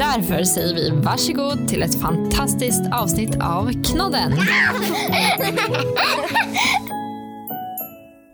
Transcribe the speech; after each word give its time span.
Därför 0.00 0.44
säger 0.44 0.74
vi 0.74 0.90
varsågod 0.90 1.68
till 1.68 1.82
ett 1.82 2.00
fantastiskt 2.00 2.82
avsnitt 2.92 3.36
av 3.42 3.70
Knodden. 3.84 4.32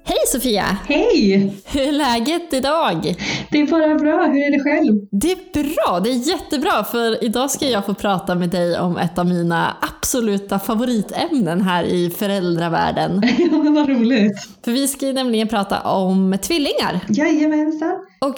Hej 0.04 0.18
Sofia! 0.32 0.64
Hej! 0.88 1.54
Hur 1.66 1.88
är 1.88 1.92
läget 1.92 2.52
idag? 2.54 3.14
Det 3.50 3.60
är 3.60 3.66
bara 3.66 3.94
bra. 3.94 4.26
Hur 4.26 4.46
är 4.46 4.50
det 4.50 4.64
själv? 4.64 5.06
Det 5.10 5.32
är 5.32 5.74
bra, 5.74 6.00
det 6.00 6.10
är 6.10 6.28
jättebra 6.28 6.84
för 6.84 7.24
idag 7.24 7.50
ska 7.50 7.68
jag 7.68 7.86
få 7.86 7.94
prata 7.94 8.34
med 8.34 8.48
dig 8.48 8.78
om 8.78 8.96
ett 8.96 9.18
av 9.18 9.26
mina 9.26 9.76
absoluta 9.80 10.58
favoritämnen 10.58 11.60
här 11.60 11.84
i 11.84 12.10
föräldravärlden. 12.10 13.22
Ja, 13.38 13.56
men 13.56 13.74
vad 13.74 13.88
roligt. 13.88 14.48
För 14.64 14.72
vi 14.72 14.88
ska 14.88 15.06
nämligen 15.06 15.48
prata 15.48 15.80
om 15.80 16.38
tvillingar. 16.42 17.00
Jajamensan. 17.08 18.05
Och 18.18 18.36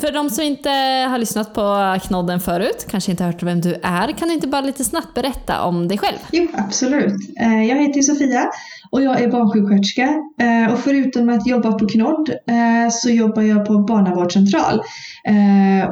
för 0.00 0.12
de 0.12 0.30
som 0.30 0.44
inte 0.44 0.70
har 1.10 1.18
lyssnat 1.18 1.54
på 1.54 1.96
Knodden 2.06 2.40
förut, 2.40 2.86
kanske 2.90 3.10
inte 3.10 3.24
hört 3.24 3.42
vem 3.42 3.60
du 3.60 3.74
är, 3.82 4.12
kan 4.18 4.28
du 4.28 4.34
inte 4.34 4.46
bara 4.48 4.60
lite 4.60 4.84
snabbt 4.84 5.14
berätta 5.14 5.62
om 5.62 5.88
dig 5.88 5.98
själv? 5.98 6.16
Jo, 6.32 6.48
absolut. 6.54 7.14
Eh, 7.40 7.64
Jag 7.64 7.76
heter 7.82 8.00
Sofia 8.02 8.50
och 8.90 9.02
jag 9.02 9.20
är 9.22 9.28
barnsjuksköterska. 9.30 10.02
Eh, 10.40 10.72
Och 10.72 10.78
förutom 10.78 11.28
att 11.28 11.46
jobba 11.46 11.72
på 11.72 11.86
Knodd 11.88 12.28
eh, 12.30 12.90
så 12.90 13.10
jobbar 13.10 13.42
jag 13.42 13.66
på 13.66 13.78
barnavårdscentral. 13.78 14.80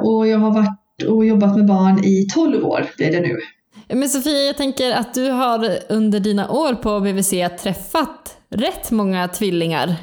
Och 0.03 0.29
jag 0.29 0.39
har 0.39 0.51
varit 0.51 0.79
och 1.09 1.25
jobbat 1.27 1.57
med 1.57 1.67
barn 1.67 2.05
i 2.05 2.27
12 2.35 2.65
år 2.65 2.87
blir 2.97 3.13
det 3.13 3.21
nu. 3.21 3.39
Men 3.89 4.09
Sofia, 4.09 4.39
jag 4.47 4.57
tänker 4.57 4.93
att 4.93 5.15
du 5.15 5.31
har 5.31 5.69
under 5.89 6.21
dina 6.21 6.51
år 6.51 6.75
på 6.75 7.01
BVC 7.01 7.31
träffat 7.63 8.37
rätt 8.51 8.91
många 8.91 9.29
tvillingar 9.29 9.95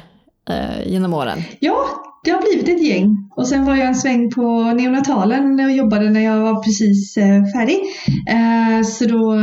genom 0.86 1.14
åren. 1.14 1.38
Ja, 1.60 1.76
det 2.24 2.30
har 2.30 2.40
blivit 2.40 2.68
ett 2.68 2.86
gäng. 2.86 3.29
Och 3.40 3.48
sen 3.48 3.64
var 3.64 3.76
jag 3.76 3.86
en 3.86 3.94
sväng 3.94 4.30
på 4.30 4.62
neonatalen 4.62 5.60
och 5.60 5.72
jobbade 5.72 6.10
när 6.10 6.20
jag 6.20 6.40
var 6.40 6.62
precis 6.62 7.16
eh, 7.16 7.44
färdig. 7.54 7.80
Eh, 8.28 8.84
Så, 8.84 9.04
då, 9.04 9.36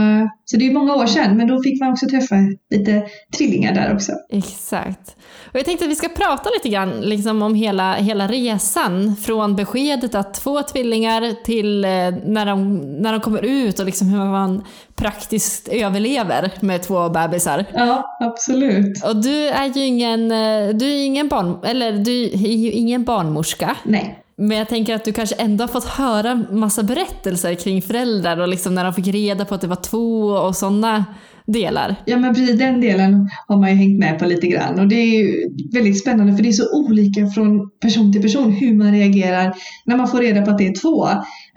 så 0.46 0.58
det 0.58 0.68
är 0.68 0.74
många 0.74 0.96
år 0.96 1.06
sedan, 1.06 1.38
men 1.38 1.48
då 1.48 1.64
fick 1.64 1.82
man 1.82 1.92
också 1.92 2.06
träffa 2.06 2.36
lite 2.72 3.04
tvillingar 3.38 3.74
där 3.74 3.94
också. 3.94 4.12
Exakt. 4.30 5.16
Och 5.48 5.56
jag 5.56 5.66
tänkte 5.66 5.86
att 5.86 5.92
vi 5.92 5.96
ska 5.96 6.10
prata 6.10 6.50
lite 6.50 6.70
grann 6.70 6.90
liksom, 7.02 7.42
om 7.42 7.56
hela, 7.56 7.94
hela 7.94 8.28
resan 8.28 9.16
från 9.16 9.56
beskedet 9.56 10.16
att 10.16 10.38
få 10.38 10.62
tvillingar 10.64 11.44
till 11.44 11.86
eh, 11.86 11.90
när, 12.26 12.46
de, 12.46 12.78
när 13.02 13.12
de 13.12 13.22
kommer 13.22 13.46
ut 13.46 13.80
och 13.80 13.86
liksom 13.86 14.08
hur 14.08 14.26
man 14.26 14.64
praktiskt 14.96 15.68
överlever 15.68 16.52
med 16.60 16.84
två 16.84 17.10
bebisar. 17.10 17.66
Ja, 17.74 18.18
absolut. 18.20 19.04
Och 19.04 19.16
du 19.16 19.48
är 19.48 19.66
ju 19.78 19.86
ingen, 19.86 20.30
du 20.78 20.86
är 20.86 21.06
ingen, 21.06 21.28
barn, 21.28 21.58
eller 21.64 21.92
du 21.92 22.24
är 22.24 22.58
ju 22.58 22.72
ingen 22.72 23.04
barnmorska. 23.04 23.76
Nej. 23.88 24.24
Men 24.38 24.58
jag 24.58 24.70
tänker 24.70 24.96
att 24.96 25.06
du 25.06 25.14
kanske 25.14 25.36
ändå 25.36 25.64
har 25.64 25.68
fått 25.68 25.86
höra 25.86 26.36
massa 26.52 26.84
berättelser 26.84 27.56
kring 27.56 27.82
föräldrar 27.82 28.38
och 28.38 28.48
liksom 28.48 28.76
när 28.76 28.84
de 28.84 28.94
fick 28.94 29.08
reda 29.08 29.46
på 29.46 29.56
att 29.56 29.62
det 29.62 29.68
var 29.68 29.76
två 29.76 30.28
och 30.28 30.56
sådana 30.56 31.06
delar. 31.46 31.96
Ja 32.06 32.18
men 32.18 32.34
precis 32.34 32.60
den 32.60 32.82
delen 32.82 33.30
har 33.48 33.58
man 33.58 33.70
ju 33.70 33.76
hängt 33.76 34.00
med 34.00 34.20
på 34.20 34.26
lite 34.26 34.48
grann 34.48 34.80
och 34.80 34.88
det 34.88 34.96
är 34.96 35.20
ju 35.20 35.50
väldigt 35.74 36.02
spännande 36.02 36.36
för 36.36 36.44
det 36.44 36.50
är 36.50 36.54
så 36.54 36.86
olika 36.86 37.28
från 37.28 37.70
person 37.70 38.14
till 38.14 38.22
person 38.22 38.52
hur 38.52 38.74
man 38.74 38.92
reagerar 38.92 39.54
när 39.86 39.98
man 39.98 40.08
får 40.08 40.18
reda 40.18 40.42
på 40.42 40.52
att 40.52 40.58
det 40.58 40.68
är 40.68 40.82
två. 40.82 41.08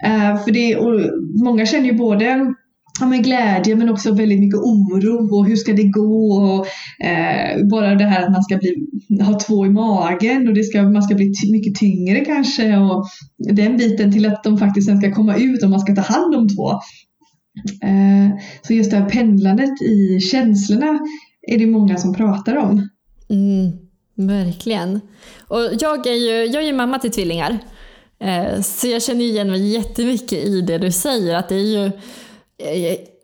Eh, 0.03 0.43
för 0.43 0.51
det, 0.51 0.75
och 0.75 1.01
många 1.43 1.65
känner 1.65 1.85
ju 1.85 1.93
både 1.93 2.53
ja, 3.01 3.07
men 3.07 3.21
glädje 3.21 3.75
men 3.75 3.89
också 3.89 4.13
väldigt 4.13 4.39
mycket 4.39 4.59
oro 4.59 5.37
och 5.37 5.45
hur 5.45 5.55
ska 5.55 5.73
det 5.73 5.83
gå 5.83 6.33
och 6.33 6.65
eh, 7.05 7.67
bara 7.71 7.95
det 7.95 8.03
här 8.03 8.23
att 8.23 8.31
man 8.31 8.43
ska 8.43 8.57
bli, 8.57 8.87
ha 9.21 9.39
två 9.39 9.65
i 9.65 9.69
magen 9.69 10.47
och 10.47 10.53
det 10.53 10.63
ska, 10.63 10.83
man 10.83 11.03
ska 11.03 11.15
bli 11.15 11.33
ty- 11.33 11.51
mycket 11.51 11.75
tyngre 11.75 12.25
kanske 12.25 12.77
och 12.77 13.05
den 13.37 13.77
biten 13.77 14.11
till 14.11 14.25
att 14.25 14.43
de 14.43 14.57
faktiskt 14.57 14.87
sen 14.87 14.97
ska 15.01 15.13
komma 15.13 15.35
ut 15.35 15.63
och 15.63 15.69
man 15.69 15.79
ska 15.79 15.95
ta 15.95 16.01
hand 16.01 16.35
om 16.35 16.47
två. 16.49 16.71
Eh, 17.83 18.39
så 18.61 18.73
just 18.73 18.91
det 18.91 18.97
här 18.97 19.09
pendlandet 19.09 19.81
i 19.81 20.19
känslorna 20.19 20.99
är 21.47 21.57
det 21.57 21.65
många 21.65 21.97
som 21.97 22.13
pratar 22.13 22.55
om. 22.55 22.89
Mm, 23.29 23.71
verkligen. 24.15 25.01
Och 25.47 25.59
jag 25.79 26.07
är 26.07 26.15
ju 26.15 26.51
jag 26.51 26.63
är 26.63 26.67
ju 26.67 26.73
mamma 26.73 26.99
till 26.99 27.11
tvillingar. 27.11 27.59
Eh, 28.19 28.61
så 28.61 28.87
jag 28.87 29.03
känner 29.03 29.25
igen 29.25 29.51
mig 29.51 29.73
jättemycket 29.73 30.45
i 30.45 30.61
det 30.61 30.77
du 30.77 30.91
säger. 30.91 31.35
Att 31.35 31.49
det 31.49 31.55
är 31.55 31.83
ju, 31.83 31.91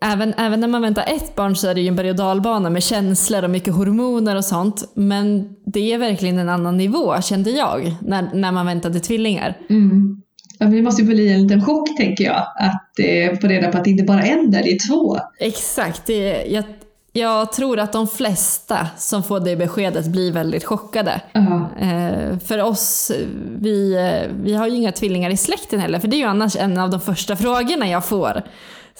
även, 0.00 0.34
även 0.34 0.60
när 0.60 0.68
man 0.68 0.82
väntar 0.82 1.04
ett 1.06 1.34
barn 1.34 1.56
så 1.56 1.68
är 1.68 1.74
det 1.74 1.80
ju 1.80 1.88
en 1.88 1.96
berg 1.96 2.10
och 2.10 2.16
dalbana 2.16 2.70
med 2.70 2.82
känslor 2.82 3.44
och 3.44 3.50
mycket 3.50 3.74
hormoner 3.74 4.36
och 4.36 4.44
sånt. 4.44 4.92
Men 4.94 5.48
det 5.66 5.92
är 5.92 5.98
verkligen 5.98 6.38
en 6.38 6.48
annan 6.48 6.76
nivå 6.76 7.20
kände 7.20 7.50
jag 7.50 7.94
när, 8.00 8.30
när 8.34 8.52
man 8.52 8.66
väntade 8.66 9.00
tvillingar. 9.00 9.56
Mm. 9.70 10.22
Ja, 10.58 10.66
men 10.66 10.76
det 10.76 10.82
måste 10.82 11.02
ju 11.02 11.08
bli 11.08 11.32
en 11.32 11.42
liten 11.42 11.64
chock 11.64 11.96
tänker 11.96 12.24
jag, 12.24 12.46
att 12.56 12.98
eh, 12.98 13.40
få 13.40 13.46
reda 13.46 13.72
på 13.72 13.78
att 13.78 13.84
det 13.84 13.90
inte 13.90 14.04
bara 14.04 14.22
är 14.22 14.32
en 14.32 14.50
där, 14.50 14.62
det 14.62 14.70
är 14.70 14.88
två. 14.88 15.18
Exakt. 15.38 16.06
Det, 16.06 16.46
jag, 16.50 16.64
jag 17.12 17.52
tror 17.52 17.78
att 17.78 17.92
de 17.92 18.08
flesta 18.08 18.86
som 18.96 19.22
får 19.22 19.40
det 19.40 19.56
beskedet 19.56 20.06
blir 20.06 20.32
väldigt 20.32 20.64
chockade. 20.64 21.20
Ja. 21.32 21.70
Eh, 21.80 22.38
för 22.38 22.62
oss, 22.62 23.12
vi, 23.58 23.94
eh, 23.94 24.36
vi 24.42 24.54
har 24.54 24.66
ju 24.66 24.76
inga 24.76 24.92
tvillingar 24.92 25.30
i 25.30 25.36
släkten 25.36 25.80
heller, 25.80 25.98
för 25.98 26.08
det 26.08 26.16
är 26.16 26.18
ju 26.18 26.24
annars 26.24 26.56
en 26.56 26.78
av 26.78 26.90
de 26.90 27.00
första 27.00 27.36
frågorna 27.36 27.88
jag 27.88 28.04
får. 28.04 28.42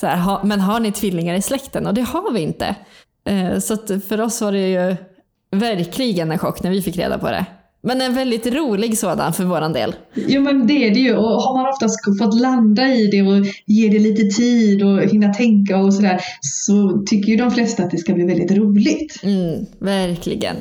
Så 0.01 0.07
här, 0.07 0.17
ha, 0.17 0.41
men 0.45 0.61
har 0.61 0.81
ni 0.81 0.93
tvillingar 0.93 1.35
i 1.35 1.43
släkten? 1.43 1.87
Och 1.87 1.95
det 1.95 2.03
har 2.03 2.33
vi 2.33 2.41
inte. 2.41 2.75
Eh, 3.25 3.59
så 3.59 3.77
för 4.09 4.21
oss 4.21 4.41
var 4.41 4.53
det 4.53 4.69
ju 4.69 4.97
verkligen 5.51 6.33
en 6.33 6.39
chock 6.39 6.63
när 6.63 6.71
vi 6.71 6.83
fick 6.83 6.97
reda 6.97 7.19
på 7.19 7.27
det. 7.27 7.47
Men 7.83 8.01
en 8.01 8.15
väldigt 8.15 8.47
rolig 8.47 8.99
sådan 8.99 9.33
för 9.33 9.45
våran 9.45 9.73
del. 9.73 9.95
Jo 10.15 10.41
men 10.41 10.67
det 10.67 10.87
är 10.87 10.91
det 10.95 11.01
ju 11.01 11.17
och 11.17 11.43
har 11.43 11.63
man 11.63 11.73
oftast 11.73 12.19
fått 12.19 12.41
landa 12.41 12.89
i 12.89 13.07
det 13.07 13.23
och 13.23 13.47
ge 13.67 13.89
det 13.89 13.99
lite 13.99 14.23
tid 14.23 14.85
och 14.85 15.03
hinna 15.03 15.35
tänka 15.35 15.77
och 15.77 15.95
sådär 15.95 16.21
så 16.41 17.03
tycker 17.07 17.29
ju 17.33 17.37
de 17.37 17.51
flesta 17.51 17.83
att 17.83 17.91
det 17.91 17.99
ska 17.99 18.15
bli 18.15 18.25
väldigt 18.25 18.51
roligt. 18.51 19.21
Mm, 19.23 19.67
verkligen. 19.79 20.57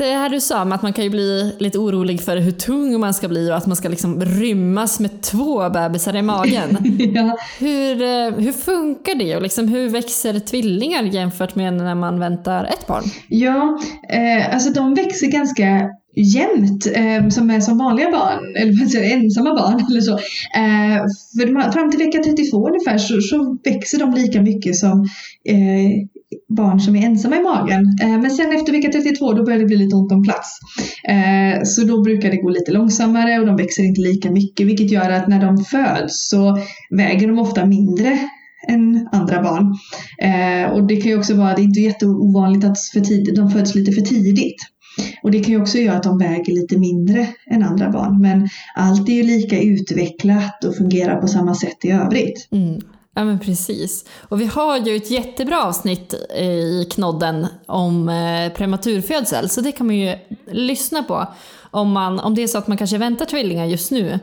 Det 0.00 0.14
här 0.14 0.28
du 0.28 0.40
sa 0.40 0.62
om 0.62 0.72
att 0.72 0.82
man 0.82 0.92
kan 0.92 1.04
ju 1.04 1.10
bli 1.10 1.52
lite 1.58 1.78
orolig 1.78 2.20
för 2.20 2.36
hur 2.36 2.52
tung 2.52 3.00
man 3.00 3.14
ska 3.14 3.28
bli 3.28 3.50
och 3.50 3.56
att 3.56 3.66
man 3.66 3.76
ska 3.76 3.88
liksom 3.88 4.20
rymmas 4.20 5.00
med 5.00 5.22
två 5.22 5.70
bebisar 5.70 6.16
i 6.16 6.22
magen. 6.22 6.76
ja. 7.14 7.36
Hur, 7.58 8.02
eh, 8.02 8.44
hur 8.44 8.52
funkar 8.52 9.14
det 9.14 9.36
och 9.36 9.42
liksom 9.42 9.68
hur 9.68 9.88
växer 9.88 10.38
tvillingar 10.38 11.02
jämfört 11.02 11.54
med 11.54 11.72
när 11.72 11.94
man 11.94 12.20
väntar 12.20 12.64
ett 12.64 12.86
barn? 12.86 13.02
Ja, 13.28 13.78
eh, 14.12 14.54
alltså 14.54 14.70
de 14.70 14.94
växer 14.94 15.26
ganska 15.26 15.90
jämnt 16.16 16.86
eh, 16.86 17.28
som 17.28 17.50
är 17.50 17.60
som 17.60 17.78
vanliga 17.78 18.10
barn, 18.10 18.56
eller 18.56 19.12
ensamma 19.12 19.54
barn 19.54 19.86
eller 19.90 20.00
så. 20.00 20.12
Eh, 20.58 21.02
för 21.38 21.46
de, 21.46 21.72
fram 21.72 21.90
till 21.90 21.98
vecka 21.98 22.22
32 22.22 22.68
ungefär 22.68 22.98
så, 22.98 23.20
så 23.20 23.58
växer 23.64 23.98
de 23.98 24.14
lika 24.14 24.42
mycket 24.42 24.76
som 24.76 25.00
eh, 25.48 26.19
barn 26.48 26.80
som 26.80 26.96
är 26.96 27.06
ensamma 27.06 27.36
i 27.36 27.42
magen. 27.42 27.98
Eh, 28.02 28.18
men 28.18 28.30
sen 28.30 28.52
efter 28.52 28.72
vecka 28.72 28.88
32 28.92 29.32
då 29.32 29.44
börjar 29.44 29.58
det 29.58 29.64
bli 29.64 29.76
lite 29.76 29.96
ont 29.96 30.12
om 30.12 30.22
plats. 30.22 30.58
Eh, 31.08 31.62
så 31.64 31.84
då 31.84 32.02
brukar 32.02 32.30
det 32.30 32.36
gå 32.36 32.48
lite 32.48 32.72
långsammare 32.72 33.38
och 33.38 33.46
de 33.46 33.56
växer 33.56 33.82
inte 33.82 34.00
lika 34.00 34.30
mycket 34.30 34.66
vilket 34.66 34.90
gör 34.90 35.10
att 35.10 35.28
när 35.28 35.40
de 35.40 35.64
föds 35.64 36.28
så 36.28 36.58
väger 36.90 37.28
de 37.28 37.38
ofta 37.38 37.66
mindre 37.66 38.18
än 38.68 39.08
andra 39.12 39.42
barn. 39.42 39.74
Eh, 40.22 40.72
och 40.72 40.86
det 40.86 40.96
kan 40.96 41.10
ju 41.10 41.18
också 41.18 41.34
vara, 41.34 41.54
det 41.54 41.62
är 41.62 41.64
inte 41.64 41.80
jätteovanligt 41.80 42.64
att 42.64 42.80
för 42.92 43.00
tidigt, 43.00 43.36
de 43.36 43.50
föds 43.50 43.74
lite 43.74 43.92
för 43.92 44.02
tidigt. 44.02 44.56
Och 45.22 45.30
det 45.30 45.40
kan 45.40 45.54
ju 45.54 45.60
också 45.60 45.78
göra 45.78 45.96
att 45.96 46.02
de 46.02 46.18
väger 46.18 46.52
lite 46.52 46.78
mindre 46.78 47.26
än 47.50 47.62
andra 47.62 47.90
barn. 47.90 48.20
Men 48.20 48.48
allt 48.76 49.08
är 49.08 49.12
ju 49.12 49.22
lika 49.22 49.60
utvecklat 49.60 50.64
och 50.64 50.76
fungerar 50.76 51.20
på 51.20 51.28
samma 51.28 51.54
sätt 51.54 51.84
i 51.84 51.90
övrigt. 51.90 52.48
Mm. 52.52 52.80
Ja 53.20 53.24
men 53.24 53.38
precis. 53.38 54.04
Och 54.28 54.40
vi 54.40 54.46
har 54.46 54.78
ju 54.78 54.96
ett 54.96 55.10
jättebra 55.10 55.64
avsnitt 55.64 56.14
i 56.36 56.86
Knodden 56.90 57.46
om 57.66 58.08
eh, 58.08 58.52
prematurfödsel 58.52 59.48
så 59.48 59.60
det 59.60 59.72
kan 59.72 59.86
man 59.86 59.96
ju 59.96 60.16
lyssna 60.50 61.02
på 61.02 61.26
om, 61.70 61.92
man, 61.92 62.20
om 62.20 62.34
det 62.34 62.42
är 62.42 62.46
så 62.46 62.58
att 62.58 62.66
man 62.66 62.76
kanske 62.76 62.98
väntar 62.98 63.26
tvillingar 63.26 63.66
just 63.66 63.90
nu 63.90 64.18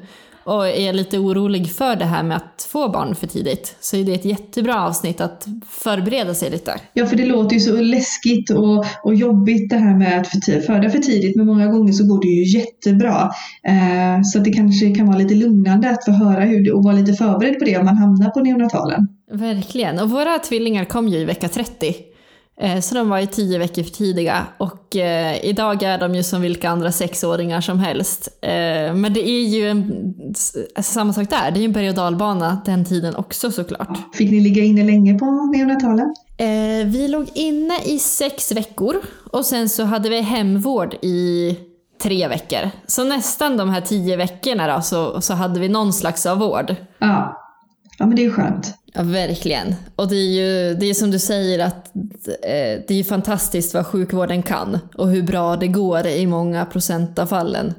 och 0.48 0.68
är 0.68 0.94
lite 0.94 1.18
orolig 1.18 1.72
för 1.72 1.96
det 1.96 2.06
här 2.06 2.24
med 2.24 2.38
att 2.38 2.68
få 2.70 2.90
barn 2.90 3.16
för 3.16 3.28
tidigt 3.28 3.76
så 3.80 3.98
är 3.98 4.04
det 4.04 4.14
ett 4.14 4.26
jättebra 4.26 4.86
avsnitt 4.88 5.22
att 5.22 5.46
förbereda 5.70 6.34
sig 6.34 6.50
lite. 6.50 6.74
Ja, 6.94 7.06
för 7.06 7.16
det 7.16 7.26
låter 7.26 7.54
ju 7.54 7.60
så 7.60 7.82
läskigt 7.82 8.50
och, 8.50 8.86
och 9.04 9.16
jobbigt 9.16 9.70
det 9.70 9.78
här 9.78 9.98
med 9.98 10.22
att 10.22 10.28
för 10.28 10.62
föda 10.62 10.90
för 10.90 11.00
tidigt, 11.00 11.36
men 11.36 11.46
många 11.46 11.68
gånger 11.68 11.92
så 11.92 12.08
går 12.08 12.22
det 12.22 12.28
ju 12.28 12.60
jättebra. 12.60 13.32
Eh, 13.68 14.22
så 14.24 14.40
det 14.40 14.54
kanske 14.54 14.96
kan 14.96 15.08
vara 15.08 15.18
lite 15.18 15.36
lugnande 15.36 15.90
att 15.90 16.06
få 16.06 16.12
höra 16.12 16.42
hur 16.42 16.64
det, 16.64 16.72
och 16.72 16.84
vara 16.84 16.96
lite 16.96 17.14
förberedd 17.14 17.60
på 17.60 17.66
det 17.66 17.78
om 17.78 17.86
man 17.86 17.98
hamnar 17.98 18.30
på 18.30 18.40
neonatalen. 18.40 19.08
Verkligen. 19.32 20.00
Och 20.00 20.10
våra 20.10 20.40
tvillingar 20.40 20.86
kom 20.86 21.08
ju 21.08 21.18
i 21.18 21.26
vecka 21.26 21.48
30. 21.48 21.96
Eh, 22.62 22.80
så 22.80 22.96
de 22.96 23.10
var 23.10 23.20
ju 23.20 23.26
tio 23.26 23.60
veckor 23.60 23.84
för 23.84 23.92
tidiga 23.92 24.48
och 24.58 24.96
eh, 24.96 25.46
idag 25.46 25.84
är 25.84 25.98
de 25.98 26.16
ju 26.16 26.24
som 26.24 26.42
vilka 26.42 26.70
andra 26.70 26.92
sexåringar 26.92 27.62
som 27.62 27.80
helst. 27.80 28.30
Eh, 28.42 28.50
men 28.94 29.14
det 29.14 29.30
är 29.30 29.44
ju 29.44 29.70
en, 29.70 30.14
alltså 30.76 30.94
samma 30.94 31.14
sak 31.14 31.30
där, 31.30 31.52
det 31.52 31.58
är 31.58 31.62
ju 31.62 31.66
en 31.66 31.72
berg 31.72 31.90
och 31.90 31.96
dalbana 31.96 32.62
den 32.66 32.86
tiden 32.86 33.16
också 33.16 33.52
såklart. 33.52 33.98
Fick 34.16 34.32
ni 34.32 34.42
ligga 34.42 34.64
inne 34.64 34.84
länge 34.84 35.20
på 35.20 35.26
neonatalen? 35.26 36.16
Eh, 36.38 36.88
vi 36.88 37.08
låg 37.08 37.28
inne 37.34 37.80
i 37.86 38.00
sex 38.00 38.52
veckor 38.52 38.96
och 39.32 39.46
sen 39.46 39.70
så 39.70 39.84
hade 39.84 40.10
vi 40.10 40.22
hemvård 40.22 40.94
i 41.02 41.56
tre 42.04 42.28
veckor. 42.28 42.70
Så 42.88 43.04
nästan 43.04 43.58
de 43.58 43.70
här 43.70 43.82
tio 43.82 44.16
veckorna 44.16 44.76
då, 44.76 44.82
så, 44.82 45.22
så 45.22 45.34
hade 45.34 45.60
vi 45.60 45.70
någon 45.70 45.94
slags 45.94 46.26
av 46.26 46.38
vård. 46.38 46.76
Ja. 47.00 47.44
Ja 47.98 48.06
men 48.06 48.16
det 48.16 48.22
är 48.22 48.24
ju 48.24 48.32
skönt. 48.32 48.74
Ja, 48.94 49.04
verkligen. 49.04 49.76
Och 49.96 50.10
det 50.10 50.16
är 50.16 50.32
ju 50.32 50.76
det 50.76 50.86
är 50.86 50.94
som 50.94 51.12
du 51.12 51.20
säger 51.20 51.60
att 51.60 51.96
eh, 51.96 52.84
det 52.88 53.00
är 53.00 53.04
fantastiskt 53.04 53.74
vad 53.74 53.86
sjukvården 53.86 54.44
kan 54.44 54.80
och 54.96 55.10
hur 55.10 55.24
bra 55.24 55.56
det 55.56 55.68
går 55.68 56.08
i 56.08 56.26
många 56.26 56.66
procent 56.66 57.20
av 57.20 57.26
fallen. 57.26 57.74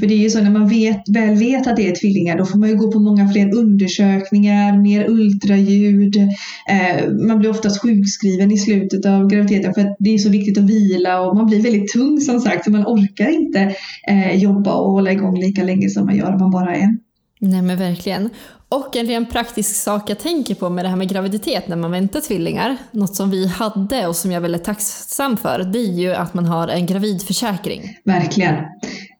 För 0.00 0.06
det 0.06 0.14
är 0.14 0.18
ju 0.18 0.30
så 0.30 0.40
när 0.40 0.50
man 0.50 0.68
vet, 0.68 1.08
väl 1.08 1.34
vet 1.36 1.66
att 1.66 1.76
det 1.76 1.88
är 1.88 1.96
tvillingar 1.96 2.38
då 2.38 2.44
får 2.44 2.58
man 2.58 2.68
ju 2.68 2.76
gå 2.76 2.92
på 2.92 2.98
många 2.98 3.28
fler 3.28 3.54
undersökningar, 3.54 4.82
mer 4.82 5.10
ultraljud. 5.10 6.16
Eh, 6.70 7.10
man 7.28 7.38
blir 7.38 7.50
oftast 7.50 7.82
sjukskriven 7.82 8.52
i 8.52 8.58
slutet 8.58 9.06
av 9.06 9.28
graviditeten 9.28 9.74
för 9.74 9.80
att 9.80 9.96
det 9.98 10.14
är 10.14 10.18
så 10.18 10.28
viktigt 10.28 10.58
att 10.58 10.64
vila 10.64 11.20
och 11.20 11.36
man 11.36 11.46
blir 11.46 11.62
väldigt 11.62 11.92
tung 11.92 12.20
som 12.20 12.40
sagt 12.40 12.64
så 12.64 12.70
man 12.70 12.86
orkar 12.86 13.28
inte 13.28 13.74
eh, 14.08 14.36
jobba 14.36 14.74
och 14.74 14.92
hålla 14.92 15.12
igång 15.12 15.40
lika 15.40 15.62
länge 15.62 15.88
som 15.88 16.06
man 16.06 16.16
gör 16.16 16.32
om 16.32 16.38
man 16.38 16.50
bara 16.50 16.76
är 16.76 16.80
en. 16.80 16.98
Nej 17.40 17.62
men 17.62 17.76
verkligen. 17.76 18.30
Och 18.68 18.96
en 18.96 19.06
ren 19.06 19.26
praktisk 19.26 19.76
sak 19.76 20.10
jag 20.10 20.18
tänker 20.18 20.54
på 20.54 20.70
med 20.70 20.84
det 20.84 20.88
här 20.88 20.96
med 20.96 21.08
graviditet 21.08 21.68
när 21.68 21.76
man 21.76 21.90
väntar 21.90 22.20
tvillingar, 22.20 22.76
något 22.90 23.16
som 23.16 23.30
vi 23.30 23.46
hade 23.46 24.06
och 24.06 24.16
som 24.16 24.32
jag 24.32 24.36
är 24.36 24.42
väldigt 24.42 24.64
tacksam 24.64 25.36
för, 25.36 25.58
det 25.58 25.78
är 25.78 25.92
ju 25.92 26.14
att 26.14 26.34
man 26.34 26.44
har 26.44 26.68
en 26.68 26.86
gravidförsäkring. 26.86 27.96
Verkligen. 28.04 28.54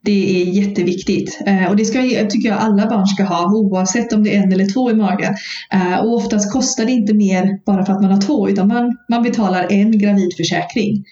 Det 0.02 0.42
är 0.42 0.44
jätteviktigt 0.44 1.42
eh, 1.46 1.70
och 1.70 1.76
det 1.76 1.84
ska, 1.84 1.98
tycker 2.30 2.48
jag 2.48 2.58
alla 2.58 2.86
barn 2.86 3.06
ska 3.06 3.24
ha 3.24 3.56
oavsett 3.56 4.12
om 4.12 4.24
det 4.24 4.36
är 4.36 4.42
en 4.42 4.52
eller 4.52 4.72
två 4.72 4.90
i 4.90 4.94
magen. 4.94 5.34
Eh, 5.72 5.98
och 5.98 6.14
oftast 6.14 6.52
kostar 6.52 6.84
det 6.84 6.92
inte 6.92 7.14
mer 7.14 7.64
bara 7.66 7.84
för 7.84 7.92
att 7.92 8.02
man 8.02 8.10
har 8.10 8.20
två 8.20 8.48
utan 8.48 8.68
man, 8.68 8.96
man 9.08 9.22
betalar 9.22 9.66
en 9.70 9.98
gravidförsäkring. 9.98 11.04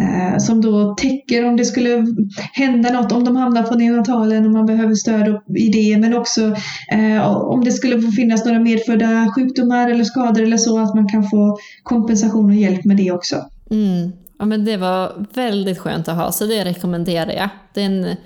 Eh, 0.00 0.38
som 0.38 0.60
då 0.60 0.94
täcker 0.94 1.44
om 1.44 1.56
det 1.56 1.64
skulle 1.64 2.06
hända 2.52 2.92
något, 2.92 3.12
om 3.12 3.24
de 3.24 3.36
hamnar 3.36 3.62
på 3.62 3.74
neonatalen 3.74 4.46
och 4.46 4.52
man 4.52 4.66
behöver 4.66 4.94
stöd 4.94 5.40
i 5.56 5.68
det, 5.68 5.98
men 5.98 6.14
också 6.14 6.56
eh, 6.92 7.26
om 7.26 7.64
det 7.64 7.72
skulle 7.72 8.12
finnas 8.12 8.44
några 8.44 8.60
medfödda 8.60 9.32
sjukdomar 9.34 9.90
eller 9.90 10.04
skador 10.04 10.42
eller 10.42 10.56
så, 10.56 10.78
att 10.78 10.94
man 10.94 11.08
kan 11.08 11.28
få 11.28 11.58
kompensation 11.82 12.50
och 12.50 12.56
hjälp 12.56 12.84
med 12.84 12.96
det 12.96 13.10
också. 13.10 13.36
Mm. 13.70 14.12
Ja, 14.38 14.44
men 14.44 14.64
det 14.64 14.76
var 14.76 15.26
väldigt 15.34 15.78
skönt 15.78 16.08
att 16.08 16.16
ha, 16.16 16.32
så 16.32 16.46
det 16.46 16.64
rekommenderar 16.64 17.32
jag. 17.32 17.48
Det 17.74 17.82
är 17.82 17.86
en, 17.86 18.16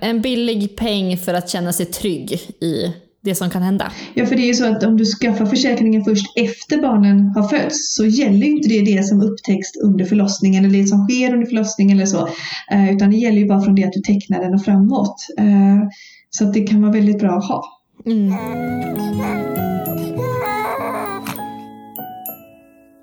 en 0.00 0.20
billig 0.20 0.76
peng 0.76 1.16
för 1.16 1.34
att 1.34 1.48
känna 1.48 1.72
sig 1.72 1.86
trygg 1.86 2.32
i 2.60 2.94
det 3.24 3.34
som 3.34 3.50
kan 3.50 3.62
hända. 3.62 3.92
Ja, 4.14 4.26
för 4.26 4.36
det 4.36 4.42
är 4.42 4.46
ju 4.46 4.54
så 4.54 4.64
att 4.64 4.84
om 4.84 4.96
du 4.96 5.04
skaffar 5.04 5.46
försäkringen 5.46 6.04
först 6.04 6.26
efter 6.36 6.82
barnen 6.82 7.32
har 7.36 7.48
fötts 7.48 7.94
så 7.94 8.06
gäller 8.06 8.46
ju 8.46 8.56
inte 8.56 8.68
det 8.68 8.96
det 8.96 9.04
som 9.04 9.22
upptäcks 9.22 9.68
under 9.84 10.04
förlossningen 10.04 10.64
eller 10.64 10.78
det 10.78 10.86
som 10.86 11.08
sker 11.08 11.34
under 11.34 11.46
förlossningen 11.46 11.96
eller 11.96 12.06
så. 12.06 12.28
Eh, 12.70 12.94
utan 12.94 13.10
det 13.10 13.16
gäller 13.16 13.38
ju 13.38 13.46
bara 13.46 13.60
från 13.60 13.74
det 13.74 13.84
att 13.84 13.92
du 13.92 14.00
tecknar 14.00 14.40
den 14.40 14.54
och 14.54 14.64
framåt. 14.64 15.26
Eh, 15.38 15.88
så 16.30 16.44
att 16.44 16.54
det 16.54 16.60
kan 16.60 16.82
vara 16.82 16.92
väldigt 16.92 17.18
bra 17.18 17.38
att 17.38 17.48
ha. 17.48 17.64
Mm. 18.06 18.34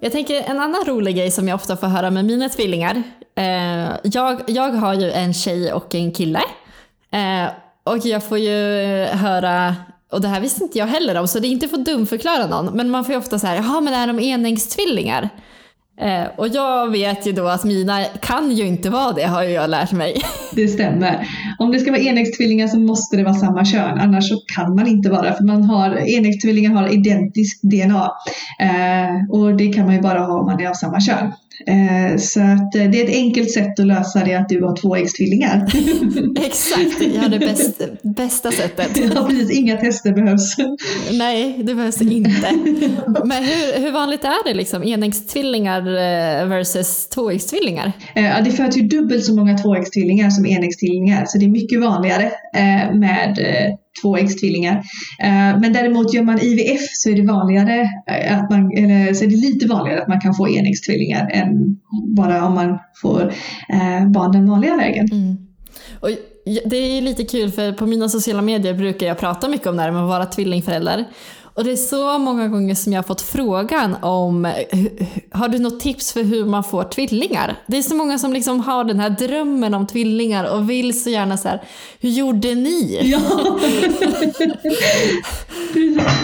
Jag 0.02 0.12
tänker 0.12 0.36
en 0.50 0.60
annan 0.60 0.84
rolig 0.88 1.16
grej 1.16 1.32
som 1.32 1.48
jag 1.48 1.56
ofta 1.56 1.78
får 1.78 1.88
höra 1.88 2.12
med 2.12 2.26
mina 2.26 2.50
tvillingar. 2.50 3.04
Eh, 3.36 3.90
jag, 4.04 4.42
jag 4.48 4.72
har 4.72 4.94
ju 4.94 5.12
en 5.12 5.34
tjej 5.34 5.74
och 5.74 5.96
en 5.96 6.12
kille. 6.12 6.42
och 7.84 8.06
jag 8.06 8.24
får 8.24 8.38
ju 8.38 8.58
höra 9.06 9.76
och 10.12 10.22
det 10.22 10.28
här 10.28 10.42
visste 10.42 10.64
inte 10.64 10.78
jag 10.78 10.88
heller 10.88 11.20
om, 11.20 11.28
så 11.28 11.40
det 11.40 11.48
är 11.48 11.50
inte 11.50 11.68
för 11.68 11.78
att 11.78 11.86
dumförklara 11.86 12.48
någon, 12.48 12.78
men 12.78 12.90
man 12.90 13.06
får 13.06 13.14
ju 13.14 13.20
ofta 13.20 13.40
så 13.40 13.48
här, 13.48 13.56
jaha 13.56 13.82
men 13.82 13.94
är 13.94 14.08
de 14.08 14.20
enäggstvillingar? 14.20 15.30
Eh, 16.02 16.28
och 16.38 16.48
jag 16.48 16.92
vet 16.92 17.28
ju 17.28 17.32
då 17.32 17.48
att 17.48 17.64
mina 17.64 18.04
kan 18.04 18.52
ju 18.52 18.68
inte 18.68 18.90
vara 18.90 19.12
det, 19.12 19.24
har 19.24 19.44
ju 19.44 19.50
jag 19.50 19.70
lärt 19.70 19.92
mig. 19.92 20.22
Det 20.56 20.68
stämmer. 20.68 21.28
Om 21.60 21.72
det 21.72 21.80
ska 21.80 21.92
vara 21.92 22.02
enäggstvillingar 22.02 22.68
så 22.68 22.80
måste 22.80 23.18
det 23.18 23.24
vara 23.24 23.34
samma 23.34 23.66
kön, 23.66 24.00
annars 24.00 24.30
så 24.30 24.36
kan 24.56 24.76
man 24.76 24.88
inte 24.88 25.10
vara 25.10 25.34
för 25.34 25.44
man 25.44 25.64
har, 25.64 26.18
enäggstvillingar 26.18 26.72
har 26.72 26.94
identiskt 26.94 27.62
DNA. 27.64 28.12
Eh, 28.60 29.30
och 29.32 29.58
det 29.58 29.74
kan 29.74 29.86
man 29.86 29.96
ju 29.96 30.02
bara 30.02 30.20
ha 30.20 30.40
om 30.40 30.46
man 30.46 30.62
är 30.62 30.70
av 30.70 30.74
samma 30.74 31.02
kön. 31.02 31.32
Eh, 31.68 32.18
så 32.18 32.40
att 32.40 32.76
eh, 32.76 32.84
det 32.84 33.02
är 33.02 33.04
ett 33.04 33.16
enkelt 33.16 33.52
sätt 33.52 33.80
att 33.80 33.88
lösa 33.88 34.24
det 34.26 34.34
att 34.34 34.50
du 34.50 34.64
har 34.64 34.76
tvåäggstvillingar. 34.76 35.68
Exakt, 36.46 37.16
jag 37.16 37.22
har 37.22 37.30
det 37.30 37.40
bästa, 37.40 37.86
bästa 38.02 38.52
sättet. 38.52 38.98
Ja, 39.16 39.26
precis. 39.28 39.58
Inga 39.58 39.78
tester 39.78 40.14
behövs. 40.14 40.56
Nej, 41.12 41.60
det 41.64 41.76
behövs 41.76 42.02
inte. 42.02 42.52
Men 43.26 43.44
hur, 43.44 43.82
hur 43.82 43.92
vanligt 43.92 44.24
är 44.24 44.44
det 44.46 44.54
liksom? 44.54 44.84
Enäggstvillingar 44.84 45.80
eh, 45.82 46.48
versus 46.48 47.10
tvåäggstvillingar? 47.10 47.92
Ja, 48.16 48.42
det 48.42 48.52
föds 48.52 48.78
ju 48.78 48.82
dubbelt 48.82 49.26
så 49.26 49.36
många 49.36 49.58
tvåäggstvillingar 49.58 50.30
som 50.30 50.46
enäggstvillingar, 50.46 51.26
så 51.26 51.38
det 51.38 51.46
är 51.46 51.50
mycket 51.50 51.82
vanligare 51.82 52.32
med 52.94 53.38
tvåäggstvillingar. 54.02 54.76
Eh, 55.24 55.60
men 55.60 55.74
däremot 55.74 56.14
gör 56.14 56.24
man 56.24 56.40
IVF 56.40 56.82
så 56.94 57.10
är 57.10 57.16
det 57.16 57.28
vanligare 57.28 57.90
eh, 58.08 58.40
att 58.40 58.50
man, 58.50 58.72
eller 58.78 59.14
så 59.14 59.24
är 59.24 59.30
det 59.30 59.36
lite 59.36 59.68
vanligare 59.68 60.02
att 60.02 60.08
man 60.08 60.22
kan 60.22 60.34
få 60.34 60.50
enäggstvillingar 60.50 61.30
än 61.34 61.80
bara 62.16 62.46
om 62.46 62.54
man 62.54 62.80
får 63.02 63.22
eh, 63.70 64.08
barn 64.10 64.32
den 64.32 64.50
vanliga 64.50 64.76
vägen. 64.76 65.08
Mm. 65.12 65.38
Och 66.00 66.10
det 66.66 66.78
är 66.78 67.02
lite 67.02 67.24
kul 67.24 67.52
för 67.52 67.72
på 67.74 67.86
mina 67.86 68.10
sociala 68.10 68.42
medier 68.42 68.74
brukar 68.74 69.08
jag 69.08 69.20
prata 69.20 69.48
mycket 69.48 69.68
om 69.68 69.76
det 69.78 69.82
här 69.82 69.92
med 69.92 70.02
att 70.02 70.10
vara 70.10 70.26
tvillingförälder. 70.26 71.06
Och 71.62 71.66
det 71.66 71.72
är 71.72 71.76
så 71.76 72.18
många 72.18 72.48
gånger 72.48 72.76
som 72.76 72.94
jag 72.94 72.98
har 72.98 73.04
fått 73.04 73.22
frågan 73.22 73.96
om 74.02 74.54
har 75.32 75.50
du 75.50 75.60
något 75.60 75.80
tips 75.80 76.14
för 76.14 76.24
hur 76.24 76.46
man 76.46 76.64
får 76.64 76.84
tvillingar? 76.84 77.56
Det 77.68 77.78
är 77.78 77.82
så 77.82 77.96
många 77.96 78.18
som 78.18 78.34
liksom 78.34 78.60
har 78.60 78.84
den 78.84 79.00
här 79.00 79.10
drömmen 79.10 79.74
om 79.74 79.88
tvillingar 79.88 80.56
och 80.56 80.70
vill 80.70 81.02
så 81.04 81.10
gärna 81.10 81.38
så 81.38 81.48
här, 81.48 81.62
hur 82.00 82.10
gjorde 82.10 82.56
ni? 82.56 83.00
Ja. 83.04 83.20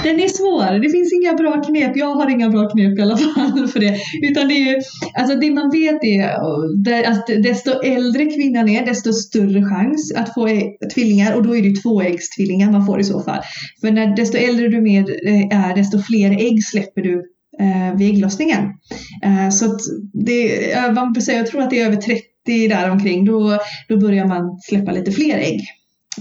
den 0.04 0.20
är 0.20 0.28
svår. 0.28 0.80
Det 0.80 0.90
finns 0.90 1.14
inga 1.14 1.34
bra 1.34 1.64
knep. 1.64 1.98
Jag 1.98 2.16
har 2.16 2.30
inga 2.30 2.50
bra 2.50 2.70
knep 2.70 3.00
i 3.00 3.02
alla 3.02 3.18
fall 3.18 3.68
för 3.68 3.80
det. 3.80 3.98
Utan 4.22 4.48
det 4.48 4.54
är 4.54 4.66
ju, 4.66 4.82
alltså 5.14 5.36
det 5.36 5.52
man 5.52 5.70
vet 5.72 6.04
är 6.04 6.30
att 7.12 7.28
desto 7.44 7.72
äldre 7.72 8.26
kvinnan 8.26 8.70
är, 8.70 8.86
desto 8.86 9.14
större 9.14 9.66
chans 9.66 10.14
att 10.16 10.34
få 10.34 10.48
tvillingar 10.94 11.36
och 11.36 11.44
då 11.44 11.56
är 11.56 11.62
det 11.62 11.82
tvåäggstvillingar 11.82 12.72
man 12.72 12.86
får 12.86 13.00
i 13.00 13.04
så 13.04 13.22
fall. 13.22 13.42
För 13.82 13.92
när 13.92 14.16
desto 14.16 14.38
äldre 14.38 14.68
du 14.68 14.78
är 14.78 14.82
är, 15.32 15.76
desto 15.76 16.02
fler 16.02 16.32
ägg 16.32 16.64
släpper 16.64 17.02
du 17.02 17.24
eh, 17.60 17.98
vid 17.98 18.10
ägglossningen. 18.10 18.64
Eh, 19.24 19.50
så 19.50 19.66
att 19.66 19.82
det, 20.14 20.94
man 20.94 21.22
säger, 21.22 21.40
jag 21.40 21.48
tror 21.48 21.62
att 21.62 21.70
det 21.70 21.80
är 21.80 21.86
över 21.86 21.96
30 21.96 22.68
där 22.70 22.90
omkring, 22.90 23.26
då, 23.26 23.60
då 23.88 23.98
börjar 23.98 24.26
man 24.26 24.60
släppa 24.60 24.92
lite 24.92 25.12
fler 25.12 25.38
ägg. 25.38 25.62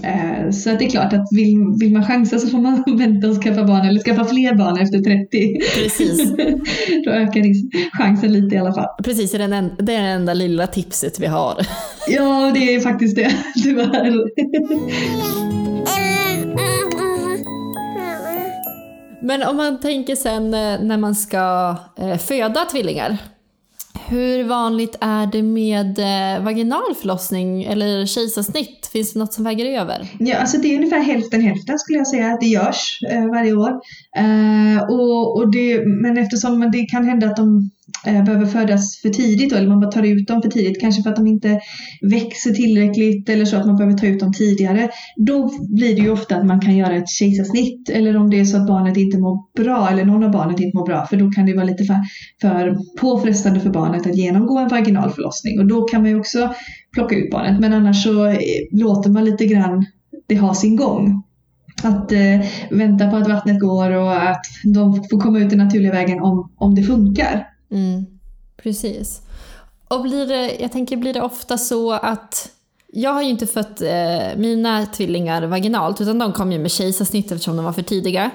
Eh, 0.03 0.51
så 0.51 0.69
det 0.69 0.85
är 0.85 0.89
klart 0.89 1.13
att 1.13 1.27
vill, 1.31 1.57
vill 1.79 1.93
man 1.93 2.05
chansa 2.05 2.39
så 2.39 2.47
får 2.47 2.57
man 2.57 2.83
vänta 2.97 3.29
och 3.29 3.43
skaffa 3.43 3.63
barn 3.63 3.87
eller 3.87 3.99
skaffa 3.99 4.25
fler 4.25 4.55
barn 4.55 4.77
efter 4.77 4.99
30. 4.99 5.57
Precis. 5.75 6.31
Då 7.05 7.11
ökar 7.11 7.43
chansen 7.97 8.33
lite 8.33 8.55
i 8.55 8.57
alla 8.57 8.73
fall. 8.73 8.87
Precis, 9.03 9.31
det 9.31 9.43
är, 9.43 9.47
den, 9.47 9.71
det 9.79 9.93
är 9.93 10.03
det 10.03 10.09
enda 10.09 10.33
lilla 10.33 10.67
tipset 10.67 11.19
vi 11.19 11.27
har. 11.27 11.57
Ja, 12.07 12.51
det 12.53 12.75
är 12.75 12.79
faktiskt 12.79 13.15
det, 13.15 13.31
tyvärr. 13.63 14.13
Men 19.21 19.43
om 19.43 19.57
man 19.57 19.79
tänker 19.79 20.15
sen 20.15 20.53
eh, 20.53 20.81
när 20.81 20.97
man 20.97 21.15
ska 21.15 21.75
eh, 21.97 22.17
föda 22.17 22.65
tvillingar. 22.65 23.17
Hur 24.09 24.43
vanligt 24.43 24.97
är 25.01 25.25
det 25.25 25.43
med 25.43 25.99
eh, 25.99 26.43
vaginal 26.43 26.95
förlossning 27.01 27.63
eller 27.63 28.05
kejsarsnitt? 28.05 28.89
Finns 28.93 29.13
det 29.13 29.19
något 29.19 29.33
som 29.33 29.43
väger 29.43 29.81
över? 29.81 30.07
Ja, 30.19 30.37
alltså 30.37 30.57
det 30.57 30.67
är 30.67 30.75
ungefär 30.75 30.99
hälften 30.99 31.41
hälften 31.41 31.79
skulle 31.79 31.97
jag 31.97 32.07
säga 32.07 32.33
att 32.33 32.41
det 32.41 32.47
görs 32.47 32.99
eh, 33.11 33.25
varje 33.25 33.53
år. 33.53 33.69
Eh, 34.17 34.83
och, 34.89 35.37
och 35.37 35.51
det, 35.51 35.85
men 35.85 36.17
eftersom 36.17 36.71
det 36.71 36.85
kan 36.85 37.05
hända 37.05 37.27
att 37.27 37.35
de 37.35 37.69
Eh, 38.05 38.23
behöver 38.23 38.45
födas 38.45 39.01
för 39.01 39.09
tidigt 39.09 39.49
då, 39.49 39.55
eller 39.55 39.67
man 39.67 39.79
bara 39.79 39.91
tar 39.91 40.03
ut 40.03 40.27
dem 40.27 40.41
för 40.41 40.49
tidigt, 40.49 40.81
kanske 40.81 41.03
för 41.03 41.09
att 41.09 41.15
de 41.15 41.27
inte 41.27 41.59
växer 42.01 42.51
tillräckligt 42.51 43.29
eller 43.29 43.45
så 43.45 43.57
att 43.57 43.65
man 43.65 43.75
behöver 43.75 43.97
ta 43.97 44.05
ut 44.05 44.19
dem 44.19 44.33
tidigare. 44.33 44.89
Då 45.15 45.51
blir 45.75 45.95
det 45.95 46.01
ju 46.01 46.09
ofta 46.09 46.35
att 46.35 46.45
man 46.45 46.59
kan 46.59 46.77
göra 46.77 46.95
ett 46.95 47.09
kejsarsnitt 47.09 47.89
eller 47.89 48.17
om 48.17 48.29
det 48.29 48.39
är 48.39 48.45
så 48.45 48.57
att 48.57 48.67
barnet 48.67 48.97
inte 48.97 49.17
mår 49.17 49.63
bra 49.63 49.89
eller 49.91 50.05
någon 50.05 50.23
av 50.23 50.31
barnet 50.31 50.59
inte 50.59 50.77
mår 50.77 50.85
bra 50.85 51.05
för 51.05 51.17
då 51.17 51.31
kan 51.31 51.45
det 51.45 51.53
vara 51.53 51.65
lite 51.65 51.83
för, 51.83 51.95
för 52.41 52.77
påfrestande 53.01 53.59
för 53.59 53.69
barnet 53.69 54.07
att 54.07 54.17
genomgå 54.17 54.57
en 54.57 54.67
vaginal 54.67 55.09
förlossning 55.09 55.59
och 55.59 55.67
då 55.67 55.81
kan 55.81 56.01
man 56.01 56.09
ju 56.09 56.19
också 56.19 56.53
plocka 56.93 57.15
ut 57.15 57.31
barnet 57.31 57.59
men 57.59 57.73
annars 57.73 58.03
så 58.03 58.27
eh, 58.27 58.37
låter 58.71 59.09
man 59.09 59.25
lite 59.25 59.45
grann 59.45 59.85
det 60.27 60.35
ha 60.35 60.53
sin 60.53 60.75
gång. 60.75 61.23
att 61.83 62.11
eh, 62.11 62.41
vänta 62.69 63.09
på 63.09 63.15
att 63.15 63.29
vattnet 63.29 63.59
går 63.59 63.91
och 63.91 64.29
att 64.29 64.45
de 64.73 64.93
får 64.93 65.19
komma 65.19 65.39
ut 65.39 65.49
den 65.49 65.59
naturliga 65.59 65.91
vägen 65.91 66.19
om, 66.21 66.51
om 66.55 66.75
det 66.75 66.83
funkar. 66.83 67.56
Mm, 67.71 68.05
precis. 68.57 69.21
Och 69.87 70.01
blir 70.01 70.27
det, 70.27 70.55
jag 70.59 70.71
tänker, 70.71 70.97
blir 70.97 71.13
det 71.13 71.21
ofta 71.21 71.57
så 71.57 71.91
att 71.91 72.51
jag 72.87 73.13
har 73.13 73.21
ju 73.21 73.29
inte 73.29 73.47
fött 73.47 73.81
eh, 73.81 74.37
mina 74.37 74.85
tvillingar 74.85 75.43
vaginalt 75.43 76.01
utan 76.01 76.19
de 76.19 76.33
kom 76.33 76.51
ju 76.51 76.59
med 76.59 76.71
kejsarsnitt 76.71 77.31
eftersom 77.31 77.55
de 77.55 77.65
var 77.65 77.73
för 77.73 77.81
tidiga. 77.81 78.31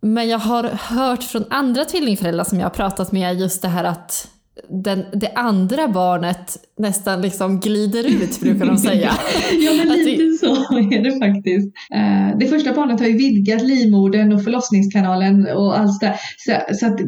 Men 0.00 0.28
jag 0.28 0.38
har 0.38 0.64
hört 0.64 1.22
från 1.22 1.44
andra 1.50 1.84
tvillingföräldrar 1.84 2.44
som 2.44 2.58
jag 2.58 2.66
har 2.66 2.70
pratat 2.70 3.12
med 3.12 3.40
just 3.40 3.62
det 3.62 3.68
här 3.68 3.84
att 3.84 4.28
den, 4.68 5.04
det 5.12 5.32
andra 5.34 5.88
barnet 5.88 6.56
nästan 6.78 7.22
liksom 7.22 7.60
glider 7.60 8.06
ut 8.06 8.40
brukar 8.40 8.66
de 8.66 8.78
säga. 8.78 9.10
ja 9.60 9.72
men 9.78 9.88
lite 9.88 10.22
det... 10.22 10.38
så 10.38 10.78
är 10.78 11.02
det 11.02 11.26
faktiskt. 11.26 11.66
Uh, 11.94 12.38
det 12.38 12.46
första 12.46 12.74
barnet 12.74 13.00
har 13.00 13.06
ju 13.06 13.18
vidgat 13.18 13.62
livmodern 13.62 14.32
och 14.32 14.44
förlossningskanalen 14.44 15.46
och 15.56 15.78
allt 15.78 16.00
det 16.00 16.14
så, 16.36 16.52
så 16.74 16.86
att 16.86 17.00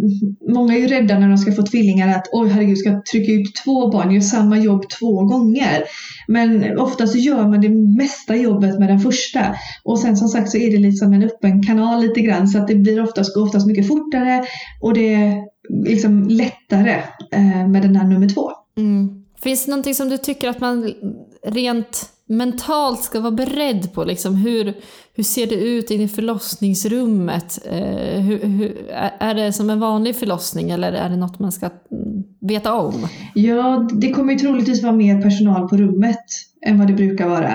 många 0.54 0.74
är 0.74 0.78
ju 0.78 0.86
rädda 0.86 1.18
när 1.18 1.28
de 1.28 1.38
ska 1.38 1.52
få 1.52 1.62
tvillingar 1.62 2.18
att 2.18 2.28
oj 2.32 2.48
herregud 2.48 2.78
ska 2.78 2.88
jag 2.90 3.06
trycka 3.06 3.32
ut 3.32 3.54
två 3.64 3.90
barn, 3.90 4.10
gör 4.10 4.20
samma 4.20 4.58
jobb 4.58 4.88
två 4.98 5.24
gånger. 5.24 5.82
Men 6.28 6.78
ofta 6.78 7.06
så 7.06 7.18
gör 7.18 7.48
man 7.48 7.60
det 7.60 7.68
mesta 8.02 8.36
jobbet 8.36 8.78
med 8.78 8.88
den 8.88 9.00
första 9.00 9.54
och 9.84 9.98
sen 9.98 10.16
som 10.16 10.28
sagt 10.28 10.50
så 10.50 10.58
är 10.58 10.70
det 10.70 10.78
liksom 10.78 11.12
en 11.12 11.22
öppen 11.22 11.62
kanal 11.62 12.02
lite 12.02 12.20
grann 12.20 12.48
så 12.48 12.58
att 12.58 12.68
det 12.68 12.74
blir 12.74 13.02
oftast, 13.02 13.36
oftast 13.36 13.66
mycket 13.66 13.88
fortare 13.88 14.44
och 14.80 14.94
det 14.94 15.34
liksom 15.84 16.28
lättare 16.28 17.02
eh, 17.32 17.68
med 17.68 17.82
den 17.82 17.96
här 17.96 18.06
nummer 18.06 18.28
två. 18.28 18.50
Mm. 18.76 19.24
Finns 19.42 19.64
det 19.64 19.70
någonting 19.70 19.94
som 19.94 20.08
du 20.08 20.18
tycker 20.18 20.48
att 20.48 20.60
man 20.60 20.94
rent 21.46 22.12
mentalt 22.30 23.02
ska 23.02 23.20
vara 23.20 23.30
beredd 23.30 23.92
på? 23.92 24.04
Liksom 24.04 24.34
hur, 24.34 24.74
hur 25.14 25.22
ser 25.22 25.46
det 25.46 25.54
ut 25.54 25.90
in 25.90 26.00
i 26.00 26.08
förlossningsrummet? 26.08 27.58
Eh, 27.66 28.20
hur, 28.20 28.44
hur, 28.44 28.90
är 29.18 29.34
det 29.34 29.52
som 29.52 29.70
en 29.70 29.80
vanlig 29.80 30.16
förlossning 30.16 30.70
eller 30.70 30.92
är 30.92 31.08
det 31.08 31.16
något 31.16 31.38
man 31.38 31.52
ska 31.52 31.70
veta 32.40 32.74
om? 32.74 33.08
Ja, 33.34 33.88
det 33.92 34.12
kommer 34.12 34.32
ju 34.32 34.38
troligtvis 34.38 34.82
vara 34.82 34.92
mer 34.92 35.22
personal 35.22 35.68
på 35.68 35.76
rummet 35.76 36.24
än 36.66 36.78
vad 36.78 36.86
det 36.86 36.94
brukar 36.94 37.28
vara. 37.28 37.52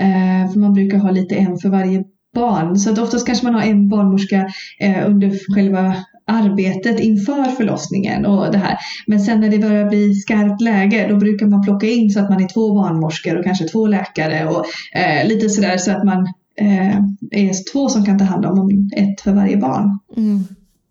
Eh, 0.00 0.52
för 0.52 0.58
man 0.58 0.74
brukar 0.74 0.98
ha 0.98 1.10
lite 1.10 1.34
en 1.34 1.58
för 1.58 1.68
varje 1.68 2.04
barn. 2.34 2.78
Så 2.78 2.92
att 2.92 2.98
oftast 2.98 3.26
kanske 3.26 3.44
man 3.46 3.54
har 3.54 3.62
en 3.62 3.88
barnmorska 3.88 4.48
eh, 4.80 5.10
under 5.10 5.54
själva 5.54 5.94
arbetet 6.28 7.00
inför 7.00 7.44
förlossningen 7.44 8.26
och 8.26 8.52
det 8.52 8.58
här. 8.58 8.78
Men 9.06 9.20
sen 9.20 9.40
när 9.40 9.48
det 9.50 9.58
börjar 9.58 9.88
bli 9.88 10.14
skarpt 10.14 10.60
läge 10.60 11.06
då 11.10 11.16
brukar 11.16 11.46
man 11.46 11.64
plocka 11.64 11.86
in 11.86 12.10
så 12.10 12.20
att 12.20 12.30
man 12.30 12.44
är 12.44 12.48
två 12.48 12.74
barnmorskor 12.74 13.38
och 13.38 13.44
kanske 13.44 13.68
två 13.68 13.86
läkare 13.86 14.46
och 14.46 14.64
eh, 14.94 15.28
lite 15.28 15.48
sådär 15.48 15.76
så 15.76 15.90
att 15.90 16.04
man 16.04 16.26
eh, 16.60 16.96
är 17.30 17.72
två 17.72 17.88
som 17.88 18.04
kan 18.04 18.18
ta 18.18 18.24
hand 18.24 18.46
om 18.46 18.90
ett 18.96 19.20
för 19.20 19.32
varje 19.32 19.56
barn. 19.56 19.98
Mm. 20.16 20.44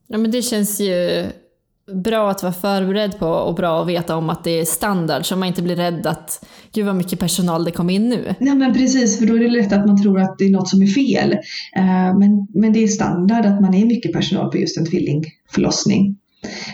Ja 0.08 0.17
men 0.17 0.32
det 0.32 0.41
känns 0.41 0.82
ju 0.82 1.25
bra 1.94 2.32
att 2.32 2.44
vara 2.44 2.53
förberedd 2.53 3.20
på 3.20 3.27
och 3.27 3.56
bra 3.56 3.82
att 3.82 3.88
veta 3.88 4.15
om 4.15 4.29
att 4.29 4.44
det 4.44 4.60
är 4.60 4.65
standard 4.65 5.25
så 5.25 5.36
man 5.36 5.48
inte 5.48 5.62
blir 5.62 5.75
rädd 5.75 6.08
att 6.08 6.46
gud 6.74 6.86
vad 6.86 6.96
mycket 6.96 7.20
personal 7.20 7.63
det 7.63 7.72
kom 7.72 7.89
in 7.89 8.10
nu. 8.10 8.36
Nej 8.39 8.56
men 8.56 8.74
precis 8.74 9.20
för 9.20 9.25
då 9.25 9.36
är 9.36 9.39
det 9.39 9.50
lätt 9.50 9.74
att 9.74 9.88
man 9.88 10.01
tror 10.01 10.20
att 10.22 10.36
det 10.38 10.46
är 10.46 10.50
något 10.50 10.70
som 10.70 10.82
är 10.82 10.88
fel. 10.88 11.32
Eh, 11.75 12.17
men, 12.17 12.48
men 12.53 12.74
det 12.74 12.84
är 12.84 12.88
standard 12.88 13.46
att 13.46 13.62
man 13.62 13.74
är 13.74 13.86
mycket 13.86 14.13
personal 14.13 14.51
på 14.51 14.58
just 14.58 14.77
en 14.77 14.86
tvillingförlossning. 14.86 16.17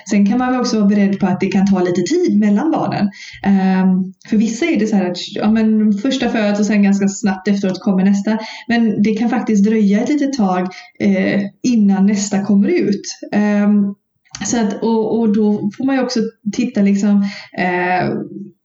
Sen 0.10 0.26
kan 0.26 0.38
man 0.38 0.60
också 0.60 0.76
vara 0.76 0.88
beredd 0.88 1.20
på 1.20 1.26
att 1.26 1.40
det 1.40 1.48
kan 1.48 1.68
ta 1.68 1.80
lite 1.84 2.02
tid 2.02 2.40
mellan 2.40 2.72
barnen. 2.72 3.10
Eh, 3.46 3.86
för 4.30 4.38
vissa 4.38 4.66
är 4.66 4.80
det 4.80 4.88
så 4.88 4.96
här 4.96 5.12
att 5.12 5.18
ja, 5.36 5.52
men 5.52 5.94
första 5.94 6.30
föds 6.30 6.60
och 6.60 6.66
sen 6.66 6.84
ganska 6.84 7.08
snabbt 7.08 7.48
efteråt 7.48 7.80
kommer 7.80 8.04
nästa. 8.04 8.38
Men 8.68 9.04
det 9.04 9.14
kan 9.16 9.30
faktiskt 9.30 9.66
dröja 9.66 10.02
ett 10.02 10.10
litet 10.10 10.34
tag 10.34 10.68
eh, 11.00 11.42
innan 11.64 12.06
nästa 12.06 12.46
kommer 12.46 12.70
ut. 12.70 13.02
Så 14.46 14.60
att, 14.60 14.84
och, 14.84 15.20
och 15.20 15.34
då 15.34 15.70
får 15.78 15.86
man 15.86 15.96
ju 15.96 16.02
också 16.02 16.20
titta 16.54 16.82
liksom 16.82 17.24
eh, 17.58 18.10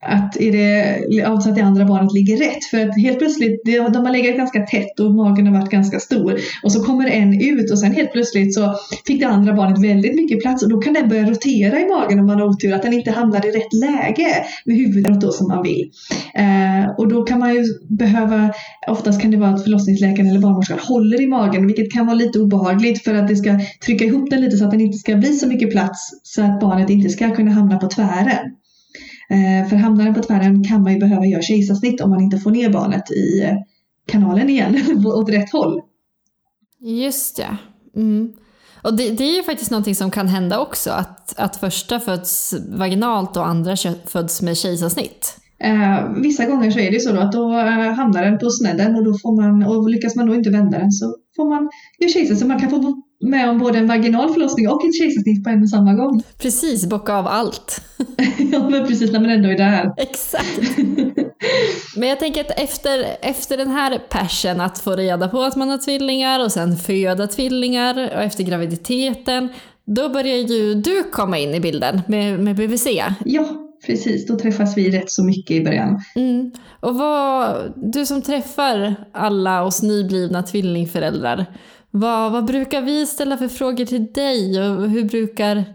att 0.05 0.37
är 0.39 0.51
det, 0.51 1.23
alltså 1.23 1.49
att 1.49 1.55
det 1.55 1.61
andra 1.61 1.85
barnet 1.85 2.13
ligger 2.13 2.37
rätt. 2.37 2.63
För 2.71 2.87
att 2.87 3.01
helt 3.01 3.19
plötsligt, 3.19 3.61
de 3.65 4.05
har 4.05 4.11
legat 4.11 4.37
ganska 4.37 4.65
tätt 4.65 4.99
och 4.99 5.15
magen 5.15 5.47
har 5.47 5.53
varit 5.59 5.69
ganska 5.69 5.99
stor. 5.99 6.39
Och 6.63 6.71
så 6.71 6.83
kommer 6.83 7.09
en 7.09 7.41
ut 7.41 7.71
och 7.71 7.79
sen 7.79 7.91
helt 7.91 8.11
plötsligt 8.11 8.53
så 8.53 8.75
fick 9.07 9.19
det 9.19 9.27
andra 9.27 9.53
barnet 9.53 9.83
väldigt 9.83 10.15
mycket 10.15 10.41
plats 10.41 10.63
och 10.63 10.69
då 10.69 10.81
kan 10.81 10.93
den 10.93 11.09
börja 11.09 11.29
rotera 11.29 11.79
i 11.79 11.85
magen 11.85 12.19
om 12.19 12.25
man 12.25 12.39
har 12.39 12.47
otur. 12.47 12.73
Att 12.73 12.81
den 12.81 12.93
inte 12.93 13.11
hamnar 13.11 13.45
i 13.45 13.51
rätt 13.51 13.73
läge 13.73 14.27
med 14.65 14.77
huvudet 14.77 15.21
då 15.21 15.31
som 15.31 15.47
man 15.47 15.63
vill. 15.63 15.91
Eh, 16.35 16.89
och 16.97 17.07
då 17.07 17.23
kan 17.23 17.39
man 17.39 17.53
ju 17.53 17.63
behöva, 17.89 18.53
oftast 18.87 19.21
kan 19.21 19.31
det 19.31 19.37
vara 19.37 19.49
att 19.49 19.63
förlossningsläkaren 19.63 20.29
eller 20.29 20.39
barnmorskan 20.39 20.79
håller 20.79 21.21
i 21.21 21.27
magen 21.27 21.67
vilket 21.67 21.93
kan 21.93 22.05
vara 22.05 22.15
lite 22.15 22.39
obehagligt 22.39 23.03
för 23.03 23.15
att 23.15 23.27
det 23.27 23.35
ska 23.35 23.59
trycka 23.85 24.05
ihop 24.05 24.29
den 24.29 24.41
lite 24.41 24.57
så 24.57 24.65
att 24.65 24.71
den 24.71 24.81
inte 24.81 24.97
ska 24.97 25.15
bli 25.15 25.33
så 25.33 25.47
mycket 25.47 25.71
plats 25.71 25.99
så 26.23 26.41
att 26.43 26.59
barnet 26.59 26.89
inte 26.89 27.09
ska 27.09 27.29
kunna 27.29 27.51
hamna 27.51 27.77
på 27.77 27.87
tvären. 27.87 28.55
Eh, 29.29 29.69
för 29.69 29.75
hamnar 29.75 30.05
den 30.05 30.13
på 30.13 30.23
tvären 30.23 30.63
kan 30.63 30.83
man 30.83 30.93
ju 30.93 30.99
behöva 30.99 31.25
göra 31.25 31.41
kejsarsnitt 31.41 32.01
om 32.01 32.09
man 32.09 32.21
inte 32.21 32.37
får 32.37 32.51
ner 32.51 32.69
barnet 32.69 33.11
i 33.11 33.41
eh, 33.41 33.55
kanalen 34.05 34.49
igen, 34.49 35.05
åt 35.05 35.29
rätt 35.29 35.51
håll. 35.51 35.81
Just 36.79 37.37
det. 37.37 37.57
Mm. 37.95 38.33
Och 38.81 38.97
det, 38.97 39.09
det, 39.09 39.23
är 39.23 39.35
ju 39.35 39.43
faktiskt 39.43 39.71
någonting 39.71 39.95
som 39.95 40.11
kan 40.11 40.27
hända 40.27 40.59
också, 40.59 40.91
att, 40.91 41.39
att 41.39 41.55
första 41.55 41.99
föds 41.99 42.53
vaginalt 42.69 43.37
och 43.37 43.47
andra 43.47 43.75
föds 44.05 44.41
med 44.41 44.57
kejsarsnitt. 44.57 45.35
Eh, 45.63 46.13
vissa 46.21 46.45
gånger 46.45 46.71
så 46.71 46.79
är 46.79 46.91
det 46.91 46.99
så 46.99 47.11
då 47.11 47.19
att 47.19 47.31
då 47.31 47.57
eh, 47.57 47.93
hamnar 47.93 48.23
den 48.23 48.39
på 48.39 48.49
snedden 48.49 48.95
och 48.95 49.03
då 49.03 49.13
får 49.21 49.41
man, 49.41 49.63
och 49.63 49.89
lyckas 49.89 50.15
man 50.15 50.27
då 50.27 50.35
inte 50.35 50.49
vända 50.49 50.77
den 50.77 50.91
så 50.91 51.15
får 51.35 51.49
man 51.49 51.69
göra 51.99 52.11
kejsarsnitt. 52.11 52.39
Så 52.39 52.47
man 52.47 52.59
kan 52.59 52.69
få 52.69 53.03
med 53.21 53.49
om 53.49 53.57
både 53.57 53.77
en 53.77 53.87
vaginal 53.87 54.33
förlossning 54.33 54.69
och 54.69 54.85
ett 54.85 54.95
kejsarsnitt 54.95 55.43
på 55.43 55.49
en 55.49 55.61
och 55.61 55.69
samma 55.69 55.93
gång. 55.93 56.23
Precis, 56.37 56.85
bocka 56.85 57.13
av 57.13 57.27
allt. 57.27 57.81
ja 58.51 58.69
men 58.69 58.87
precis, 58.87 59.11
när 59.11 59.19
man 59.19 59.29
ändå 59.29 59.49
är 59.49 59.57
där. 59.57 59.93
Exakt. 59.97 60.77
Men 61.95 62.09
jag 62.09 62.19
tänker 62.19 62.41
att 62.41 62.59
efter, 62.59 63.05
efter 63.21 63.57
den 63.57 63.67
här 63.69 63.99
passion 64.09 64.61
att 64.61 64.79
få 64.79 64.95
reda 64.95 65.27
på 65.27 65.41
att 65.41 65.55
man 65.55 65.69
har 65.69 65.77
tvillingar 65.77 66.43
och 66.43 66.51
sen 66.51 66.77
föda 66.77 67.27
tvillingar 67.27 68.11
och 68.15 68.23
efter 68.23 68.43
graviditeten, 68.43 69.49
då 69.85 70.09
börjar 70.09 70.37
ju 70.37 70.73
du 70.73 71.03
komma 71.03 71.37
in 71.37 71.53
i 71.53 71.59
bilden 71.59 72.01
med, 72.07 72.39
med 72.39 72.55
BVC. 72.55 72.87
Ja, 73.25 73.45
precis. 73.85 74.27
Då 74.27 74.39
träffas 74.39 74.77
vi 74.77 74.91
rätt 74.91 75.11
så 75.11 75.23
mycket 75.23 75.51
i 75.51 75.63
början. 75.63 76.01
Mm. 76.15 76.51
Och 76.79 76.95
vad, 76.95 77.73
du 77.75 78.05
som 78.05 78.21
träffar 78.21 78.95
alla 79.11 79.63
oss 79.63 79.81
nyblivna 79.81 80.43
tvillingföräldrar, 80.43 81.45
vad, 81.91 82.31
vad 82.31 82.45
brukar 82.45 82.81
vi 82.81 83.05
ställa 83.05 83.37
för 83.37 83.47
frågor 83.47 83.85
till 83.85 84.13
dig 84.13 84.61
och 84.61 84.89
hur 84.89 85.03
brukar 85.03 85.65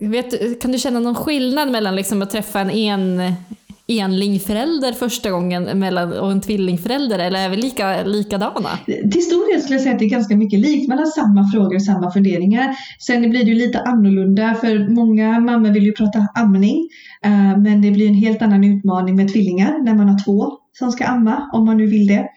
Vet, 0.00 0.60
kan 0.60 0.72
du 0.72 0.78
känna 0.78 1.00
någon 1.00 1.14
skillnad 1.14 1.70
mellan 1.70 1.96
liksom 1.96 2.22
att 2.22 2.30
träffa 2.30 2.60
en, 2.60 2.70
en 2.70 3.32
enlingförälder 3.86 4.92
första 4.92 5.30
gången 5.30 5.78
mellan, 5.78 6.12
och 6.12 6.32
en 6.32 6.40
tvillingförälder 6.40 7.18
eller 7.18 7.44
är 7.44 7.48
vi 7.48 7.56
lika, 7.56 8.04
likadana? 8.04 8.68
Till 8.86 9.22
stor 9.22 9.52
del 9.52 9.60
skulle 9.60 9.74
jag 9.74 9.82
säga 9.82 9.92
att 9.92 9.98
det 9.98 10.04
är 10.04 10.10
ganska 10.10 10.36
mycket 10.36 10.60
likt. 10.60 10.88
Man 10.88 10.98
har 10.98 11.06
samma 11.06 11.50
frågor 11.52 11.74
och 11.74 11.82
samma 11.82 12.10
funderingar. 12.10 12.76
Sen 13.00 13.30
blir 13.30 13.44
det 13.44 13.50
ju 13.50 13.54
lite 13.54 13.80
annorlunda 13.80 14.54
för 14.54 14.94
många 14.94 15.40
mammor 15.40 15.70
vill 15.70 15.84
ju 15.84 15.92
prata 15.92 16.26
amning. 16.34 16.88
Eh, 17.24 17.58
men 17.58 17.82
det 17.82 17.90
blir 17.90 18.08
en 18.08 18.14
helt 18.14 18.42
annan 18.42 18.64
utmaning 18.64 19.16
med 19.16 19.32
tvillingar 19.32 19.84
när 19.84 19.94
man 19.94 20.08
har 20.08 20.24
två 20.24 20.52
som 20.78 20.92
ska 20.92 21.04
amma 21.04 21.50
om 21.52 21.64
man 21.64 21.76
nu 21.76 21.86
vill 21.86 22.06
det. 22.06 22.28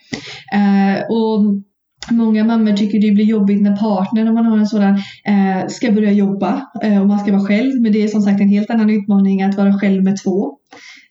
Eh, 0.54 1.04
och 1.10 1.62
Många 2.10 2.44
mammor 2.44 2.74
tycker 2.74 3.00
det 3.00 3.12
blir 3.12 3.26
jobbigt 3.26 3.62
när 3.62 3.76
partnern, 3.76 4.28
om 4.28 4.34
man 4.34 4.46
har 4.46 4.58
en 4.58 4.68
sådan, 4.68 4.96
eh, 5.26 5.68
ska 5.68 5.92
börja 5.92 6.12
jobba 6.12 6.62
eh, 6.84 7.02
och 7.02 7.08
man 7.08 7.20
ska 7.20 7.32
vara 7.32 7.46
själv. 7.46 7.82
Men 7.82 7.92
det 7.92 8.04
är 8.04 8.08
som 8.08 8.22
sagt 8.22 8.42
en 8.42 8.50
helt 8.50 8.70
annan 8.70 8.90
utmaning 8.90 9.44
att 9.44 9.58
vara 9.58 9.80
själv 9.80 10.04
med 10.04 10.18
två. 10.24 10.58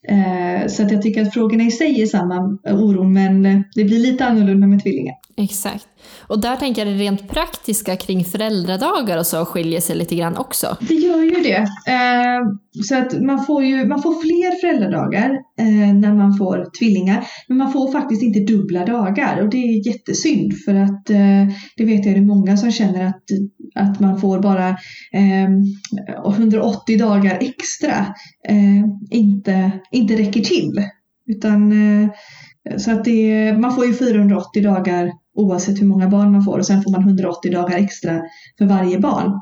Eh, 0.08 0.66
så 0.66 0.82
att 0.82 0.92
jag 0.92 1.02
tycker 1.02 1.22
att 1.22 1.34
frågorna 1.34 1.64
i 1.64 1.70
sig 1.70 2.02
är 2.02 2.06
samma 2.06 2.58
oro 2.64 3.04
men 3.04 3.46
eh, 3.46 3.60
det 3.74 3.84
blir 3.84 3.98
lite 3.98 4.26
annorlunda 4.26 4.66
med 4.66 4.82
tvillingar. 4.82 5.14
Exakt. 5.44 5.86
Och 6.18 6.40
där 6.40 6.56
tänker 6.56 6.86
jag 6.86 6.94
det 6.94 7.04
rent 7.04 7.28
praktiska 7.28 7.96
kring 7.96 8.24
föräldradagar 8.24 9.18
och 9.18 9.26
så 9.26 9.44
skiljer 9.44 9.80
sig 9.80 9.96
lite 9.96 10.14
grann 10.14 10.36
också. 10.36 10.76
Det 10.80 10.94
gör 10.94 11.22
ju 11.22 11.30
det. 11.42 11.56
Eh, 11.92 12.40
så 12.84 12.98
att 12.98 13.20
man 13.22 13.44
får 13.44 13.64
ju 13.64 13.86
man 13.86 14.02
får 14.02 14.22
fler 14.22 14.60
föräldradagar 14.60 15.30
eh, 15.58 15.94
när 15.94 16.14
man 16.14 16.36
får 16.36 16.78
tvillingar. 16.78 17.26
Men 17.48 17.56
man 17.58 17.72
får 17.72 17.92
faktiskt 17.92 18.22
inte 18.22 18.40
dubbla 18.40 18.86
dagar 18.86 19.42
och 19.42 19.50
det 19.50 19.56
är 19.56 19.86
jättesynd 19.86 20.54
för 20.64 20.74
att 20.74 21.10
eh, 21.10 21.46
det 21.76 21.84
vet 21.84 22.06
jag 22.06 22.14
det 22.14 22.20
är 22.20 22.26
många 22.26 22.56
som 22.56 22.72
känner 22.72 23.06
att, 23.06 23.24
att 23.74 24.00
man 24.00 24.20
får 24.20 24.38
bara 24.38 24.68
eh, 25.12 25.48
180 26.26 26.98
dagar 26.98 27.38
extra 27.40 28.06
eh, 28.48 28.84
inte 29.10 29.70
inte 29.92 30.14
räcker 30.14 30.40
till. 30.40 30.84
Utan, 31.26 31.72
eh, 31.72 32.10
så 32.78 32.90
att 32.90 33.04
det, 33.04 33.52
man 33.58 33.74
får 33.74 33.86
ju 33.86 33.94
480 33.94 34.62
dagar 34.62 35.12
oavsett 35.40 35.80
hur 35.80 35.86
många 35.86 36.08
barn 36.08 36.32
man 36.32 36.44
får 36.44 36.58
och 36.58 36.66
sen 36.66 36.82
får 36.82 36.90
man 36.90 37.02
180 37.02 37.52
dagar 37.52 37.78
extra 37.78 38.20
för 38.58 38.64
varje 38.64 38.98
barn. 38.98 39.40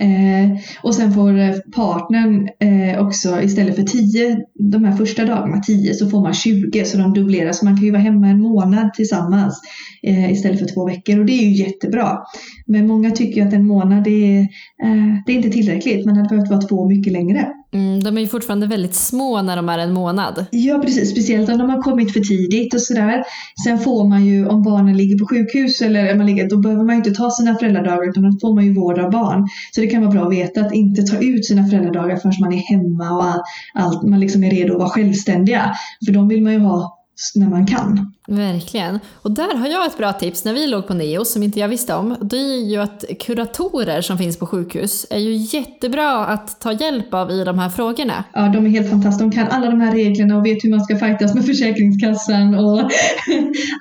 Eh, 0.00 0.58
och 0.82 0.94
sen 0.94 1.12
får 1.12 1.38
eh, 1.38 1.54
partnern 1.74 2.48
eh, 2.60 3.06
också 3.06 3.42
istället 3.42 3.76
för 3.76 3.82
10, 3.82 4.40
de 4.54 4.84
här 4.84 4.96
första 4.96 5.24
dagarna 5.24 5.60
10, 5.60 5.94
så 5.94 6.10
får 6.10 6.20
man 6.20 6.34
20 6.34 6.84
så 6.84 6.98
de 6.98 7.14
dubbleras. 7.14 7.62
Man 7.62 7.76
kan 7.76 7.84
ju 7.84 7.90
vara 7.90 8.02
hemma 8.02 8.28
en 8.28 8.40
månad 8.40 8.94
tillsammans 8.94 9.60
eh, 10.02 10.32
istället 10.32 10.58
för 10.58 10.66
två 10.66 10.86
veckor 10.86 11.18
och 11.18 11.26
det 11.26 11.32
är 11.32 11.48
ju 11.48 11.64
jättebra. 11.64 12.18
Men 12.66 12.86
många 12.86 13.10
tycker 13.10 13.46
att 13.46 13.52
en 13.52 13.66
månad 13.66 14.06
är, 14.06 14.40
eh, 14.82 15.14
det 15.26 15.32
är 15.32 15.36
inte 15.36 15.50
tillräckligt, 15.50 16.06
man 16.06 16.16
hade 16.16 16.28
behövt 16.28 16.50
vara 16.50 16.60
två 16.60 16.88
mycket 16.88 17.12
längre. 17.12 17.52
Mm, 17.76 18.02
de 18.02 18.16
är 18.16 18.20
ju 18.20 18.28
fortfarande 18.28 18.66
väldigt 18.66 18.94
små 18.94 19.42
när 19.42 19.56
de 19.56 19.68
är 19.68 19.78
en 19.78 19.92
månad. 19.92 20.46
Ja 20.50 20.78
precis, 20.78 21.10
speciellt 21.10 21.50
om 21.50 21.58
de 21.58 21.70
har 21.70 21.82
kommit 21.82 22.12
för 22.12 22.20
tidigt 22.20 22.74
och 22.74 22.80
sådär. 22.80 23.24
Sen 23.64 23.78
får 23.78 24.08
man 24.08 24.24
ju, 24.26 24.46
om 24.46 24.62
barnen 24.62 24.96
ligger 24.96 25.18
på 25.18 25.26
sjukhus 25.26 25.80
eller 25.80 26.14
man 26.14 26.26
ligger, 26.26 26.48
då 26.48 26.56
behöver 26.58 26.84
man 26.84 26.94
ju 26.94 26.96
inte 26.96 27.10
ta 27.10 27.30
sina 27.30 27.54
föräldradagar 27.54 28.10
utan 28.10 28.22
då 28.22 28.38
får 28.40 28.54
man 28.54 28.64
ju 28.64 28.74
vård 28.74 28.98
av 28.98 29.10
barn. 29.10 29.46
Så 29.72 29.80
det 29.80 29.86
kan 29.86 30.02
vara 30.02 30.12
bra 30.12 30.22
att 30.26 30.32
veta 30.32 30.60
att 30.60 30.74
inte 30.74 31.02
ta 31.02 31.16
ut 31.16 31.46
sina 31.46 31.66
föräldradagar 31.66 32.16
förrän 32.16 32.34
man 32.40 32.52
är 32.52 32.56
hemma 32.56 33.10
och 33.16 33.44
allt, 33.74 34.02
man 34.02 34.20
liksom 34.20 34.44
är 34.44 34.50
redo 34.50 34.72
att 34.72 34.78
vara 34.78 34.88
självständiga. 34.88 35.72
För 36.06 36.12
de 36.12 36.28
vill 36.28 36.42
man 36.42 36.52
ju 36.52 36.58
ha 36.58 36.95
när 37.34 37.48
man 37.48 37.66
kan. 37.66 38.12
Verkligen. 38.28 39.00
Och 39.14 39.30
där 39.30 39.54
har 39.54 39.66
jag 39.66 39.86
ett 39.86 39.98
bra 39.98 40.12
tips 40.12 40.44
när 40.44 40.54
vi 40.54 40.66
låg 40.66 40.86
på 40.86 40.94
Neo 40.94 41.24
som 41.24 41.42
inte 41.42 41.60
jag 41.60 41.68
visste 41.68 41.94
om. 41.94 42.16
Det 42.20 42.36
är 42.36 42.70
ju 42.70 42.76
att 42.76 43.04
kuratorer 43.20 44.00
som 44.00 44.18
finns 44.18 44.38
på 44.38 44.46
sjukhus 44.46 45.06
är 45.10 45.18
ju 45.18 45.32
jättebra 45.34 46.26
att 46.26 46.60
ta 46.60 46.72
hjälp 46.72 47.14
av 47.14 47.30
i 47.30 47.44
de 47.44 47.58
här 47.58 47.68
frågorna. 47.68 48.24
Ja, 48.32 48.48
de 48.48 48.66
är 48.66 48.70
helt 48.70 48.90
fantastiska. 48.90 49.24
De 49.24 49.32
kan 49.32 49.48
alla 49.48 49.70
de 49.70 49.80
här 49.80 49.92
reglerna 49.92 50.36
och 50.36 50.46
vet 50.46 50.64
hur 50.64 50.70
man 50.70 50.80
ska 50.80 50.98
fightas 50.98 51.34
med 51.34 51.46
Försäkringskassan 51.46 52.54
och 52.54 52.80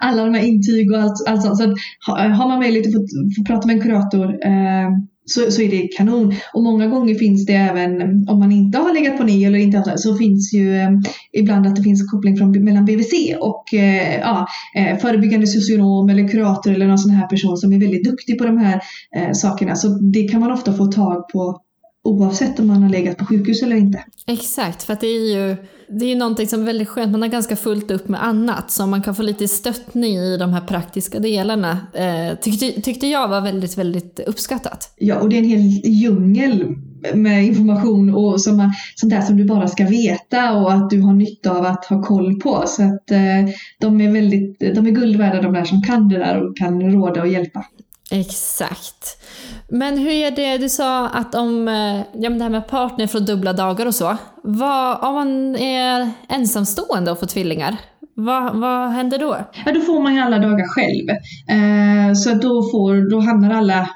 alla 0.01 0.25
de 0.25 0.33
här 0.33 0.43
intyg 0.43 0.91
och 0.91 0.97
allt, 0.97 1.27
allt 1.27 1.41
sånt. 1.41 1.57
Så 1.57 1.63
att, 1.63 2.37
har 2.37 2.47
man 2.47 2.59
möjlighet 2.59 2.87
att 2.87 2.93
få, 2.93 3.07
få 3.37 3.45
prata 3.45 3.67
med 3.67 3.75
en 3.75 3.81
kurator 3.81 4.25
eh, 4.45 4.89
så, 5.25 5.51
så 5.51 5.61
är 5.61 5.69
det 5.69 5.87
kanon. 5.97 6.33
Och 6.53 6.63
många 6.63 6.87
gånger 6.87 7.15
finns 7.15 7.45
det 7.45 7.53
även, 7.53 8.01
om 8.29 8.39
man 8.39 8.51
inte 8.51 8.77
har 8.77 8.93
legat 8.93 9.17
på 9.17 9.23
NIO 9.23 9.47
eller 9.47 9.59
inte 9.59 9.77
har 9.77 9.97
så 9.97 10.15
finns 10.15 10.53
ju 10.53 10.75
eh, 10.77 10.89
ibland 11.33 11.67
att 11.67 11.75
det 11.75 11.83
finns 11.83 12.11
koppling 12.11 12.37
från, 12.37 12.63
mellan 12.63 12.85
BVC 12.85 13.13
och 13.39 13.73
eh, 13.73 14.19
ja, 14.19 14.47
eh, 14.75 14.97
förebyggande 14.97 15.47
socionom 15.47 16.09
eller 16.09 16.27
kurator 16.27 16.71
eller 16.71 16.87
någon 16.87 16.97
sån 16.97 17.11
här 17.11 17.27
person 17.27 17.57
som 17.57 17.73
är 17.73 17.79
väldigt 17.79 18.03
duktig 18.03 18.37
på 18.37 18.45
de 18.45 18.57
här 18.57 18.81
eh, 19.15 19.31
sakerna. 19.33 19.75
Så 19.75 19.87
det 19.87 20.23
kan 20.23 20.39
man 20.39 20.51
ofta 20.51 20.73
få 20.73 20.85
tag 20.85 21.29
på 21.29 21.61
oavsett 22.05 22.59
om 22.59 22.67
man 22.67 22.83
har 22.83 22.89
legat 22.89 23.17
på 23.17 23.25
sjukhus 23.25 23.63
eller 23.63 23.75
inte. 23.75 24.03
Exakt, 24.27 24.83
för 24.83 24.97
det 25.01 25.07
är 25.07 25.35
ju 25.35 25.57
det 25.87 26.05
är 26.05 26.15
någonting 26.15 26.47
som 26.47 26.61
är 26.61 26.65
väldigt 26.65 26.87
skönt, 26.87 27.11
man 27.11 27.21
har 27.21 27.29
ganska 27.29 27.55
fullt 27.55 27.91
upp 27.91 28.07
med 28.07 28.23
annat 28.23 28.71
så 28.71 28.87
man 28.87 29.01
kan 29.01 29.15
få 29.15 29.23
lite 29.23 29.47
stöttning 29.47 30.15
i 30.17 30.37
de 30.37 30.53
här 30.53 30.61
praktiska 30.61 31.19
delarna 31.19 31.79
eh, 31.93 32.37
tyckte, 32.41 32.81
tyckte 32.81 33.07
jag 33.07 33.27
var 33.27 33.41
väldigt, 33.41 33.77
väldigt 33.77 34.19
uppskattat. 34.19 34.93
Ja, 34.97 35.19
och 35.19 35.29
det 35.29 35.35
är 35.35 35.39
en 35.39 35.45
hel 35.45 35.61
djungel 35.83 36.75
med 37.13 37.45
information 37.45 38.15
och 38.15 38.41
som 38.41 38.57
man, 38.57 38.73
sånt 38.95 39.13
där 39.13 39.21
som 39.21 39.37
du 39.37 39.45
bara 39.45 39.67
ska 39.67 39.85
veta 39.85 40.53
och 40.53 40.73
att 40.73 40.89
du 40.89 41.01
har 41.01 41.13
nytta 41.13 41.51
av 41.51 41.65
att 41.65 41.85
ha 41.85 42.03
koll 42.03 42.39
på. 42.39 42.63
Så 42.67 42.83
att 42.83 43.11
eh, 43.11 43.53
de 43.79 44.01
är 44.01 44.11
väldigt, 44.11 44.59
de 44.59 44.87
är 44.87 44.91
guld 44.91 45.15
värda 45.15 45.41
de 45.41 45.53
där 45.53 45.65
som 45.65 45.81
kan 45.81 46.09
det 46.09 46.17
där 46.17 46.43
och 46.43 46.57
kan 46.57 46.81
råda 46.81 47.21
och 47.21 47.27
hjälpa. 47.27 47.65
Exakt. 48.11 49.23
Men 49.69 49.97
hur 49.97 50.11
är 50.11 50.31
det, 50.31 50.57
du 50.57 50.69
sa 50.69 51.07
att 51.07 51.35
om 51.35 51.67
eh, 51.67 51.97
ja, 51.97 52.29
men 52.29 52.37
det 52.37 52.43
här 52.43 52.49
med 52.49 52.67
partner 52.67 53.07
från 53.07 53.25
dubbla 53.25 53.53
dagar 53.53 53.85
och 53.85 53.95
så. 53.95 54.17
Vad, 54.43 55.03
om 55.03 55.13
man 55.13 55.55
är 55.55 56.11
ensamstående 56.29 57.11
och 57.11 57.19
får 57.19 57.27
tvillingar, 57.27 57.77
vad, 58.13 58.55
vad 58.55 58.89
händer 58.89 59.19
då? 59.19 59.37
Ja, 59.65 59.71
då 59.71 59.81
får 59.81 60.01
man 60.01 60.15
ju 60.15 60.21
alla 60.21 60.39
dagar 60.39 60.67
själv. 60.67 61.09
Eh, 61.49 62.13
så 62.13 62.33
då, 62.33 62.63
får, 62.71 63.09
då 63.09 63.19
hamnar 63.19 63.51
alla 63.51 63.89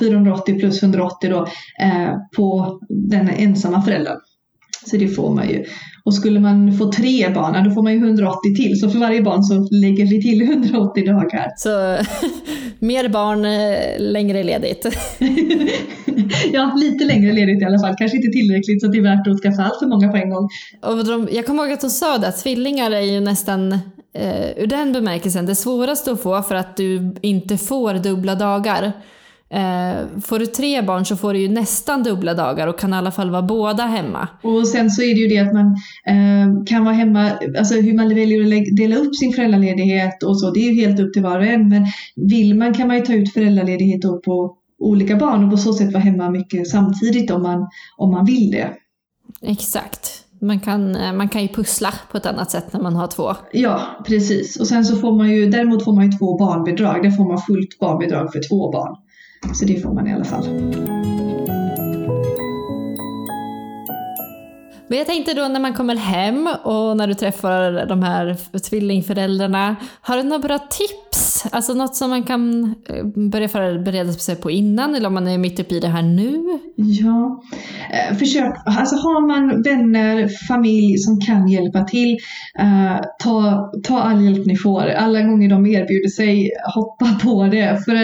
480 0.00 0.58
plus 0.58 0.82
180 0.82 1.30
då, 1.30 1.46
eh, 1.84 2.14
på 2.36 2.78
den 2.88 3.28
ensamma 3.28 3.82
föräldern. 3.82 4.16
Så 4.90 4.96
det 4.96 5.08
får 5.08 5.34
man 5.34 5.48
ju. 5.48 5.64
Och 6.04 6.14
skulle 6.14 6.40
man 6.40 6.78
få 6.78 6.92
tre 6.92 7.30
barn, 7.34 7.64
då 7.64 7.70
får 7.70 7.82
man 7.82 7.92
ju 7.92 7.98
180 7.98 8.54
till. 8.56 8.80
Så 8.80 8.90
för 8.90 8.98
varje 8.98 9.22
barn 9.22 9.42
så 9.42 9.68
lägger 9.70 10.06
vi 10.06 10.22
till 10.22 10.42
180 10.42 11.06
dagar. 11.06 11.52
Så 11.56 11.98
mer 12.78 13.08
barn, 13.08 13.44
eh, 13.44 14.12
längre 14.12 14.42
ledigt. 14.42 14.86
ja, 16.52 16.72
lite 16.76 17.04
längre 17.04 17.32
ledigt 17.32 17.62
i 17.62 17.64
alla 17.64 17.78
fall. 17.78 17.94
Kanske 17.98 18.16
inte 18.16 18.28
tillräckligt 18.28 18.80
så 18.80 18.86
att 18.86 18.92
det 18.92 18.98
är 18.98 19.02
värt 19.02 19.26
att 19.26 19.40
skaffa 19.42 19.62
allt 19.62 19.78
för 19.78 19.86
många 19.86 20.08
på 20.08 20.16
en 20.16 20.30
gång. 20.30 20.48
Och 20.82 21.04
de, 21.04 21.28
jag 21.32 21.46
kommer 21.46 21.62
ihåg 21.62 21.72
att 21.72 21.80
de 21.80 21.90
sa 21.90 22.18
det, 22.18 22.28
att 22.28 22.42
tvillingar 22.42 22.90
är 22.90 23.00
ju 23.00 23.20
nästan 23.20 23.72
eh, 24.12 24.50
ur 24.56 24.66
den 24.66 24.92
bemärkelsen 24.92 25.46
det 25.46 25.54
svåraste 25.54 26.12
att 26.12 26.20
få 26.20 26.42
för 26.42 26.54
att 26.54 26.76
du 26.76 27.14
inte 27.22 27.56
får 27.56 27.94
dubbla 27.94 28.34
dagar. 28.34 28.92
Eh, 29.50 30.20
får 30.20 30.38
du 30.38 30.46
tre 30.46 30.82
barn 30.82 31.04
så 31.04 31.16
får 31.16 31.32
du 31.32 31.38
ju 31.40 31.48
nästan 31.48 32.02
dubbla 32.02 32.34
dagar 32.34 32.66
och 32.66 32.78
kan 32.78 32.92
i 32.92 32.96
alla 32.96 33.10
fall 33.10 33.30
vara 33.30 33.42
båda 33.42 33.82
hemma. 33.82 34.28
Och 34.42 34.68
sen 34.68 34.90
så 34.90 35.02
är 35.02 35.14
det 35.14 35.20
ju 35.20 35.28
det 35.28 35.38
att 35.38 35.54
man 35.54 35.66
eh, 36.06 36.64
kan 36.66 36.84
vara 36.84 36.94
hemma, 36.94 37.30
alltså 37.58 37.74
hur 37.74 37.94
man 37.94 38.08
väljer 38.08 38.60
att 38.60 38.76
dela 38.76 38.96
upp 38.96 39.16
sin 39.16 39.32
föräldraledighet 39.32 40.22
och 40.22 40.40
så, 40.40 40.50
det 40.50 40.60
är 40.60 40.72
ju 40.72 40.80
helt 40.80 41.00
upp 41.00 41.12
till 41.12 41.22
var 41.22 41.38
och 41.38 41.46
en. 41.46 41.68
Men 41.68 41.86
vill 42.16 42.54
man 42.54 42.74
kan 42.74 42.88
man 42.88 42.96
ju 42.96 43.02
ta 43.02 43.12
ut 43.12 43.32
föräldraledighet 43.32 44.02
då 44.02 44.20
på 44.20 44.56
olika 44.78 45.16
barn 45.16 45.44
och 45.44 45.50
på 45.50 45.56
så 45.56 45.72
sätt 45.72 45.92
vara 45.92 46.02
hemma 46.02 46.30
mycket 46.30 46.68
samtidigt 46.68 47.30
om 47.30 47.42
man, 47.42 47.68
om 47.96 48.10
man 48.10 48.24
vill 48.24 48.50
det. 48.50 48.70
Exakt. 49.42 50.22
Man 50.40 50.60
kan, 50.60 50.96
eh, 50.96 51.12
man 51.12 51.28
kan 51.28 51.42
ju 51.42 51.48
pussla 51.48 51.94
på 52.10 52.16
ett 52.16 52.26
annat 52.26 52.50
sätt 52.50 52.72
när 52.72 52.80
man 52.80 52.96
har 52.96 53.06
två. 53.06 53.34
Ja, 53.52 53.80
precis. 54.06 54.60
Och 54.60 54.66
sen 54.66 54.84
så 54.84 54.96
får 54.96 55.12
man 55.12 55.30
ju, 55.30 55.50
däremot 55.50 55.84
får 55.84 55.92
man 55.92 56.10
ju 56.10 56.18
två 56.18 56.38
barnbidrag. 56.38 57.02
Där 57.02 57.10
får 57.10 57.28
man 57.28 57.38
fullt 57.38 57.78
barnbidrag 57.80 58.32
för 58.32 58.48
två 58.48 58.70
barn. 58.72 58.96
Så 59.54 59.64
det 59.64 59.82
får 59.82 59.92
man 59.92 60.06
i 60.06 60.14
alla 60.14 60.24
fall. 60.24 60.46
Men 64.88 64.98
jag 64.98 65.06
tänkte 65.06 65.34
då 65.34 65.48
när 65.48 65.60
man 65.60 65.74
kommer 65.74 65.96
hem 65.96 66.48
och 66.62 66.96
när 66.96 67.06
du 67.06 67.14
träffar 67.14 67.86
de 67.86 68.02
här 68.02 68.58
tvillingföräldrarna, 68.58 69.76
har 70.00 70.16
du 70.16 70.22
några 70.22 70.38
bra 70.38 70.58
tips? 70.58 71.25
Alltså 71.50 71.74
något 71.74 71.96
som 71.96 72.10
man 72.10 72.22
kan 72.22 72.74
eh, 72.88 73.04
börja 73.30 73.48
förbereda 73.48 74.12
sig 74.12 74.36
på 74.36 74.50
innan 74.50 74.94
eller 74.94 75.06
om 75.06 75.14
man 75.14 75.28
är 75.28 75.38
mitt 75.38 75.60
uppe 75.60 75.74
i 75.74 75.80
det 75.80 75.88
här 75.88 76.02
nu? 76.02 76.58
Ja, 76.76 77.42
eh, 77.92 78.16
försök, 78.16 78.54
alltså 78.64 78.96
har 78.96 79.26
man 79.26 79.62
vänner, 79.62 80.28
familj 80.48 80.98
som 80.98 81.20
kan 81.20 81.48
hjälpa 81.48 81.84
till, 81.84 82.18
eh, 82.58 83.00
ta, 83.18 83.70
ta 83.82 83.98
all 84.00 84.24
hjälp 84.24 84.46
ni 84.46 84.56
får. 84.56 84.86
Alla 84.86 85.22
gånger 85.22 85.48
de 85.48 85.66
erbjuder 85.66 86.08
sig, 86.08 86.50
hoppa 86.74 87.18
på 87.22 87.44
det. 87.44 87.84
För 87.84 87.94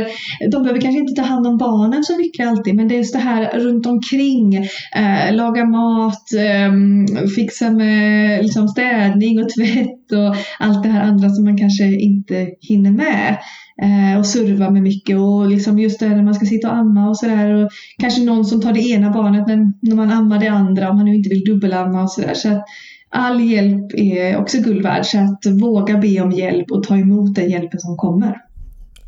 de 0.51 0.63
behöver 0.63 0.81
kanske 0.81 1.01
inte 1.01 1.23
ta 1.23 1.29
hand 1.29 1.47
om 1.47 1.59
barnen 1.59 2.05
så 2.05 2.17
mycket 2.17 2.49
alltid, 2.49 2.75
men 2.75 2.89
det 2.89 2.95
är 2.95 2.99
just 2.99 3.15
det 3.15 3.19
här 3.19 3.59
runt 3.59 3.87
omkring, 3.87 4.57
eh, 4.97 5.35
laga 5.35 5.65
mat, 5.65 6.33
ehm, 6.39 7.07
fixa 7.37 7.71
med 7.71 8.43
liksom 8.43 8.69
städning 8.69 9.43
och 9.43 9.49
tvätt 9.49 10.02
och 10.13 10.37
allt 10.59 10.83
det 10.83 10.89
här 10.89 11.03
andra 11.03 11.31
som 11.31 11.45
man 11.45 11.59
kanske 11.59 11.85
inte 11.85 12.49
hinner 12.61 12.91
med. 12.91 13.39
Eh, 13.83 14.19
och 14.19 14.27
serva 14.27 14.71
med 14.71 14.83
mycket 14.83 15.19
och 15.19 15.49
liksom 15.49 15.79
just 15.79 16.01
det 16.01 16.09
när 16.09 16.23
man 16.23 16.35
ska 16.35 16.47
sitta 16.47 16.71
och 16.71 16.77
amma 16.77 17.09
och 17.09 17.19
sådär. 17.19 17.69
Kanske 17.99 18.23
någon 18.23 18.45
som 18.45 18.61
tar 18.61 18.73
det 18.73 18.81
ena 18.81 19.11
barnet 19.11 19.47
men 19.47 19.75
när 19.81 19.97
man 19.97 20.11
ammar 20.11 20.41
det 20.41 20.49
andra 20.49 20.91
om 20.91 20.97
man 20.97 21.05
nu 21.05 21.15
inte 21.15 21.29
vill 21.29 21.45
dubbelamma 21.45 22.03
och 22.03 22.11
sådär. 22.11 22.35
Så 22.35 22.49
att 22.49 22.65
all 23.11 23.41
hjälp 23.41 23.95
är 23.95 24.37
också 24.37 24.59
guld 24.59 24.83
värd. 24.83 25.07
Så 25.07 25.19
att 25.19 25.61
våga 25.61 25.99
be 25.99 26.21
om 26.21 26.33
hjälp 26.33 26.71
och 26.71 26.83
ta 26.83 26.97
emot 26.97 27.35
den 27.35 27.51
hjälpen 27.51 27.81
som 27.81 27.97
kommer. 27.97 28.37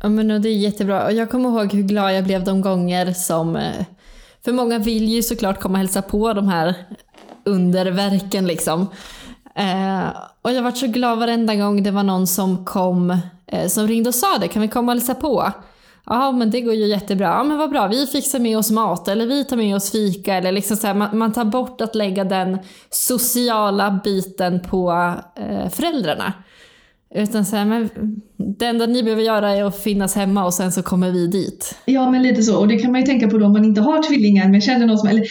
Ja 0.01 0.09
men 0.09 0.41
det 0.41 0.49
är 0.49 0.57
jättebra. 0.57 1.05
Och 1.05 1.13
jag 1.13 1.29
kommer 1.29 1.49
ihåg 1.49 1.73
hur 1.73 1.83
glad 1.83 2.15
jag 2.15 2.23
blev 2.23 2.43
de 2.43 2.61
gånger 2.61 3.13
som 3.13 3.55
eh, 3.55 3.85
för 4.45 4.51
många 4.51 4.79
vill 4.79 5.09
ju 5.09 5.21
såklart 5.23 5.59
komma 5.59 5.73
och 5.73 5.77
hälsa 5.77 6.01
på 6.01 6.33
de 6.33 6.47
här 6.47 6.75
underverken 7.43 8.47
liksom. 8.47 8.87
Eh, 9.57 10.07
och 10.41 10.51
jag 10.51 10.63
var 10.63 10.71
så 10.71 10.87
glad 10.87 11.19
varenda 11.19 11.55
gång 11.55 11.83
det 11.83 11.91
var 11.91 12.03
någon 12.03 12.27
som 12.27 12.65
kom, 12.65 13.17
eh, 13.47 13.67
som 13.67 13.87
ringde 13.87 14.09
och 14.09 14.15
sa 14.15 14.37
det, 14.37 14.47
kan 14.47 14.61
vi 14.61 14.67
komma 14.67 14.91
och 14.91 14.97
hälsa 14.97 15.15
på? 15.15 15.51
Ja 16.05 16.31
men 16.31 16.51
det 16.51 16.61
går 16.61 16.73
ju 16.73 16.87
jättebra, 16.87 17.27
ja 17.27 17.43
men 17.43 17.57
vad 17.57 17.69
bra, 17.69 17.87
vi 17.87 18.07
fixar 18.07 18.39
med 18.39 18.57
oss 18.57 18.71
mat 18.71 19.07
eller 19.07 19.25
vi 19.25 19.43
tar 19.43 19.57
med 19.57 19.75
oss 19.75 19.91
fika 19.91 20.35
eller 20.35 20.51
liksom 20.51 20.77
så 20.77 20.87
här, 20.87 20.93
man, 20.93 21.17
man, 21.17 21.33
tar 21.33 21.45
bort 21.45 21.81
att 21.81 21.95
lägga 21.95 22.23
den 22.23 22.57
sociala 22.89 23.99
biten 24.03 24.59
på 24.59 25.13
eh, 25.35 25.69
föräldrarna. 25.69 26.33
Utan 27.15 27.45
så 27.45 27.55
här, 27.55 27.65
men 27.65 27.89
det 28.37 28.65
enda 28.65 28.85
ni 28.85 29.03
behöver 29.03 29.23
göra 29.23 29.51
är 29.51 29.63
att 29.63 29.83
finnas 29.83 30.15
hemma 30.15 30.45
och 30.45 30.53
sen 30.53 30.71
så 30.71 30.83
kommer 30.83 31.11
vi 31.11 31.27
dit. 31.27 31.75
Ja 31.85 32.09
men 32.09 32.23
lite 32.23 32.43
så 32.43 32.59
och 32.59 32.67
det 32.67 32.77
kan 32.77 32.91
man 32.91 33.01
ju 33.01 33.07
tänka 33.07 33.27
på 33.27 33.37
då 33.37 33.45
om 33.45 33.53
man 33.53 33.65
inte 33.65 33.81
har 33.81 34.03
tvillingar 34.03 34.49
men 34.49 34.61
känner 34.61 34.85
någon 34.85 34.97
som, 34.97 35.09
eller 35.09 35.25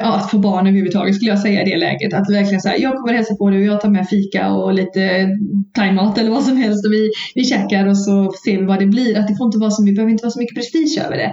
att 0.00 0.30
få 0.30 0.38
barn 0.38 0.66
överhuvudtaget 0.66 1.14
skulle 1.14 1.30
jag 1.30 1.38
säga 1.38 1.62
i 1.62 1.70
det 1.70 1.76
läget. 1.76 2.14
Att 2.14 2.30
verkligen 2.30 2.60
säga, 2.60 2.78
jag 2.78 2.96
kommer 2.96 3.14
hälsa 3.14 3.34
på 3.34 3.50
dig 3.50 3.58
och 3.58 3.74
jag 3.74 3.80
tar 3.80 3.88
med 3.88 4.08
fika 4.08 4.52
och 4.52 4.74
lite 4.74 5.28
thaimat 5.74 6.18
eller 6.18 6.30
vad 6.30 6.42
som 6.42 6.56
helst 6.56 6.86
och 6.86 6.92
vi, 6.92 7.10
vi 7.34 7.44
käkar 7.44 7.86
och 7.86 7.98
så 7.98 8.32
ser 8.44 8.58
vi 8.58 8.64
vad 8.64 8.78
det 8.78 8.86
blir. 8.86 9.18
Att 9.18 9.28
det 9.28 9.36
får 9.36 9.46
inte 9.46 9.58
vara 9.58 9.70
så, 9.70 9.82
det 9.82 9.92
behöver 9.92 10.12
inte 10.12 10.24
vara 10.24 10.32
så 10.32 10.38
mycket 10.38 10.56
prestige 10.56 11.04
över 11.06 11.16
det. 11.16 11.32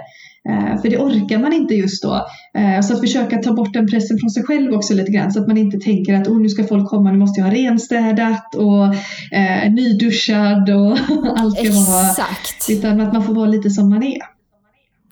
Uh, 0.50 0.82
för 0.82 0.90
det 0.90 0.98
orkar 0.98 1.40
man 1.40 1.54
inte 1.54 1.74
just 1.74 2.04
då. 2.04 2.26
Uh, 2.58 2.82
så 2.82 2.94
att 2.94 3.00
försöka 3.00 3.38
ta 3.38 3.54
bort 3.54 3.74
den 3.74 3.88
pressen 3.88 4.20
från 4.20 4.30
sig 4.30 4.44
själv 4.44 4.74
också 4.74 4.94
lite 4.94 5.12
grann. 5.12 5.32
Så 5.32 5.42
att 5.42 5.48
man 5.48 5.58
inte 5.58 5.78
tänker 5.80 6.14
att 6.14 6.28
oh, 6.28 6.42
nu 6.42 6.50
ska 6.50 6.64
folk 6.64 6.90
komma, 6.90 7.12
nu 7.12 7.18
måste 7.18 7.40
jag 7.40 7.48
ha 7.48 7.54
renstädat 7.56 8.56
och 8.56 8.86
uh, 8.86 9.74
nyduschad 9.74 10.70
och 10.70 10.92
allt 11.38 11.58
ska 11.58 11.68
Exakt. 11.68 12.70
vara. 12.70 12.78
Utan 12.78 13.02
att 13.02 13.14
man 13.14 13.24
får 13.24 13.34
vara 13.34 13.48
lite 13.48 13.70
som 13.70 13.90
man 13.90 14.04
är. 14.04 14.35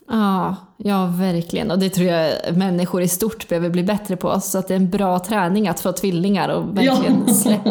Ja, 0.10 0.56
ja, 0.78 1.06
verkligen. 1.06 1.72
Och 1.72 1.80
det 1.80 1.90
tror 1.90 2.08
jag 2.08 2.34
människor 2.58 3.02
i 3.02 3.08
stort 3.08 3.48
behöver 3.48 3.70
bli 3.70 3.84
bättre 3.84 4.16
på. 4.16 4.40
Så 4.40 4.58
att 4.58 4.68
det 4.68 4.74
är 4.74 4.76
en 4.76 4.90
bra 4.90 5.20
träning 5.20 5.68
att 5.68 5.80
få 5.80 5.92
tvillingar 5.92 6.50
och 6.50 6.78
verkligen 6.78 7.24
Ja. 7.28 7.34
släpp, 7.34 7.62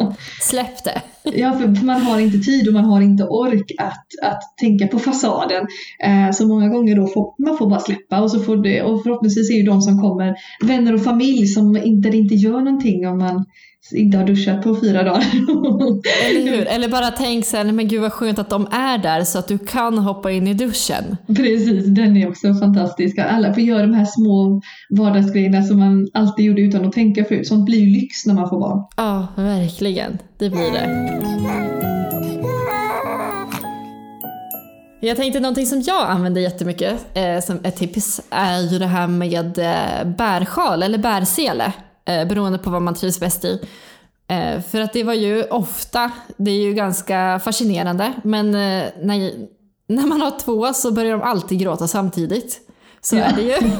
släpp 0.41 0.85
det. 0.85 1.03
Ja, 1.25 1.53
för 1.53 1.85
man 1.85 2.01
har 2.01 2.21
inte 2.21 2.39
tid 2.39 2.69
och 2.69 2.75
man 2.75 2.85
har 2.85 3.01
inte 3.01 3.25
ork 3.25 3.73
att, 3.79 4.07
att 4.23 4.43
tänka 4.61 4.87
på 4.87 4.99
fasaden. 4.99 5.67
Eh, 6.05 6.33
så 6.33 6.47
många 6.47 6.69
gånger 6.69 6.97
då 6.97 7.07
får 7.07 7.43
man 7.47 7.59
får 7.59 7.71
bara 7.71 7.81
släppa 7.81 8.21
och, 8.21 8.31
så 8.31 8.41
får 8.41 8.57
det, 8.57 8.83
och 8.83 9.03
förhoppningsvis 9.03 9.51
är 9.51 9.55
ju 9.55 9.63
de 9.63 9.83
som 9.83 10.01
kommer 10.01 10.35
vänner 10.63 10.95
och 10.95 11.05
familj 11.05 11.47
som 11.47 11.77
inte, 11.77 12.09
inte 12.09 12.35
gör 12.35 12.61
någonting 12.61 13.09
om 13.09 13.19
man 13.19 13.45
inte 13.91 14.19
har 14.19 14.27
duschat 14.27 14.63
på 14.63 14.77
fyra 14.81 15.03
dagar. 15.03 15.23
Eller 16.31 16.51
hur? 16.51 16.67
Eller 16.69 16.89
bara 16.89 17.11
tänk 17.11 17.45
sen, 17.45 17.77
men 17.77 17.89
gud 17.89 18.01
vad 18.01 18.13
skönt 18.13 18.39
att 18.39 18.51
de 18.51 18.67
är 18.73 18.99
där 18.99 19.25
så 19.25 19.39
att 19.39 19.49
du 19.49 19.59
kan 19.59 19.99
hoppa 19.99 20.31
in 20.31 20.49
i 20.49 20.55
duschen. 20.55 21.17
Precis, 21.27 21.87
den 21.87 22.17
är 22.17 22.29
också 22.29 22.55
fantastisk. 22.55 23.19
Alla 23.19 23.55
får 23.55 23.63
göra 23.63 23.83
de 23.83 23.95
här 23.95 24.05
små 24.05 24.63
vardagsgrejerna 24.91 25.63
som 25.63 25.79
man 25.79 26.09
alltid 26.15 26.45
gjorde 26.45 26.63
utan 26.63 26.85
att 26.85 26.93
tänka 26.93 27.25
förut. 27.25 27.47
Sånt 27.47 27.67
blir 27.67 27.79
ju 27.79 27.87
lyx 27.87 28.27
när 28.27 28.35
man 28.35 28.49
får 28.49 28.61
barn. 28.61 28.85
Ja, 28.97 29.27
verkligen. 29.37 30.19
Det 30.39 30.51
blir 30.51 30.73
det. 30.73 31.12
Jag 35.05 35.17
tänkte 35.17 35.41
någonting 35.41 35.67
som 35.67 35.81
jag 35.81 36.11
använder 36.11 36.41
jättemycket 36.41 37.17
eh, 37.17 37.41
som 37.41 37.61
ett 37.63 37.77
tips 37.77 38.21
är 38.31 38.61
ju 38.61 38.79
det 38.79 38.87
här 38.87 39.07
med 39.07 39.59
eh, 39.59 40.05
bärsjal 40.05 40.83
eller 40.83 40.99
bärsele 40.99 41.73
eh, 42.05 42.29
beroende 42.29 42.59
på 42.59 42.71
vad 42.71 42.83
man 42.83 42.95
trivs 42.95 43.21
bäst 43.21 43.45
i. 43.45 43.61
Eh, 44.29 44.61
för 44.61 44.81
att 44.81 44.93
det 44.93 45.05
var 45.05 45.15
ju 45.15 45.45
ofta, 45.45 46.11
det 46.37 46.51
är 46.51 46.63
ju 46.63 46.75
ganska 46.75 47.41
fascinerande, 47.45 48.13
men 48.25 48.47
eh, 48.47 48.85
när, 49.03 49.33
när 49.87 50.07
man 50.07 50.21
har 50.21 50.39
två 50.39 50.73
så 50.73 50.93
börjar 50.93 51.13
de 51.13 51.23
alltid 51.23 51.61
gråta 51.61 51.89
samtidigt. 51.89 52.61
Så 53.01 53.17
är 53.17 53.33
det 53.37 53.43
ju. 53.43 53.53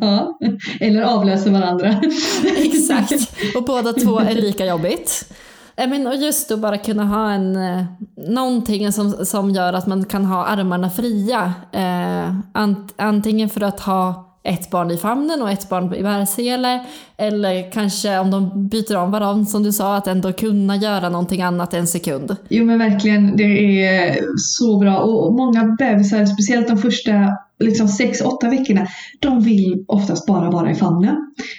ja. 0.00 0.38
Eller 0.80 1.02
avlöser 1.02 1.50
varandra. 1.50 2.00
Exakt. 2.56 3.12
Och 3.56 3.64
båda 3.64 3.92
två 3.92 4.18
är 4.18 4.34
lika 4.34 4.66
jobbigt. 4.66 5.32
I 5.76 5.86
Men 5.86 6.06
och 6.06 6.16
just 6.16 6.50
att 6.50 6.58
bara 6.58 6.78
kunna 6.78 7.04
ha 7.04 7.30
en, 7.30 7.56
eh, 7.56 7.84
någonting 8.16 8.92
som, 8.92 9.26
som 9.26 9.50
gör 9.50 9.72
att 9.72 9.86
man 9.86 10.04
kan 10.04 10.24
ha 10.24 10.44
armarna 10.44 10.90
fria. 10.90 11.52
Eh, 11.72 12.34
ant, 12.52 12.94
antingen 12.96 13.48
för 13.48 13.60
att 13.60 13.80
ha 13.80 14.26
ett 14.42 14.70
barn 14.70 14.90
i 14.90 14.96
famnen 14.96 15.42
och 15.42 15.50
ett 15.50 15.68
barn 15.68 15.94
i 15.94 16.02
bärsele. 16.02 16.84
Eller 17.16 17.72
kanske 17.72 18.18
om 18.18 18.30
de 18.30 18.68
byter 18.68 18.96
om 18.96 19.10
varandra 19.10 19.46
som 19.46 19.62
du 19.62 19.72
sa, 19.72 19.96
att 19.96 20.06
ändå 20.06 20.32
kunna 20.32 20.76
göra 20.76 21.08
någonting 21.08 21.42
annat 21.42 21.74
en 21.74 21.86
sekund. 21.86 22.36
Jo 22.48 22.64
men 22.64 22.78
verkligen, 22.78 23.36
det 23.36 23.84
är 23.84 24.18
så 24.36 24.78
bra. 24.78 24.98
Och 24.98 25.32
många 25.32 25.64
bebisar, 25.64 26.26
speciellt 26.26 26.68
de 26.68 26.78
första 26.78 27.12
liksom 27.60 27.86
6-8 27.86 28.50
veckorna, 28.50 28.86
de 29.20 29.40
vill 29.40 29.84
oftast 29.88 30.26
bara 30.26 30.50
vara 30.50 30.70
i 30.70 30.74
famnen. 30.74 31.16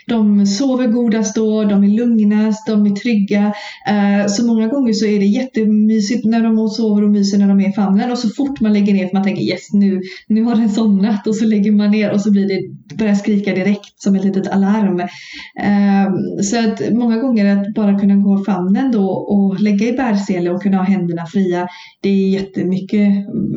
De 0.08 0.46
sover 0.46 0.88
godast 0.88 1.36
då, 1.36 1.64
de 1.64 1.84
är 1.84 1.88
lugnast, 1.88 2.68
de 2.68 2.86
är 2.86 2.90
trygga. 2.90 3.54
Eh, 3.88 4.28
så 4.28 4.46
många 4.46 4.68
gånger 4.68 4.94
så 4.94 5.06
är 5.06 5.20
det 5.20 5.26
jättemysigt 5.26 6.26
när 6.26 6.44
de 6.44 6.70
sover 6.70 7.04
och 7.04 7.10
myser 7.10 7.38
när 7.38 7.48
de 7.48 7.60
är 7.60 7.70
i 7.70 7.74
famnen 7.74 8.12
och 8.12 8.18
så 8.18 8.30
fort 8.30 8.62
man 8.62 8.74
lägger 8.74 8.94
ner 8.94 9.08
för 9.08 9.14
man 9.14 9.24
tänker 9.24 9.44
yes 9.44 9.74
nu, 9.74 10.02
nu 10.28 10.44
har 10.44 10.56
den 10.56 10.70
somnat 10.70 11.28
och 11.28 11.36
så 11.36 11.46
lägger 11.46 11.72
man 11.72 11.92
ner 11.92 12.12
och 12.12 12.22
så 12.22 12.32
blir 12.32 12.48
det, 12.48 12.96
börjar 12.96 13.16
skrika 13.16 13.56
direkt 13.56 14.02
som 14.02 14.16
ett 14.16 14.24
litet 14.24 14.48
alarm. 14.48 15.00
Eh, 15.00 16.14
så 16.44 16.60
att 16.60 16.94
många 16.94 17.18
gånger 17.18 17.58
att 17.58 17.74
bara 17.74 18.00
kunna 18.00 18.16
gå 18.16 18.42
i 18.42 18.44
famnen 18.44 18.92
då 18.92 19.10
och 19.10 19.60
lägga 19.60 19.88
i 19.88 19.92
bärsele 19.92 20.50
och 20.50 20.62
kunna 20.62 20.78
ha 20.78 20.84
händerna 20.84 21.26
fria, 21.26 21.68
det 22.02 22.10
är 22.10 22.30
jättemycket 22.30 23.10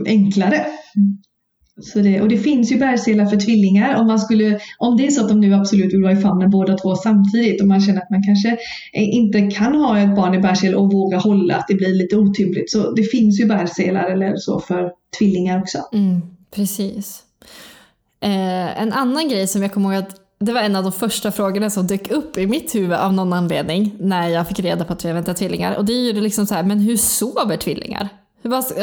enklare. 0.06 0.56
Mm. 0.96 1.18
Så 1.80 1.98
det, 1.98 2.20
och 2.20 2.28
det 2.28 2.38
finns 2.38 2.72
ju 2.72 2.78
bärselar 2.78 3.26
för 3.26 3.36
tvillingar 3.36 4.00
om 4.00 4.06
man 4.06 4.18
skulle, 4.18 4.60
om 4.78 4.96
det 4.96 5.06
är 5.06 5.10
så 5.10 5.20
att 5.22 5.28
de 5.28 5.40
nu 5.40 5.54
absolut 5.54 5.94
vill 5.94 6.02
vara 6.02 6.12
i 6.12 6.16
famnen 6.16 6.50
båda 6.50 6.78
två 6.78 6.96
samtidigt 6.96 7.60
och 7.60 7.68
man 7.68 7.80
känner 7.80 8.00
att 8.00 8.10
man 8.10 8.22
kanske 8.22 8.48
eh, 8.92 9.14
inte 9.14 9.40
kan 9.40 9.74
ha 9.74 9.98
ett 9.98 10.16
barn 10.16 10.34
i 10.34 10.38
bärsel 10.38 10.74
och 10.74 10.92
våga 10.92 11.18
hålla, 11.18 11.56
att 11.56 11.68
det 11.68 11.74
blir 11.74 11.94
lite 11.94 12.16
otympligt. 12.16 12.70
Så 12.70 12.92
det 12.92 13.02
finns 13.02 13.40
ju 13.40 13.46
bärselar 13.46 14.10
eller 14.10 14.36
så 14.36 14.60
för 14.60 14.90
tvillingar 15.18 15.60
också. 15.60 15.78
Mm, 15.92 16.20
precis. 16.54 17.22
Eh, 18.20 18.82
en 18.82 18.92
annan 18.92 19.28
grej 19.28 19.46
som 19.46 19.62
jag 19.62 19.72
kommer 19.72 19.94
ihåg 19.94 20.04
att 20.04 20.20
det 20.38 20.52
var 20.52 20.60
en 20.60 20.76
av 20.76 20.82
de 20.82 20.92
första 20.92 21.32
frågorna 21.32 21.70
som 21.70 21.86
dök 21.86 22.10
upp 22.10 22.38
i 22.38 22.46
mitt 22.46 22.74
huvud 22.74 22.92
av 22.92 23.12
någon 23.12 23.32
anledning 23.32 23.96
när 24.00 24.28
jag 24.28 24.48
fick 24.48 24.60
reda 24.60 24.84
på 24.84 24.92
att 24.92 25.04
vi 25.04 25.12
väntar 25.12 25.34
tvillingar. 25.34 25.76
Och 25.76 25.84
det 25.84 25.92
är 25.92 26.12
ju 26.12 26.20
liksom 26.20 26.46
så 26.46 26.54
här, 26.54 26.62
men 26.62 26.78
hur 26.78 26.96
sover 26.96 27.56
tvillingar? 27.56 28.08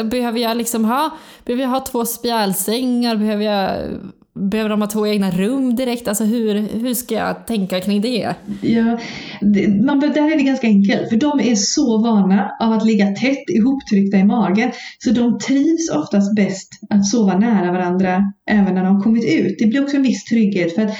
Behöver 0.04 0.38
jag 0.38 0.56
liksom 0.56 0.84
ha, 0.84 1.10
behöver 1.44 1.62
jag 1.62 1.70
ha 1.70 1.80
två 1.80 2.04
spjälsängar? 2.04 3.16
Behöver, 3.16 3.44
jag, 3.44 3.90
behöver 4.34 4.70
de 4.70 4.80
ha 4.80 4.88
två 4.88 5.06
egna 5.06 5.30
rum 5.30 5.76
direkt? 5.76 6.08
Alltså 6.08 6.24
hur, 6.24 6.54
hur 6.54 6.94
ska 6.94 7.14
jag 7.14 7.46
tänka 7.46 7.80
kring 7.80 8.00
det? 8.00 8.34
Ja, 8.60 8.98
det, 9.40 9.84
man, 9.84 10.00
det 10.00 10.08
där 10.08 10.32
är 10.32 10.36
det 10.36 10.42
ganska 10.42 10.66
enkelt, 10.66 11.08
för 11.08 11.16
de 11.16 11.40
är 11.40 11.54
så 11.54 11.98
vana 11.98 12.50
av 12.60 12.72
att 12.72 12.86
ligga 12.86 13.06
tätt 13.06 13.50
ihoptryckta 13.50 14.16
i 14.16 14.24
magen. 14.24 14.72
Så 14.98 15.10
de 15.10 15.38
trivs 15.38 15.90
oftast 15.90 16.36
bäst 16.36 16.68
att 16.90 17.06
sova 17.06 17.38
nära 17.38 17.72
varandra 17.72 18.32
även 18.52 18.74
när 18.74 18.84
de 18.84 18.94
har 18.94 19.02
kommit 19.02 19.24
ut. 19.24 19.56
Det 19.58 19.66
blir 19.66 19.82
också 19.82 19.96
en 19.96 20.02
viss 20.02 20.24
trygghet 20.24 20.74
för 20.74 20.82
att 20.82 20.90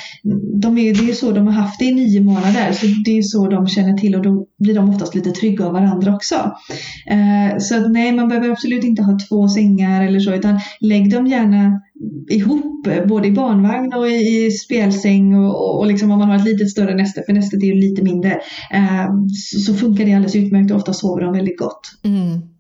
de 0.62 0.78
är, 0.78 0.94
det 0.94 1.10
är 1.10 1.14
så 1.14 1.32
de 1.32 1.46
har 1.46 1.54
haft 1.54 1.78
det 1.78 1.84
i 1.84 1.94
nio 1.94 2.20
månader. 2.20 2.72
Så 2.72 2.86
det 3.04 3.18
är 3.18 3.22
så 3.22 3.48
de 3.48 3.68
känner 3.68 3.98
till 3.98 4.14
och 4.14 4.22
då 4.22 4.46
blir 4.58 4.74
de 4.74 4.90
oftast 4.90 5.14
lite 5.14 5.30
trygga 5.30 5.66
av 5.66 5.72
varandra 5.72 6.14
också. 6.14 6.34
Eh, 7.06 7.58
så 7.58 7.76
att 7.76 7.92
nej, 7.92 8.12
man 8.12 8.28
behöver 8.28 8.50
absolut 8.50 8.84
inte 8.84 9.02
ha 9.02 9.18
två 9.28 9.48
sängar 9.48 10.04
eller 10.06 10.20
så, 10.20 10.34
utan 10.34 10.60
lägg 10.80 11.10
dem 11.10 11.26
gärna 11.26 11.80
ihop, 12.28 12.88
både 13.08 13.28
i 13.28 13.32
barnvagn 13.32 13.94
och 13.94 14.08
i, 14.08 14.46
i 14.46 14.50
spelsäng 14.50 15.34
och, 15.34 15.68
och, 15.68 15.78
och 15.78 15.86
liksom 15.86 16.10
om 16.10 16.18
man 16.18 16.28
har 16.28 16.36
ett 16.36 16.44
litet 16.44 16.70
större 16.70 16.94
näste, 16.94 17.22
för 17.26 17.32
nästet 17.32 17.62
är 17.62 17.66
ju 17.66 17.74
lite 17.74 18.02
mindre, 18.02 18.30
eh, 18.72 19.10
så, 19.28 19.58
så 19.58 19.74
funkar 19.74 20.04
det 20.04 20.14
alldeles 20.14 20.36
utmärkt 20.36 20.70
och 20.70 20.76
ofta 20.76 20.92
sover 20.92 21.22
de 21.22 21.32
väldigt 21.32 21.58
gott. 21.58 21.80
Mm. 22.04 22.51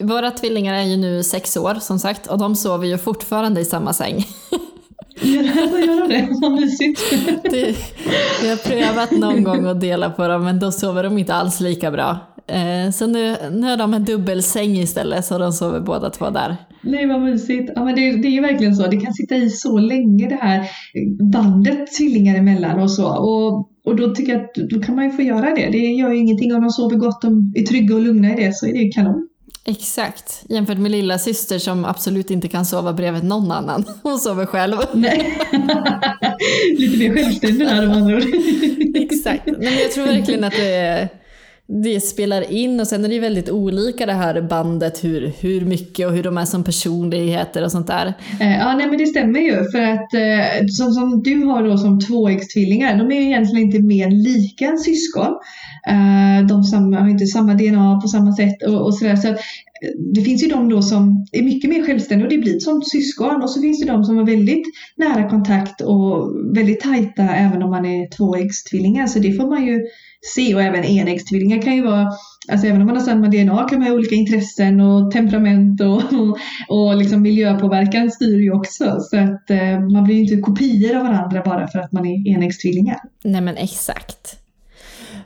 Våra 0.00 0.30
tvillingar 0.30 0.74
är 0.74 0.82
ju 0.82 0.96
nu 0.96 1.22
sex 1.22 1.56
år 1.56 1.74
som 1.74 1.98
sagt 1.98 2.26
och 2.26 2.38
de 2.38 2.56
sover 2.56 2.86
ju 2.86 2.98
fortfarande 2.98 3.60
i 3.60 3.64
samma 3.64 3.92
säng. 3.92 4.24
Gör, 5.22 6.08
det? 6.08 6.28
Vad 6.40 6.52
mysigt. 6.52 7.00
Det, 7.42 7.76
vi 8.42 8.48
har 8.48 8.68
prövat 8.68 9.10
någon 9.10 9.44
gång 9.44 9.66
att 9.66 9.80
dela 9.80 10.10
på 10.10 10.28
dem 10.28 10.44
men 10.44 10.60
då 10.60 10.72
sover 10.72 11.02
de 11.02 11.18
inte 11.18 11.34
alls 11.34 11.60
lika 11.60 11.90
bra. 11.90 12.18
Eh, 12.46 12.90
så 12.92 13.06
nu, 13.06 13.36
nu 13.52 13.66
har 13.66 13.76
de 13.76 13.94
en 13.94 14.04
dubbelsäng 14.04 14.76
istället 14.76 15.24
så 15.24 15.38
de 15.38 15.52
sover 15.52 15.80
båda 15.80 16.10
två 16.10 16.30
där. 16.30 16.56
Nej 16.82 17.06
vad 17.06 17.20
mysigt. 17.20 17.72
Ja, 17.74 17.84
men 17.84 17.94
det, 17.94 18.00
det 18.00 18.28
är 18.28 18.32
ju 18.32 18.40
verkligen 18.40 18.76
så. 18.76 18.86
Det 18.86 18.96
kan 18.96 19.14
sitta 19.14 19.36
i 19.36 19.50
så 19.50 19.78
länge 19.78 20.28
det 20.28 20.38
här 20.40 20.68
bandet 21.32 21.92
tvillingar 21.98 22.36
emellan 22.36 22.80
och 22.80 22.90
så. 22.90 23.06
Och, 23.06 23.68
och 23.84 23.96
då 23.96 24.14
tycker 24.14 24.32
jag 24.32 24.42
att 24.42 24.54
då 24.70 24.80
kan 24.80 24.94
man 24.94 25.04
ju 25.04 25.10
få 25.10 25.22
göra 25.22 25.54
det. 25.54 25.68
Det 25.72 25.78
gör 25.78 26.10
ju 26.10 26.18
ingenting 26.18 26.54
om 26.54 26.60
de 26.60 26.70
sover 26.70 26.96
gott, 26.96 27.22
de 27.22 27.52
är 27.56 27.62
trygga 27.62 27.94
och 27.94 28.00
lugna 28.00 28.32
i 28.32 28.44
det 28.44 28.54
så 28.54 28.66
är 28.66 28.72
det 28.72 28.78
ju 28.78 28.90
kanon. 28.90 29.29
Exakt, 29.64 30.44
jämfört 30.48 30.78
med 30.78 30.90
lilla 30.90 31.18
syster 31.18 31.58
som 31.58 31.84
absolut 31.84 32.30
inte 32.30 32.48
kan 32.48 32.66
sova 32.66 32.92
bredvid 32.92 33.24
någon 33.24 33.52
annan. 33.52 33.84
Hon 34.02 34.18
sover 34.18 34.46
själv. 34.46 34.76
Nej. 34.92 35.38
Lite 36.78 36.98
mer 36.98 37.14
självständig 37.14 37.66
där 37.66 37.86
om 37.86 37.92
andra. 37.92 38.18
Exakt, 38.94 39.46
men 39.46 39.78
jag 39.78 39.92
tror 39.92 40.06
verkligen 40.06 40.44
att 40.44 40.52
det, 40.52 41.08
det 41.70 42.00
spelar 42.00 42.52
in 42.52 42.80
och 42.80 42.86
sen 42.86 43.04
är 43.04 43.08
det 43.08 43.14
ju 43.14 43.20
väldigt 43.20 43.50
olika 43.50 44.06
det 44.06 44.12
här 44.12 44.42
bandet 44.42 45.04
hur, 45.04 45.32
hur 45.40 45.60
mycket 45.60 46.06
och 46.06 46.12
hur 46.12 46.22
de 46.22 46.38
är 46.38 46.44
som 46.44 46.64
personligheter 46.64 47.64
och 47.64 47.72
sånt 47.72 47.86
där. 47.86 48.14
Eh, 48.40 48.58
ja, 48.58 48.76
nej 48.76 48.86
men 48.86 48.98
det 48.98 49.06
stämmer 49.06 49.40
ju 49.40 49.70
för 49.70 49.82
att 49.82 50.14
eh, 50.14 50.66
som, 50.68 50.92
som 50.92 51.22
du 51.22 51.44
har 51.44 51.62
då 51.62 51.78
som 51.78 52.00
tvåäggstvillingar, 52.00 52.98
de 52.98 53.12
är 53.12 53.20
ju 53.20 53.26
egentligen 53.26 53.66
inte 53.66 53.82
mer 53.82 54.10
lika 54.10 54.64
än 54.64 54.78
syskon. 54.78 55.32
Eh, 55.88 56.46
de 56.48 56.94
har 56.94 57.08
inte 57.08 57.26
samma 57.26 57.54
DNA 57.54 58.00
på 58.00 58.08
samma 58.08 58.32
sätt 58.32 58.62
och, 58.62 58.86
och 58.86 58.94
sådär. 58.94 59.16
Så 59.16 59.28
att, 59.28 59.40
det 60.14 60.20
finns 60.20 60.44
ju 60.44 60.48
de 60.48 60.68
då 60.68 60.82
som 60.82 61.26
är 61.32 61.42
mycket 61.42 61.70
mer 61.70 61.86
självständiga 61.86 62.26
och 62.26 62.32
det 62.32 62.38
blir 62.38 62.56
ett 62.56 62.62
sånt 62.62 62.88
syskon 62.88 63.42
och 63.42 63.50
så 63.50 63.60
finns 63.60 63.80
det 63.80 63.86
de 63.86 64.04
som 64.04 64.16
har 64.16 64.26
väldigt 64.26 64.64
nära 64.96 65.28
kontakt 65.28 65.80
och 65.80 66.30
väldigt 66.56 66.80
tajta 66.80 67.22
även 67.22 67.62
om 67.62 67.70
man 67.70 67.86
är 67.86 68.08
tvåäggstvillingar. 68.16 69.06
Så 69.06 69.18
det 69.18 69.32
får 69.32 69.48
man 69.48 69.66
ju 69.66 69.80
se 70.22 70.54
och 70.54 70.62
även 70.62 70.84
enäggstvillingar 70.84 71.62
kan 71.62 71.76
ju 71.76 71.82
vara 71.82 72.08
Alltså 72.48 72.66
även 72.66 72.80
om 72.80 72.86
man 72.86 72.96
har 72.96 73.04
samma 73.04 73.28
DNA 73.28 73.68
kan 73.68 73.78
man 73.78 73.88
ha 73.88 73.94
olika 73.94 74.14
intressen 74.14 74.80
och 74.80 75.10
temperament 75.10 75.80
och, 75.80 76.02
och, 76.12 76.38
och 76.68 76.96
liksom 76.96 77.22
miljöpåverkan 77.22 78.10
styr 78.10 78.40
ju 78.40 78.52
också. 78.52 79.00
Så 79.00 79.16
att 79.16 79.50
eh, 79.50 79.80
man 79.80 80.04
blir 80.04 80.14
ju 80.14 80.22
inte 80.22 80.36
kopior 80.36 80.96
av 80.96 81.02
varandra 81.02 81.42
bara 81.44 81.68
för 81.68 81.78
att 81.78 81.92
man 81.92 82.06
är 82.06 82.28
enäggstvillingar. 82.28 82.98
Nej 83.24 83.40
men 83.40 83.56
exakt. 83.56 84.36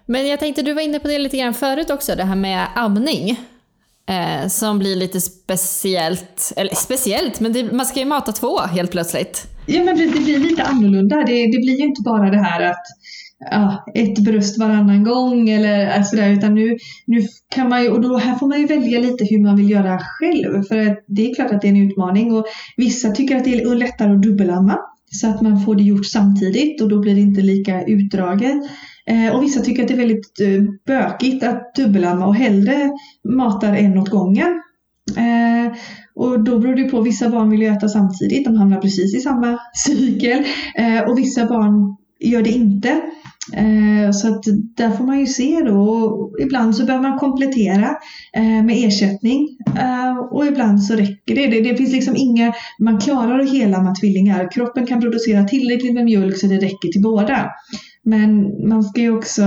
Men 0.06 0.28
jag 0.28 0.40
tänkte, 0.40 0.62
du 0.62 0.72
var 0.72 0.82
inne 0.82 0.98
på 0.98 1.08
det 1.08 1.18
lite 1.18 1.36
grann 1.36 1.54
förut 1.54 1.90
också, 1.90 2.14
det 2.16 2.24
här 2.24 2.36
med 2.36 2.66
amning. 2.74 3.40
Eh, 4.06 4.48
som 4.48 4.78
blir 4.78 4.96
lite 4.96 5.20
speciellt, 5.20 6.52
eller 6.56 6.74
speciellt, 6.74 7.40
men 7.40 7.52
det, 7.52 7.72
man 7.72 7.86
ska 7.86 8.00
ju 8.00 8.06
mata 8.06 8.32
två 8.32 8.58
helt 8.58 8.90
plötsligt. 8.90 9.46
Ja 9.66 9.84
men 9.84 9.96
det, 9.96 10.06
blir 10.06 10.38
lite 10.38 10.62
annorlunda. 10.62 11.16
Det, 11.16 11.32
det 11.32 11.58
blir 11.58 11.78
ju 11.78 11.84
inte 11.84 12.02
bara 12.02 12.30
det 12.30 12.42
här 12.42 12.60
att 12.60 12.82
ja, 13.50 13.84
ett 13.94 14.18
bröst 14.18 14.58
varannan 14.58 15.04
gång 15.04 15.48
eller 15.48 15.96
äh, 15.96 16.02
sådär 16.02 16.30
utan 16.30 16.54
nu, 16.54 16.76
nu 17.06 17.20
kan 17.54 17.68
man 17.68 17.82
ju, 17.82 17.88
och 17.88 18.00
då 18.00 18.16
här 18.16 18.34
får 18.34 18.48
man 18.48 18.60
ju 18.60 18.66
välja 18.66 19.00
lite 19.00 19.24
hur 19.24 19.42
man 19.42 19.56
vill 19.56 19.70
göra 19.70 19.98
själv 19.98 20.62
för 20.62 20.78
att 20.78 21.04
det 21.06 21.30
är 21.30 21.34
klart 21.34 21.52
att 21.52 21.60
det 21.60 21.68
är 21.68 21.72
en 21.72 21.90
utmaning 21.90 22.32
och 22.32 22.46
vissa 22.76 23.10
tycker 23.10 23.36
att 23.36 23.44
det 23.44 23.54
är 23.54 23.74
lättare 23.74 24.12
att 24.12 24.22
dubbelamma. 24.22 24.78
så 25.12 25.28
att 25.28 25.42
man 25.42 25.60
får 25.60 25.74
det 25.74 25.82
gjort 25.82 26.06
samtidigt 26.06 26.82
och 26.82 26.88
då 26.88 26.98
blir 26.98 27.14
det 27.14 27.20
inte 27.20 27.40
lika 27.40 27.84
utdraget. 27.84 28.56
Eh, 29.06 29.34
och 29.34 29.42
vissa 29.42 29.60
tycker 29.60 29.82
att 29.82 29.88
det 29.88 29.94
är 29.94 29.98
väldigt 29.98 30.40
eh, 30.40 30.62
bökigt 30.86 31.44
att 31.44 31.74
dubbelamma 31.74 32.26
och 32.26 32.34
hellre 32.34 32.90
matar 33.28 33.74
en 33.74 33.98
åt 33.98 34.08
gången. 34.08 34.62
Eh, 35.16 35.72
och 36.14 36.44
då 36.44 36.58
beror 36.58 36.74
det 36.74 36.84
på, 36.84 37.00
vissa 37.00 37.30
barn 37.30 37.50
vill 37.50 37.62
ju 37.62 37.68
äta 37.68 37.88
samtidigt, 37.88 38.44
de 38.44 38.56
hamnar 38.56 38.80
precis 38.80 39.14
i 39.14 39.20
samma 39.20 39.58
cykel. 39.86 40.44
Eh, 40.74 41.10
och 41.10 41.18
vissa 41.18 41.46
barn 41.46 41.96
gör 42.24 42.42
det 42.42 42.50
inte. 42.50 43.00
Eh, 43.52 44.10
så 44.12 44.28
att 44.28 44.44
där 44.76 44.90
får 44.90 45.04
man 45.04 45.20
ju 45.20 45.26
se 45.26 45.62
då. 45.66 45.80
Och 45.80 46.40
ibland 46.40 46.76
så 46.76 46.84
behöver 46.84 47.08
man 47.08 47.18
komplettera 47.18 47.96
eh, 48.32 48.64
med 48.64 48.86
ersättning 48.86 49.48
eh, 49.76 50.18
och 50.30 50.46
ibland 50.46 50.82
så 50.82 50.94
räcker 50.94 51.34
det. 51.34 51.60
det. 51.60 51.76
Finns 51.76 51.92
liksom 51.92 52.16
inga, 52.16 52.52
man 52.78 53.00
klarar 53.00 53.38
att 53.38 53.50
hela 53.50 53.94
tvillingar. 53.94 54.50
Kroppen 54.50 54.86
kan 54.86 55.00
producera 55.00 55.44
tillräckligt 55.44 55.94
med 55.94 56.04
mjölk 56.04 56.38
så 56.38 56.46
det 56.46 56.56
räcker 56.56 56.88
till 56.92 57.02
båda. 57.02 57.50
Men 58.02 58.44
man 58.68 58.82
ska 58.82 59.00
ju 59.00 59.16
också 59.16 59.42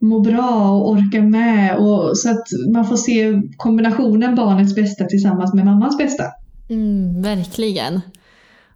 må 0.00 0.20
bra 0.20 0.70
och 0.70 0.90
orka 0.90 1.22
med 1.22 1.76
och, 1.76 2.18
så 2.18 2.30
att 2.30 2.44
man 2.74 2.84
får 2.84 2.96
se 2.96 3.42
kombinationen 3.56 4.34
barnets 4.34 4.74
bästa 4.74 5.04
tillsammans 5.04 5.54
med 5.54 5.64
mammans 5.64 5.98
bästa. 5.98 6.24
Mm, 6.70 7.22
verkligen. 7.22 8.00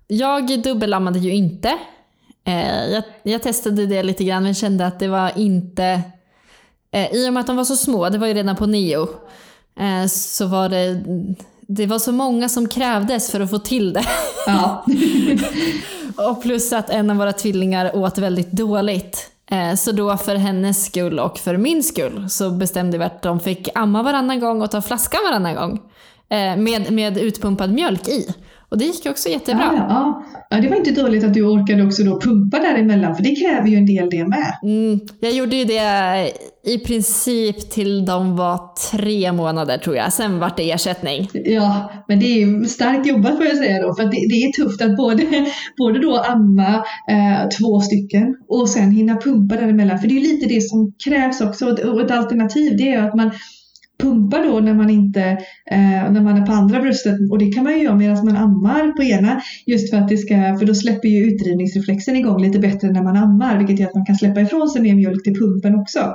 Jag 0.06 0.62
dubbelammade 0.62 1.18
ju 1.18 1.34
inte. 1.34 1.70
Eh, 2.46 2.86
jag, 2.90 3.02
jag, 3.22 3.42
testade 3.42 3.86
det 3.86 4.02
lite 4.02 4.24
grann 4.24 4.42
men 4.42 4.54
kände 4.54 4.86
att 4.86 4.98
det 4.98 5.08
var 5.08 5.38
inte... 5.38 6.00
Eh, 6.90 7.12
I 7.12 7.28
och 7.28 7.32
med 7.32 7.40
att 7.40 7.46
de 7.46 7.56
var 7.56 7.64
så 7.64 7.76
små, 7.76 8.08
det 8.08 8.18
var 8.18 8.26
ju 8.26 8.34
redan 8.34 8.56
på 8.56 8.66
neo, 8.66 9.08
eh, 9.80 10.06
så 10.08 10.46
var 10.46 10.68
det... 10.68 11.04
Det 11.68 11.86
var 11.86 11.98
så 11.98 12.12
många 12.12 12.48
som 12.48 12.68
krävdes 12.68 13.30
för 13.30 13.40
att 13.40 13.50
få 13.50 13.58
till 13.58 13.92
det. 13.92 14.04
Ja. 14.46 14.86
och 16.30 16.42
plus 16.42 16.72
att 16.72 16.90
en 16.90 17.10
av 17.10 17.16
våra 17.16 17.32
tvillingar 17.32 17.96
åt 17.96 18.18
väldigt 18.18 18.52
dåligt. 18.52 19.30
Så 19.78 19.92
då 19.92 20.16
för 20.16 20.34
hennes 20.34 20.86
skull 20.86 21.18
och 21.18 21.38
för 21.38 21.56
min 21.56 21.82
skull 21.82 22.30
så 22.30 22.50
bestämde 22.50 22.98
vi 22.98 23.04
att 23.04 23.22
de 23.22 23.40
fick 23.40 23.68
amma 23.74 24.02
varannan 24.02 24.40
gång 24.40 24.62
och 24.62 24.70
ta 24.70 24.82
flaskan 24.82 25.20
varannan 25.24 25.54
gång. 25.54 25.80
Med, 26.58 26.92
med 26.92 27.18
utpumpad 27.18 27.72
mjölk 27.72 28.08
i. 28.08 28.34
Och 28.68 28.78
det 28.78 28.84
gick 28.84 29.06
också 29.06 29.28
jättebra. 29.28 29.72
Ja, 29.76 29.86
ja. 29.88 30.24
ja, 30.50 30.60
det 30.60 30.68
var 30.68 30.76
inte 30.76 30.90
dåligt 30.90 31.24
att 31.24 31.34
du 31.34 31.42
orkade 31.42 31.86
också 31.86 32.02
då 32.02 32.20
pumpa 32.20 32.58
däremellan 32.58 33.16
för 33.16 33.22
det 33.22 33.36
kräver 33.36 33.68
ju 33.68 33.76
en 33.76 33.86
del 33.86 34.10
det 34.10 34.28
med. 34.28 34.58
Mm, 34.62 35.00
jag 35.20 35.32
gjorde 35.32 35.56
ju 35.56 35.64
det 35.64 36.32
i 36.64 36.78
princip 36.78 37.70
till 37.70 38.04
de 38.04 38.36
var 38.36 38.60
tre 38.90 39.32
månader 39.32 39.78
tror 39.78 39.96
jag. 39.96 40.12
Sen 40.12 40.38
vart 40.38 40.56
det 40.56 40.70
ersättning. 40.70 41.30
Ja, 41.32 41.90
men 42.08 42.20
det 42.20 42.42
är 42.42 42.64
starkt 42.64 43.06
jobbat 43.06 43.36
får 43.36 43.46
jag 43.46 43.56
säga 43.56 43.82
då. 43.82 43.94
För 43.94 44.02
det, 44.02 44.10
det, 44.10 44.42
är 44.42 44.52
tufft 44.52 44.82
att 44.82 44.96
både, 44.96 45.22
både 45.78 45.98
då 45.98 46.16
amma 46.16 46.74
eh, 47.10 47.48
två 47.58 47.80
stycken 47.80 48.36
och 48.48 48.68
sen 48.68 48.90
hinna 48.90 49.16
pumpa 49.16 49.54
däremellan. 49.54 49.98
För 49.98 50.08
det 50.08 50.16
är 50.16 50.20
lite 50.20 50.46
det 50.46 50.60
som 50.60 50.92
krävs 51.04 51.40
också. 51.40 51.66
Och 51.66 52.00
ett 52.00 52.10
alternativ 52.10 52.76
det 52.76 52.92
är 52.92 53.02
att 53.02 53.14
man 53.14 53.30
pumpa 53.98 54.42
då 54.42 54.60
när 54.60 54.74
man 54.74 54.90
inte 54.90 55.20
eh, 55.70 56.10
när 56.12 56.20
man 56.20 56.36
är 56.36 56.46
på 56.46 56.52
andra 56.52 56.80
bröstet. 56.80 57.16
Och 57.30 57.38
det 57.38 57.52
kan 57.52 57.64
man 57.64 57.72
ju 57.72 57.84
göra 57.84 57.96
medan 57.96 58.24
man 58.24 58.36
ammar 58.36 58.92
på 58.96 59.02
ena 59.02 59.40
just 59.66 59.90
för 59.90 59.96
att 59.96 60.08
det 60.08 60.16
ska, 60.16 60.34
för 60.34 60.64
då 60.66 60.74
släpper 60.74 61.08
ju 61.08 61.24
utdrivningsreflexen 61.24 62.16
igång 62.16 62.42
lite 62.42 62.58
bättre 62.58 62.90
när 62.90 63.02
man 63.02 63.16
ammar 63.16 63.58
vilket 63.58 63.80
gör 63.80 63.86
att 63.86 63.94
man 63.94 64.06
kan 64.06 64.16
släppa 64.16 64.40
ifrån 64.40 64.68
sig 64.68 64.82
mer 64.82 64.94
mjölk 64.94 65.24
till 65.24 65.38
pumpen 65.38 65.74
också. 65.74 66.14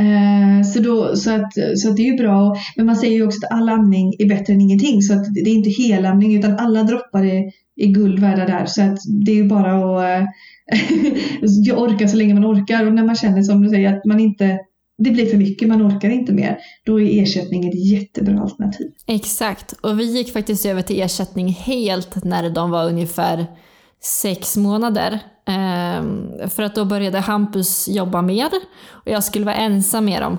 Eh, 0.00 0.62
så, 0.62 0.80
då, 0.80 1.16
så, 1.16 1.30
att, 1.30 1.52
så 1.74 1.90
att 1.90 1.96
det 1.96 2.02
är 2.02 2.12
ju 2.12 2.16
bra, 2.16 2.56
men 2.76 2.86
man 2.86 2.96
säger 2.96 3.16
ju 3.16 3.26
också 3.26 3.46
att 3.46 3.52
all 3.52 3.68
amning 3.68 4.14
är 4.18 4.28
bättre 4.28 4.52
än 4.52 4.60
ingenting 4.60 5.02
så 5.02 5.14
att 5.14 5.34
det 5.34 5.50
är 5.50 5.54
inte 5.54 5.82
helamning 5.82 6.36
utan 6.36 6.58
alla 6.58 6.82
droppar 6.82 7.24
är, 7.24 7.44
är 7.76 7.86
guld 7.86 8.18
värda 8.18 8.46
där. 8.46 8.66
Så 8.66 8.82
att 8.82 8.98
det 9.26 9.32
är 9.32 9.36
ju 9.36 9.48
bara 9.48 9.74
att 9.74 10.24
eh, 11.72 11.78
orka 11.82 12.08
så 12.08 12.16
länge 12.16 12.34
man 12.34 12.44
orkar. 12.44 12.86
Och 12.86 12.92
när 12.92 13.04
man 13.04 13.16
känner 13.16 13.42
som 13.42 13.62
du 13.62 13.68
säger 13.68 13.96
att 13.96 14.04
man 14.04 14.20
inte 14.20 14.58
det 14.98 15.10
blir 15.10 15.26
för 15.26 15.36
mycket, 15.36 15.68
man 15.68 15.86
orkar 15.86 16.10
inte 16.10 16.32
mer, 16.32 16.58
då 16.86 17.00
är 17.00 17.22
ersättning 17.22 17.68
ett 17.68 17.86
jättebra 17.86 18.40
alternativ. 18.40 18.90
Exakt, 19.06 19.72
och 19.80 20.00
vi 20.00 20.04
gick 20.04 20.32
faktiskt 20.32 20.66
över 20.66 20.82
till 20.82 21.02
ersättning 21.02 21.48
helt 21.48 22.24
när 22.24 22.50
de 22.50 22.70
var 22.70 22.88
ungefär 22.88 23.46
sex 24.02 24.56
månader. 24.56 25.20
Ehm, 25.46 26.30
för 26.50 26.62
att 26.62 26.74
då 26.74 26.84
började 26.84 27.20
Hampus 27.20 27.88
jobba 27.88 28.22
mer 28.22 28.50
och 28.88 29.10
jag 29.10 29.24
skulle 29.24 29.44
vara 29.44 29.56
ensam 29.56 30.04
med 30.04 30.22
dem. 30.22 30.38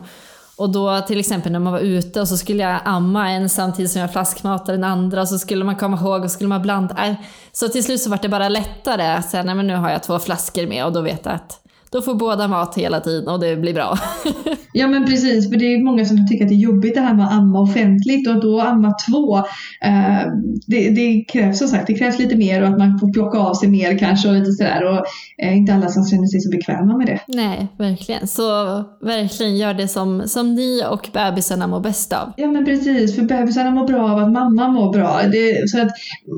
Och 0.57 0.69
då 0.69 1.01
till 1.01 1.19
exempel 1.19 1.51
när 1.51 1.59
man 1.59 1.73
var 1.73 1.79
ute 1.79 2.21
och 2.21 2.27
så 2.27 2.37
skulle 2.37 2.63
jag 2.63 2.79
amma 2.85 3.29
en 3.29 3.49
samtidigt 3.49 3.91
som 3.91 4.01
jag 4.01 4.11
flaskmatade 4.11 4.71
den 4.71 4.83
andra 4.83 5.25
så 5.25 5.39
skulle 5.39 5.63
man 5.63 5.75
komma 5.75 5.97
ihåg 5.97 6.23
och 6.23 6.31
skulle 6.31 6.47
man 6.47 6.61
blanda. 6.61 7.07
Äh, 7.07 7.13
så 7.51 7.67
till 7.67 7.83
slut 7.83 8.01
så 8.01 8.09
var 8.09 8.19
det 8.21 8.29
bara 8.29 8.49
lättare 8.49 9.03
att 9.03 9.29
säga 9.29 9.43
nej 9.43 9.55
men 9.55 9.67
nu 9.67 9.75
har 9.75 9.89
jag 9.89 10.03
två 10.03 10.19
flaskor 10.19 10.67
med 10.67 10.85
och 10.85 10.93
då 10.93 11.01
vet 11.01 11.25
jag 11.25 11.33
att 11.33 11.68
då 11.91 12.01
får 12.01 12.15
båda 12.15 12.47
mat 12.47 12.77
hela 12.77 12.99
tiden 12.99 13.27
och 13.27 13.39
det 13.39 13.55
blir 13.55 13.73
bra. 13.73 13.97
ja 14.73 14.87
men 14.87 15.05
precis, 15.05 15.49
för 15.49 15.57
det 15.57 15.65
är 15.65 15.83
många 15.83 16.05
som 16.05 16.27
tycker 16.27 16.45
att 16.45 16.49
det 16.49 16.55
är 16.55 16.59
jobbigt 16.59 16.95
det 16.95 17.01
här 17.01 17.13
med 17.13 17.25
att 17.25 17.33
amma 17.33 17.61
offentligt 17.61 18.27
och 18.27 18.41
då 18.41 18.61
amma 18.61 18.93
två. 19.07 19.37
Eh, 19.81 20.31
det, 20.67 20.89
det, 20.89 21.25
krävs 21.27 21.59
som 21.59 21.67
sagt, 21.67 21.87
det 21.87 21.93
krävs 21.93 22.19
lite 22.19 22.35
mer 22.35 22.61
och 22.61 22.67
att 22.67 22.77
man 22.77 22.99
får 22.99 23.13
plocka 23.13 23.37
av 23.37 23.53
sig 23.53 23.69
mer 23.69 23.97
kanske 23.97 24.29
och 24.29 24.35
lite 24.35 24.51
sådär 24.51 24.83
och 24.83 25.05
eh, 25.45 25.57
inte 25.57 25.73
alla 25.73 25.87
som 25.87 26.05
känner 26.05 26.27
sig 26.27 26.41
så 26.41 26.49
bekväma 26.49 26.97
med 26.97 27.07
det. 27.07 27.19
Nej, 27.27 27.67
verkligen. 27.77 28.27
Så 28.27 28.43
verkligen 29.01 29.57
gör 29.57 29.73
det 29.73 29.87
som, 29.87 30.23
som 30.27 30.55
ni 30.55 30.83
och 30.89 31.09
bebisarna 31.13 31.67
mår 31.67 31.79
bäst 31.79 32.13
av. 32.13 32.33
Ja 32.37 32.47
men 32.47 32.65
precis, 32.65 33.15
för 33.15 33.21
bebisarna 33.21 33.71
mår 33.71 33.87
bra 33.87 34.11
av 34.11 34.17
att 34.17 34.31
mamma 34.31 34.67
mår 34.67 34.93
bra. 34.93 35.21
Det, 35.31 35.69
så 35.69 35.81
att 35.81 35.91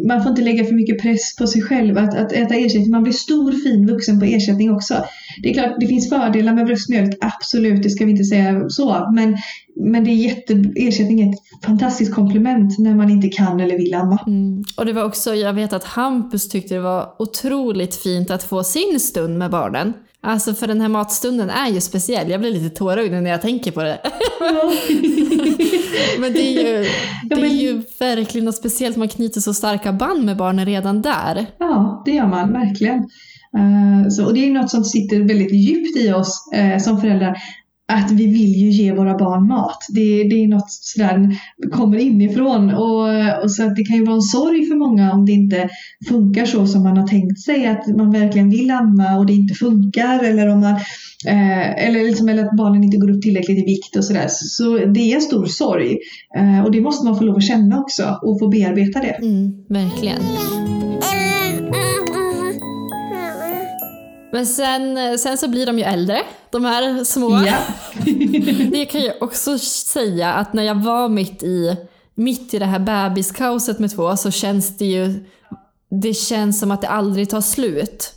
man 0.07 0.23
får 0.23 0.29
inte 0.29 0.41
lägga 0.41 0.65
för 0.65 0.73
mycket 0.73 1.01
press 1.01 1.35
på 1.35 1.47
sig 1.47 1.61
själv 1.61 1.97
att, 1.97 2.17
att 2.17 2.31
äta 2.31 2.55
ersättning. 2.55 2.91
Man 2.91 3.03
blir 3.03 3.13
stor 3.13 3.51
fin 3.51 3.87
vuxen 3.87 4.19
på 4.19 4.25
ersättning 4.25 4.71
också. 4.71 5.03
Det 5.43 5.49
är 5.49 5.53
klart, 5.53 5.75
det 5.79 5.87
finns 5.87 6.09
fördelar 6.09 6.53
med 6.53 6.65
bröstmjölk, 6.65 7.17
absolut, 7.21 7.83
det 7.83 7.89
ska 7.89 8.05
vi 8.05 8.11
inte 8.11 8.23
säga 8.23 8.69
så. 8.69 9.11
Men, 9.15 9.37
men 9.75 10.03
det 10.03 10.11
är 10.11 10.15
jätte, 10.15 10.63
ersättning 10.75 11.21
är 11.21 11.33
ett 11.33 11.65
fantastiskt 11.65 12.15
komplement 12.15 12.79
när 12.79 12.95
man 12.95 13.09
inte 13.09 13.27
kan 13.27 13.59
eller 13.59 13.77
vill 13.77 13.93
amma. 13.93 14.19
Mm. 14.27 14.63
Och 14.77 14.85
det 14.85 14.93
var 14.93 15.03
också, 15.03 15.35
jag 15.35 15.53
vet 15.53 15.73
att 15.73 15.83
Hampus 15.83 16.49
tyckte 16.49 16.73
det 16.73 16.81
var 16.81 17.15
otroligt 17.19 17.95
fint 17.95 18.31
att 18.31 18.43
få 18.43 18.63
sin 18.63 18.99
stund 18.99 19.37
med 19.37 19.51
barnen. 19.51 19.93
Alltså 20.23 20.53
för 20.53 20.67
den 20.67 20.81
här 20.81 20.89
matstunden 20.89 21.49
är 21.49 21.69
ju 21.69 21.81
speciell. 21.81 22.29
Jag 22.29 22.39
blir 22.39 22.51
lite 22.51 22.75
tårögd 22.75 23.13
när 23.13 23.29
jag 23.31 23.41
tänker 23.41 23.71
på 23.71 23.83
det. 23.83 23.99
men 26.19 26.33
det 26.33 26.39
är, 26.39 26.83
ju, 26.83 26.89
det 27.23 27.35
är 27.35 27.61
ju 27.61 27.83
verkligen 27.99 28.45
något 28.45 28.55
speciellt. 28.55 28.97
Man 28.97 29.07
knyter 29.07 29.41
så 29.41 29.53
starka 29.53 29.93
band 29.93 30.25
med 30.25 30.37
barnen 30.37 30.65
redan 30.65 31.01
där. 31.01 31.45
Ja, 31.57 32.01
det 32.05 32.11
gör 32.11 32.27
man 32.27 32.53
verkligen. 32.53 33.09
Eh, 33.57 34.09
så, 34.09 34.25
och 34.25 34.33
det 34.33 34.47
är 34.47 34.51
något 34.51 34.69
som 34.69 34.83
sitter 34.83 35.19
väldigt 35.19 35.53
djupt 35.53 35.97
i 35.97 36.11
oss 36.11 36.49
eh, 36.53 36.77
som 36.77 37.01
föräldrar 37.01 37.37
att 37.91 38.11
vi 38.11 38.25
vill 38.25 38.55
ju 38.55 38.69
ge 38.69 38.93
våra 38.93 39.17
barn 39.17 39.47
mat. 39.47 39.85
Det, 39.89 40.23
det 40.23 40.43
är 40.43 40.47
något 40.47 40.71
sådär, 40.71 41.37
kommer 41.71 41.97
inifrån 41.97 42.69
och, 42.69 43.43
och 43.43 43.51
så 43.51 43.63
att 43.63 43.75
det 43.75 43.83
kan 43.83 43.97
ju 43.97 44.05
vara 44.05 44.15
en 44.15 44.21
sorg 44.21 44.65
för 44.65 44.75
många 44.75 45.11
om 45.11 45.25
det 45.25 45.31
inte 45.31 45.69
funkar 46.09 46.45
så 46.45 46.67
som 46.67 46.83
man 46.83 46.97
har 46.97 47.07
tänkt 47.07 47.39
sig. 47.39 47.67
Att 47.67 47.87
man 47.97 48.11
verkligen 48.11 48.49
vill 48.49 48.71
amma 48.71 49.17
och 49.17 49.25
det 49.25 49.33
inte 49.33 49.53
funkar 49.53 50.23
eller 50.23 50.47
om 50.47 50.59
man 50.59 50.75
eh, 51.27 51.85
eller, 51.87 52.03
liksom, 52.03 52.29
eller 52.29 52.45
att 52.45 52.57
barnen 52.57 52.83
inte 52.83 52.97
går 52.97 53.11
upp 53.11 53.21
tillräckligt 53.21 53.57
i 53.57 53.65
vikt 53.65 53.95
och 53.95 54.05
sådär. 54.05 54.27
Så 54.29 54.77
det 54.77 55.11
är 55.11 55.15
en 55.15 55.21
stor 55.21 55.45
sorg 55.45 55.97
eh, 56.37 56.63
och 56.63 56.71
det 56.71 56.81
måste 56.81 57.05
man 57.05 57.17
få 57.17 57.23
lov 57.23 57.35
att 57.35 57.43
känna 57.43 57.79
också 57.79 58.19
och 58.21 58.39
få 58.39 58.47
bearbeta 58.47 58.99
det. 58.99 59.15
Mm, 59.21 59.51
verkligen. 59.69 60.21
Men 64.31 64.45
sen, 64.45 65.19
sen 65.19 65.37
så 65.37 65.47
blir 65.47 65.65
de 65.65 65.79
ju 65.79 65.83
äldre, 65.83 66.21
de 66.51 66.65
här 66.65 67.03
små. 67.03 67.43
Ja. 67.45 67.57
det 68.71 68.85
kan 68.85 69.01
jag 69.01 69.15
också 69.21 69.59
säga 69.59 70.33
att 70.33 70.53
när 70.53 70.63
jag 70.63 70.83
var 70.83 71.09
mitt 71.09 71.43
i, 71.43 71.77
mitt 72.15 72.53
i 72.53 72.59
det 72.59 72.65
här 72.65 72.79
bebiskaoset 72.79 73.79
med 73.79 73.95
två 73.95 74.17
så 74.17 74.31
känns 74.31 74.77
det 74.77 74.85
ju, 74.85 75.25
det 75.89 76.13
känns 76.13 76.59
som 76.59 76.71
att 76.71 76.81
det 76.81 76.87
aldrig 76.87 77.29
tar 77.29 77.41
slut. 77.41 78.13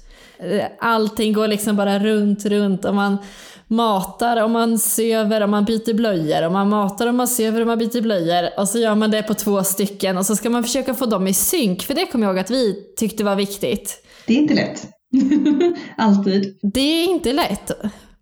Allting 0.78 1.32
går 1.32 1.48
liksom 1.48 1.76
bara 1.76 1.98
runt, 1.98 2.44
runt 2.44 2.84
och 2.84 2.94
man 2.94 3.18
matar 3.66 4.42
och 4.42 4.50
man 4.50 4.78
söver 4.78 5.40
och 5.40 5.48
man 5.48 5.64
byter 5.64 5.94
blöjor 5.94 6.46
och 6.46 6.52
man 6.52 6.68
matar 6.68 7.06
och 7.06 7.14
man 7.14 7.28
söver 7.28 7.60
och 7.60 7.66
man 7.66 7.78
byter 7.78 8.00
blöjor 8.00 8.48
och 8.58 8.68
så 8.68 8.78
gör 8.78 8.94
man 8.94 9.10
det 9.10 9.22
på 9.22 9.34
två 9.34 9.64
stycken 9.64 10.18
och 10.18 10.26
så 10.26 10.36
ska 10.36 10.50
man 10.50 10.62
försöka 10.62 10.94
få 10.94 11.06
dem 11.06 11.26
i 11.26 11.34
synk 11.34 11.82
för 11.82 11.94
det 11.94 12.06
kommer 12.06 12.26
jag 12.26 12.32
ihåg 12.34 12.40
att 12.40 12.50
vi 12.50 12.94
tyckte 12.96 13.24
var 13.24 13.36
viktigt. 13.36 14.04
Det 14.26 14.32
är 14.34 14.38
inte 14.38 14.54
lätt. 14.54 14.86
Alltid. 15.96 16.58
Det 16.62 16.80
är 16.80 17.10
inte 17.10 17.32
lätt. 17.32 17.70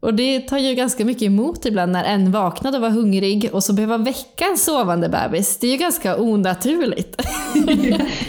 Och 0.03 0.15
det 0.15 0.41
tar 0.41 0.59
ju 0.59 0.75
ganska 0.75 1.05
mycket 1.05 1.23
emot 1.23 1.67
ibland 1.67 1.93
när 1.93 2.05
en 2.05 2.33
vaknade 2.33 2.77
och 2.77 2.83
var 2.83 2.91
hungrig 2.91 3.51
och 3.53 3.65
så 3.65 3.73
behöver 3.73 3.99
väcka 3.99 4.45
en 4.51 4.59
sovande 4.59 5.09
bebis. 5.09 5.59
Det 5.61 5.67
är 5.67 5.71
ju 5.71 5.77
ganska 5.77 6.17
onaturligt. 6.17 7.17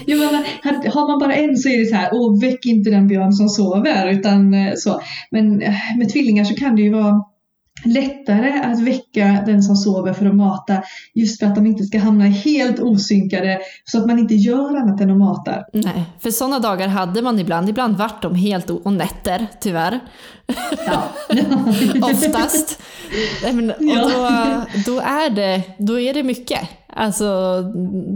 ja, 0.05 0.17
men, 0.17 0.43
har 0.91 1.07
man 1.07 1.19
bara 1.19 1.35
en 1.35 1.57
så 1.57 1.69
är 1.69 1.79
det 1.79 1.85
så 1.85 1.95
här, 1.95 2.09
åh 2.13 2.41
väck 2.41 2.65
inte 2.65 2.89
den 2.89 3.07
björn 3.07 3.33
som 3.33 3.49
sover. 3.49 4.11
Utan, 4.11 4.53
eh, 4.53 4.73
så. 4.75 5.01
Men 5.31 5.61
eh, 5.61 5.73
med 5.97 6.09
tvillingar 6.09 6.43
så 6.43 6.55
kan 6.55 6.75
det 6.75 6.81
ju 6.81 6.93
vara 6.93 7.21
lättare 7.85 8.59
att 8.59 8.81
väcka 8.81 9.43
den 9.45 9.63
som 9.63 9.75
sover 9.75 10.13
för 10.13 10.25
att 10.25 10.35
mata 10.35 10.83
just 11.13 11.39
för 11.39 11.45
att 11.45 11.55
de 11.55 11.65
inte 11.65 11.83
ska 11.83 11.99
hamna 11.99 12.25
helt 12.25 12.79
osynkade 12.79 13.59
så 13.85 13.97
att 13.97 14.07
man 14.07 14.19
inte 14.19 14.35
gör 14.35 14.77
annat 14.77 15.01
än 15.01 15.11
att 15.11 15.17
mata. 15.17 15.55
Nej, 15.73 16.03
för 16.19 16.31
sådana 16.31 16.59
dagar 16.59 16.87
hade 16.87 17.21
man 17.21 17.39
ibland. 17.39 17.69
Ibland 17.69 17.97
vart 17.97 18.21
de 18.21 18.35
helt 18.35 18.69
och 18.69 18.93
nätter, 18.93 19.47
tyvärr. 19.59 19.99
Ja. 20.87 21.03
Oftast. 22.01 22.81
Men, 23.43 23.69
och 23.71 24.11
då, 24.11 24.29
då, 24.85 24.99
är 24.99 25.29
det, 25.29 25.61
då 25.77 25.99
är 25.99 26.13
det 26.13 26.23
mycket. 26.23 26.69
Alltså, 26.95 27.61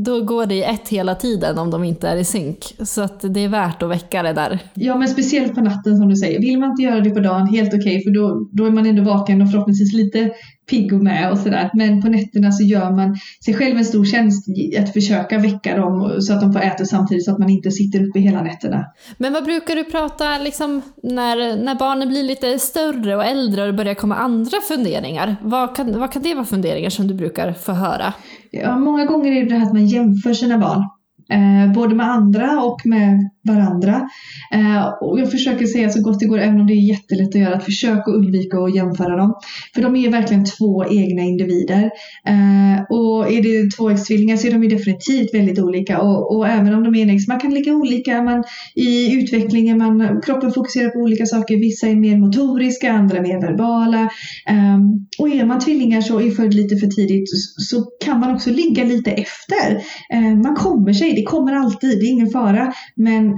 då 0.06 0.22
går 0.24 0.46
det 0.46 0.56
i 0.56 0.63
ett 0.63 0.90
hela 0.90 1.16
tiden 1.16 1.58
om 1.58 1.72
de 1.72 1.84
inte 1.84 2.08
är 2.08 2.16
i 2.16 2.24
synk. 2.24 2.76
Så 2.80 3.02
att 3.02 3.20
det 3.34 3.40
är 3.40 3.50
värt 3.50 3.84
att 3.84 3.90
väcka 3.90 4.24
det 4.24 4.34
där. 4.34 4.60
Ja, 4.74 4.98
men 4.98 5.08
speciellt 5.08 5.56
på 5.56 5.62
natten 5.62 5.98
som 5.98 6.10
du 6.10 6.16
säger. 6.16 6.40
Vill 6.40 6.60
man 6.60 6.70
inte 6.70 6.84
göra 6.84 7.00
det 7.00 7.10
på 7.10 7.20
dagen, 7.20 7.48
helt 7.48 7.74
okej, 7.74 8.04
för 8.04 8.12
då, 8.12 8.50
då 8.52 8.66
är 8.66 8.72
man 8.72 8.86
ändå 8.86 9.04
vaken 9.04 9.42
och 9.42 9.52
förhoppningsvis 9.52 9.94
lite 9.94 10.32
pigg 10.69 10.93
och 10.93 11.03
med 11.03 11.32
och 11.32 11.38
sådär. 11.38 11.69
Men 11.73 12.01
på 12.01 12.08
nätterna 12.08 12.51
så 12.51 12.63
gör 12.63 12.91
man 12.91 13.17
sig 13.45 13.53
själv 13.53 13.77
en 13.77 13.86
stor 13.86 14.06
tjänst 14.06 14.47
att 14.80 14.93
försöka 14.93 15.38
väcka 15.38 15.77
dem 15.77 16.21
så 16.21 16.34
att 16.34 16.41
de 16.41 16.53
får 16.53 16.62
äta 16.62 16.86
samtidigt 16.86 17.25
så 17.25 17.32
att 17.32 17.39
man 17.39 17.49
inte 17.49 17.71
sitter 17.71 18.08
uppe 18.08 18.19
hela 18.19 18.41
nätterna. 18.41 18.86
Men 19.17 19.34
vad 19.34 19.43
brukar 19.43 19.75
du 19.75 19.84
prata 19.84 20.38
liksom, 20.38 20.82
när, 21.03 21.63
när 21.63 21.75
barnen 21.75 22.10
blir 22.10 22.23
lite 22.23 22.60
större 22.60 23.15
och 23.15 23.25
äldre 23.25 23.62
och 23.62 23.67
det 23.67 23.73
börjar 23.73 23.93
komma 23.93 24.15
andra 24.15 24.58
funderingar? 24.67 25.36
Vad 25.41 25.75
kan, 25.75 25.99
vad 25.99 26.12
kan 26.12 26.21
det 26.21 26.34
vara 26.34 26.45
funderingar 26.45 26.89
som 26.89 27.08
du 27.08 27.13
brukar 27.13 27.53
få 27.53 27.71
höra? 27.71 28.13
Ja, 28.51 28.77
många 28.77 29.06
gånger 29.06 29.32
är 29.32 29.43
det 29.43 29.49
det 29.49 29.56
här 29.56 29.65
att 29.65 29.73
man 29.73 29.88
jämför 29.88 30.34
sina 30.34 30.58
barn. 30.58 30.84
Eh, 31.30 31.73
både 31.73 31.95
med 31.95 32.10
andra 32.10 32.62
och 32.62 32.86
med 32.86 33.30
varandra. 33.48 34.10
Eh, 34.54 34.86
och 35.02 35.20
jag 35.20 35.32
försöker 35.32 35.66
säga 35.66 35.90
så 35.90 36.02
gott 36.02 36.20
det 36.20 36.26
går, 36.26 36.40
även 36.40 36.60
om 36.60 36.68
det 36.68 36.74
är 36.74 36.90
jättelätt 36.90 37.28
att 37.28 37.42
göra, 37.42 37.56
att 37.56 37.66
försöka 37.66 38.12
undvika 38.12 38.58
att 38.58 38.76
jämföra 38.76 39.18
dem. 39.18 39.34
För 39.76 39.82
de 39.82 39.96
är 39.96 40.10
verkligen 40.10 40.46
två 40.46 40.86
egna 40.86 41.22
individer. 41.22 41.84
Eh, 42.28 42.82
och 42.90 43.32
är 43.32 43.42
det 43.44 43.72
tvåäggstvillingar 43.76 44.38
så 44.38 44.48
är 44.48 44.52
de 44.52 44.64
ju 44.64 44.70
definitivt 44.70 45.34
väldigt 45.34 45.60
olika. 45.60 46.00
Och, 46.02 46.36
och 46.36 46.48
även 46.48 46.74
om 46.74 46.84
de 46.84 46.96
är 46.96 47.02
enäggs, 47.02 47.28
man 47.28 47.40
kan 47.40 47.54
ligga 47.54 47.74
olika 47.74 48.22
man, 48.22 48.44
i 48.76 49.16
utvecklingen, 49.16 49.78
man, 49.78 50.22
kroppen 50.22 50.52
fokuserar 50.52 50.90
på 50.90 51.00
olika 51.00 51.26
saker. 51.26 51.58
Vissa 51.58 51.88
är 51.88 51.96
mer 51.96 52.18
motoriska, 52.18 52.92
andra 52.92 53.22
mer 53.22 53.42
verbala. 53.42 54.02
Eh, 54.50 54.80
och 55.20 55.30
är 55.30 55.46
man 55.46 55.60
tvillingar 55.60 56.02
så 56.02 56.20
är 56.20 56.32
född 56.32 56.54
lite 56.54 56.76
för 56.76 56.88
tidigt 56.88 57.30
så 57.70 57.84
kan 58.06 58.20
man 58.20 58.36
också 58.36 58.50
ligga 58.50 58.84
lite 58.84 59.12
efter. 59.12 59.76
Eh, 60.14 60.36
man 60.44 60.56
kommer 60.56 60.94
sig, 60.94 61.14
det 61.14 61.24
kommer 61.24 61.54
alltid, 61.54 62.00
det 62.00 62.06
är 62.06 62.12
ingen 62.12 62.30
fara. 62.30 62.74
Men 62.96 63.37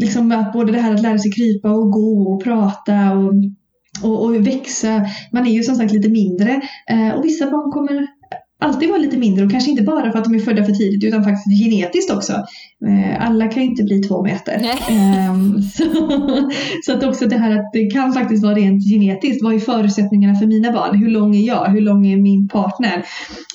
liksom 0.00 0.32
att 0.32 0.52
både 0.52 0.72
det 0.72 0.80
här 0.80 0.94
att 0.94 1.02
lära 1.02 1.18
sig 1.18 1.32
krypa 1.32 1.70
och 1.70 1.90
gå 1.90 2.34
och 2.34 2.44
prata 2.44 3.12
och, 3.12 3.32
och, 4.02 4.24
och 4.24 4.46
växa. 4.46 5.06
Man 5.32 5.46
är 5.46 5.50
ju 5.50 5.62
som 5.62 5.74
sagt 5.74 5.92
lite 5.92 6.08
mindre 6.08 6.60
eh, 6.90 7.10
och 7.10 7.24
vissa 7.24 7.50
barn 7.50 7.72
kommer 7.72 8.06
alltid 8.60 8.88
vara 8.88 8.98
lite 8.98 9.18
mindre 9.18 9.44
och 9.44 9.50
kanske 9.50 9.70
inte 9.70 9.82
bara 9.82 10.12
för 10.12 10.18
att 10.18 10.24
de 10.24 10.34
är 10.34 10.38
födda 10.38 10.64
för 10.64 10.72
tidigt 10.72 11.04
utan 11.04 11.24
faktiskt 11.24 11.64
genetiskt 11.64 12.12
också. 12.12 12.32
Eh, 12.86 13.26
alla 13.26 13.48
kan 13.48 13.62
ju 13.62 13.68
inte 13.68 13.82
bli 13.82 14.02
två 14.02 14.22
meter. 14.22 14.62
Ehm, 14.90 15.62
så, 15.76 15.84
så 16.86 16.92
att 16.92 17.04
också 17.04 17.26
det 17.26 17.36
här 17.36 17.50
att 17.50 17.72
det 17.72 17.86
kan 17.86 18.12
faktiskt 18.12 18.42
vara 18.42 18.54
rent 18.54 18.84
genetiskt. 18.84 19.44
Vad 19.44 19.54
är 19.54 19.58
förutsättningarna 19.58 20.34
för 20.34 20.46
mina 20.46 20.72
barn? 20.72 20.98
Hur 20.98 21.08
lång 21.08 21.36
är 21.36 21.46
jag? 21.46 21.64
Hur 21.68 21.80
lång 21.80 22.06
är 22.06 22.16
min 22.16 22.48
partner? 22.48 23.04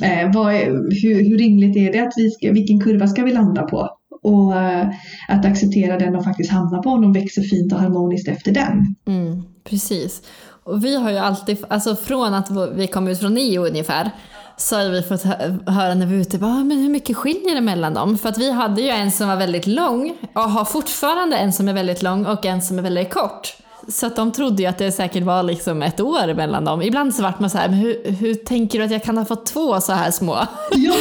Eh, 0.03 0.31
vad 0.33 0.53
är, 0.53 0.65
hur, 1.01 1.29
hur 1.29 1.37
rimligt 1.37 1.77
är 1.77 1.93
det 1.93 1.99
att 1.99 2.13
vi 2.17 2.31
ska, 2.31 2.51
vilken 2.51 2.79
kurva 2.79 3.07
ska 3.07 3.23
vi 3.23 3.33
landa 3.33 3.63
på? 3.63 3.89
Och 4.25 4.55
eh, 4.55 4.87
att 5.27 5.45
acceptera 5.45 5.97
den 5.99 6.13
de 6.13 6.23
faktiskt 6.23 6.51
hamnar 6.51 6.83
på 6.83 6.89
om 6.89 7.01
de 7.01 7.13
växer 7.13 7.41
fint 7.41 7.73
och 7.73 7.79
harmoniskt 7.79 8.27
efter 8.27 8.51
den. 8.51 8.95
Mm, 9.07 9.43
precis. 9.63 10.21
Och 10.63 10.85
vi 10.85 10.95
har 10.95 11.11
ju 11.11 11.17
alltid, 11.17 11.57
alltså 11.67 11.95
från 11.95 12.33
att 12.33 12.49
vi 12.75 12.87
kom 12.87 13.07
ut 13.07 13.19
från 13.19 13.33
nio 13.33 13.59
ungefär, 13.59 14.11
så 14.57 14.75
har 14.75 14.89
vi 14.89 15.01
fått 15.01 15.23
höra 15.67 15.93
när 15.93 16.05
vi 16.05 16.15
är 16.15 16.19
ute, 16.21 16.37
bara, 16.37 16.63
men 16.63 16.77
hur 16.77 16.89
mycket 16.89 17.17
skiljer 17.17 17.55
det 17.55 17.61
mellan 17.61 17.93
dem? 17.93 18.17
För 18.17 18.29
att 18.29 18.37
vi 18.37 18.51
hade 18.51 18.81
ju 18.81 18.89
en 18.89 19.11
som 19.11 19.27
var 19.27 19.35
väldigt 19.35 19.67
lång 19.67 20.17
och 20.35 20.41
har 20.41 20.65
fortfarande 20.65 21.37
en 21.37 21.53
som 21.53 21.67
är 21.67 21.73
väldigt 21.73 22.03
lång 22.03 22.25
och 22.25 22.45
en 22.45 22.61
som 22.61 22.79
är 22.79 22.83
väldigt 22.83 23.13
kort. 23.13 23.57
Så 23.87 24.05
att 24.07 24.15
de 24.15 24.31
trodde 24.31 24.63
ju 24.63 24.69
att 24.69 24.77
det 24.77 24.91
säkert 24.91 25.23
var 25.23 25.43
liksom 25.43 25.81
ett 25.81 25.99
år 25.99 26.33
mellan 26.33 26.65
dem. 26.65 26.81
Ibland 26.81 27.15
så 27.15 27.23
vart 27.23 27.39
man 27.39 27.49
så 27.49 27.57
här, 27.57 27.69
men 27.69 27.77
hur, 27.77 28.11
hur 28.11 28.33
tänker 28.33 28.79
du 28.79 28.85
att 28.85 28.91
jag 28.91 29.03
kan 29.03 29.17
ha 29.17 29.25
fått 29.25 29.45
två 29.45 29.81
så 29.81 29.93
här 29.93 30.11
små? 30.11 30.33
Ja, 30.75 30.93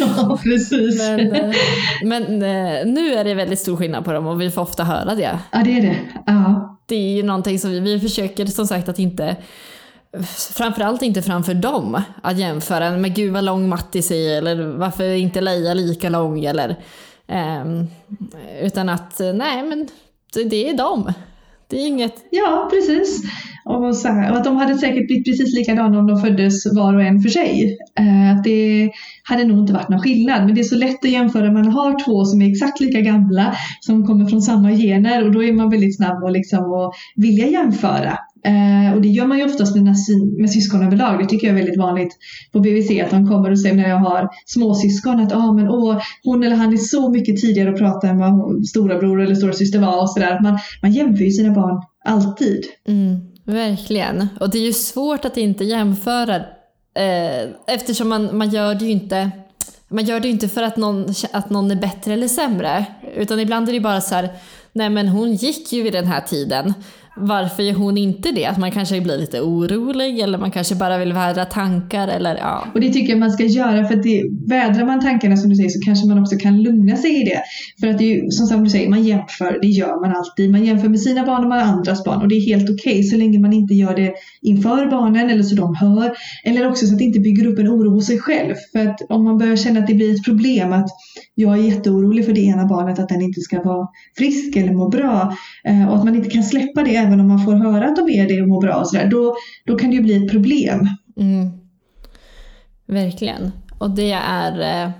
ja 0.00 0.38
precis. 0.42 0.98
Men, 0.98 1.32
eh, 1.32 1.54
men 2.04 2.22
eh, 2.22 2.86
nu 2.86 3.14
är 3.14 3.24
det 3.24 3.34
väldigt 3.34 3.58
stor 3.58 3.76
skillnad 3.76 4.04
på 4.04 4.12
dem 4.12 4.26
och 4.26 4.40
vi 4.40 4.50
får 4.50 4.62
ofta 4.62 4.84
höra 4.84 5.14
det. 5.14 5.38
Ja, 5.50 5.62
det 5.64 5.78
är 5.78 5.82
det. 5.82 5.96
Ja. 6.26 6.78
Det 6.86 6.94
är 6.94 7.16
ju 7.16 7.22
någonting 7.22 7.58
som 7.58 7.70
vi, 7.70 7.80
vi 7.80 8.00
försöker 8.00 8.46
som 8.46 8.66
sagt 8.66 8.88
att 8.88 8.98
inte 8.98 9.36
Framförallt 10.56 11.02
inte 11.02 11.22
framför 11.22 11.54
dem 11.54 12.02
att 12.22 12.38
jämföra 12.38 12.90
med 12.90 13.14
gud 13.14 13.32
vad 13.32 13.44
lång 13.44 13.68
Mattis 13.68 14.10
är 14.10 14.38
eller 14.38 14.62
varför 14.62 15.04
är 15.04 15.14
inte 15.14 15.40
Leia 15.40 15.74
lika 15.74 16.08
lång 16.08 16.44
eller 16.44 16.76
ehm, 17.26 17.86
utan 18.62 18.88
att 18.88 19.20
eh, 19.20 19.32
nej 19.32 19.62
men 19.62 19.88
det, 20.34 20.44
det 20.44 20.70
är 20.70 20.76
dem. 20.76 21.12
Det 21.70 21.76
är 21.76 21.86
inget, 21.86 22.14
Ja, 22.30 22.68
precis. 22.70 23.22
Och, 23.64 23.96
så 23.96 24.08
här, 24.08 24.30
och 24.30 24.36
att 24.36 24.44
de 24.44 24.56
hade 24.56 24.78
säkert 24.78 25.06
blivit 25.06 25.24
precis 25.24 25.54
likadana 25.54 25.98
om 25.98 26.06
de 26.06 26.20
föddes 26.20 26.74
var 26.74 26.94
och 26.94 27.02
en 27.02 27.20
för 27.20 27.28
sig. 27.28 27.78
Eh, 27.98 28.36
att 28.36 28.44
det 28.44 28.90
hade 29.22 29.44
nog 29.44 29.58
inte 29.58 29.72
varit 29.72 29.88
någon 29.88 30.00
skillnad. 30.00 30.44
Men 30.46 30.54
det 30.54 30.60
är 30.60 30.64
så 30.64 30.76
lätt 30.76 31.04
att 31.04 31.10
jämföra. 31.10 31.52
Man 31.52 31.68
har 31.68 32.04
två 32.04 32.24
som 32.24 32.42
är 32.42 32.50
exakt 32.50 32.80
lika 32.80 33.00
gamla, 33.00 33.54
som 33.80 34.06
kommer 34.06 34.26
från 34.26 34.42
samma 34.42 34.70
gener 34.70 35.24
och 35.24 35.32
då 35.32 35.44
är 35.44 35.52
man 35.52 35.70
väldigt 35.70 35.96
snabb 35.96 36.24
att 36.24 36.32
liksom, 36.32 36.72
att 36.72 36.94
vilja 37.16 37.46
jämföra. 37.46 38.18
Eh, 38.44 38.94
och 38.94 39.02
det 39.02 39.08
gör 39.08 39.26
man 39.26 39.38
ju 39.38 39.44
oftast 39.44 39.76
med, 39.76 39.94
med 40.38 40.50
syskon 40.50 40.86
överlag. 40.86 41.18
Det 41.18 41.26
tycker 41.26 41.46
jag 41.46 41.54
är 41.54 41.60
väldigt 41.60 41.78
vanligt 41.78 42.16
på 42.52 42.60
BVC 42.60 42.90
att 43.04 43.10
de 43.10 43.28
kommer 43.28 43.50
och 43.50 43.60
säger 43.60 43.74
när 43.74 43.88
jag 43.88 43.96
har 43.96 44.28
småsyskon 44.46 45.20
att 45.20 45.32
ah, 45.32 45.52
men, 45.52 45.68
åh, 45.68 46.00
hon 46.24 46.44
eller 46.44 46.56
han 46.56 46.72
är 46.72 46.76
så 46.76 47.10
mycket 47.10 47.40
tidigare 47.40 47.70
att 47.70 47.78
prata 47.78 48.08
än 48.08 48.18
vad 48.18 48.30
hon- 48.30 48.64
storebror 48.64 49.22
eller 49.22 49.34
storasyster 49.34 49.78
var. 49.78 50.02
Och 50.02 50.10
så 50.10 50.20
där. 50.20 50.40
Man, 50.40 50.58
man 50.82 50.92
jämför 50.92 51.24
ju 51.24 51.30
sina 51.30 51.54
barn 51.54 51.82
alltid. 52.04 52.64
mm, 52.88 53.16
verkligen. 53.44 54.28
Och 54.40 54.50
det 54.50 54.58
är 54.58 54.66
ju 54.66 54.72
svårt 54.72 55.24
att 55.24 55.36
inte 55.36 55.64
jämföra 55.64 56.36
eh, 56.94 57.50
eftersom 57.66 58.08
man, 58.08 58.36
man 58.36 58.50
gör 58.50 58.74
det 58.74 58.84
ju 58.84 58.90
inte 58.90 59.30
man 59.92 60.04
gör 60.04 60.20
det 60.20 60.28
ju 60.28 60.32
inte 60.32 60.48
för 60.48 60.62
att 60.62 60.76
någon, 60.76 61.14
att 61.32 61.50
någon 61.50 61.70
är 61.70 61.76
bättre 61.76 62.12
eller 62.12 62.28
sämre. 62.28 62.84
Utan 63.16 63.40
ibland 63.40 63.68
är 63.68 63.72
det 63.72 63.80
bara 63.80 64.00
så 64.00 64.14
här, 64.14 64.28
nej 64.72 64.90
men 64.90 65.08
hon 65.08 65.34
gick 65.34 65.72
ju 65.72 65.82
vid 65.82 65.92
den 65.92 66.06
här 66.06 66.20
tiden. 66.20 66.74
Varför 67.16 67.62
gör 67.62 67.74
hon 67.74 67.96
inte 67.96 68.32
det? 68.32 68.46
Att 68.46 68.58
man 68.58 68.70
kanske 68.70 69.00
blir 69.00 69.18
lite 69.18 69.40
orolig 69.40 70.18
eller 70.18 70.38
man 70.38 70.50
kanske 70.50 70.74
bara 70.74 70.98
vill 70.98 71.12
vädra 71.12 71.44
tankar 71.44 72.08
eller 72.08 72.36
ja. 72.36 72.64
Och 72.74 72.80
det 72.80 72.92
tycker 72.92 73.10
jag 73.10 73.18
man 73.18 73.30
ska 73.30 73.44
göra 73.44 73.84
för 73.84 73.94
att 73.94 74.02
det, 74.02 74.22
vädrar 74.48 74.86
man 74.86 75.00
tankarna 75.00 75.36
som 75.36 75.50
du 75.50 75.56
säger 75.56 75.68
så 75.68 75.80
kanske 75.84 76.08
man 76.08 76.22
också 76.22 76.36
kan 76.36 76.62
lugna 76.62 76.96
sig 76.96 77.20
i 77.20 77.24
det. 77.24 77.42
För 77.80 77.86
att 77.86 77.98
det 77.98 78.04
är 78.04 78.14
ju 78.14 78.30
som 78.30 78.64
du 78.64 78.70
säger, 78.70 78.88
man 78.88 79.02
jämför, 79.02 79.58
det 79.62 79.68
gör 79.68 80.00
man 80.00 80.16
alltid. 80.16 80.50
Man 80.50 80.64
jämför 80.64 80.88
med 80.88 81.00
sina 81.00 81.26
barn 81.26 81.42
och 81.42 81.48
med 81.48 81.62
andras 81.62 82.04
barn 82.04 82.22
och 82.22 82.28
det 82.28 82.34
är 82.34 82.46
helt 82.46 82.70
okej 82.70 83.02
så 83.02 83.16
länge 83.16 83.38
man 83.38 83.52
inte 83.52 83.74
gör 83.74 83.96
det 83.96 84.12
inför 84.42 84.90
barnen 84.90 85.30
eller 85.30 85.42
så 85.42 85.54
de 85.54 85.74
hör. 85.74 86.12
Eller 86.44 86.68
också 86.68 86.86
så 86.86 86.92
att 86.92 86.98
det 86.98 87.04
inte 87.04 87.20
bygger 87.20 87.46
upp 87.46 87.58
en 87.58 87.68
oro 87.68 87.90
hos 87.90 88.06
sig 88.06 88.18
själv. 88.18 88.54
För 88.72 88.86
att 88.86 89.00
om 89.08 89.24
man 89.24 89.38
börjar 89.38 89.56
känna 89.56 89.80
att 89.80 89.86
det 89.86 89.94
blir 89.94 90.14
ett 90.14 90.24
problem 90.24 90.72
att 90.72 90.88
jag 91.34 91.58
är 91.58 91.62
jätteorolig 91.62 92.24
för 92.24 92.32
det 92.32 92.40
ena 92.40 92.66
barnet 92.66 92.98
att 92.98 93.08
den 93.08 93.22
inte 93.22 93.40
ska 93.40 93.62
vara 93.62 93.88
frisk 94.16 94.56
eller 94.56 94.72
må 94.72 94.88
bra 94.88 95.36
eh, 95.64 95.88
och 95.88 95.96
att 95.96 96.04
man 96.04 96.14
inte 96.14 96.30
kan 96.30 96.42
släppa 96.42 96.82
det 96.82 96.99
även 97.06 97.20
om 97.20 97.28
man 97.28 97.44
får 97.44 97.52
höra 97.52 97.88
att 97.88 97.96
de 97.96 98.08
är 98.08 98.28
det 98.28 98.42
och 98.42 98.48
mår 98.48 98.60
bra 98.60 98.74
och 98.74 98.88
sådär. 98.88 99.06
Då, 99.10 99.34
då 99.66 99.78
kan 99.78 99.90
det 99.90 99.96
ju 99.96 100.02
bli 100.02 100.24
ett 100.24 100.30
problem. 100.30 100.80
Mm. 101.16 101.50
Verkligen. 102.86 103.52
Och 103.78 103.90
det 103.90 104.12
är, 104.12 104.84
eh, 104.84 104.90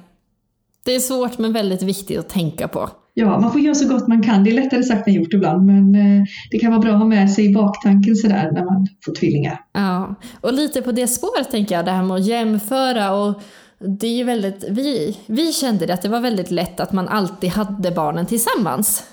det 0.85 0.95
är 0.95 1.01
svårt 1.01 1.39
men 1.39 1.53
väldigt 1.53 1.83
viktigt 1.83 2.19
att 2.19 2.29
tänka 2.29 2.69
på. 2.69 2.91
Ja, 3.15 3.41
man 3.41 3.53
får 3.53 3.61
göra 3.61 3.75
så 3.75 3.89
gott 3.89 4.09
man 4.09 4.23
kan. 4.23 4.45
Det 4.45 4.51
är 4.51 4.55
lättare 4.55 4.83
sagt 4.83 5.09
än 5.09 5.15
gjort 5.15 5.35
ibland, 5.35 5.67
men 5.67 5.95
eh, 5.95 6.25
det 6.51 6.59
kan 6.59 6.71
vara 6.71 6.81
bra 6.81 6.93
att 6.93 6.99
ha 6.99 7.07
med 7.07 7.31
sig 7.31 7.51
i 7.51 7.55
baktanken 7.55 8.17
sådär 8.17 8.51
när 8.53 8.65
man 8.65 8.89
får 9.05 9.15
tvillingar. 9.15 9.61
Ja, 9.73 10.15
och 10.41 10.53
lite 10.53 10.83
på 10.83 10.93
det 10.93 11.07
spåret 11.07 11.51
tänker 11.51 11.75
jag, 11.75 11.85
det 11.85 11.91
här 11.91 12.03
med 12.03 12.17
att 12.17 12.27
jämföra 12.27 13.13
och 13.13 13.43
det 13.79 14.07
är 14.07 14.17
ju 14.17 14.25
väldigt, 14.25 14.65
vi, 14.69 15.19
vi 15.27 15.53
kände 15.53 15.87
det 15.87 15.95
att 15.95 16.03
det 16.03 16.09
var 16.09 16.21
väldigt 16.21 16.51
lätt 16.51 16.81
att 16.81 16.93
man 16.93 17.09
alltid 17.09 17.51
hade 17.51 17.91
barnen 17.91 18.27
tillsammans. 18.27 19.05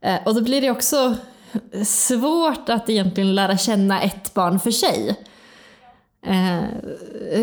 Eh, 0.00 0.16
och 0.24 0.34
då 0.34 0.42
blir 0.42 0.60
det 0.60 0.70
också 0.70 1.14
svårt 1.84 2.68
att 2.68 2.90
egentligen 2.90 3.34
lära 3.34 3.56
känna 3.56 4.02
ett 4.02 4.34
barn 4.34 4.60
för 4.60 4.70
sig. 4.70 5.16
Eh, 6.26 6.64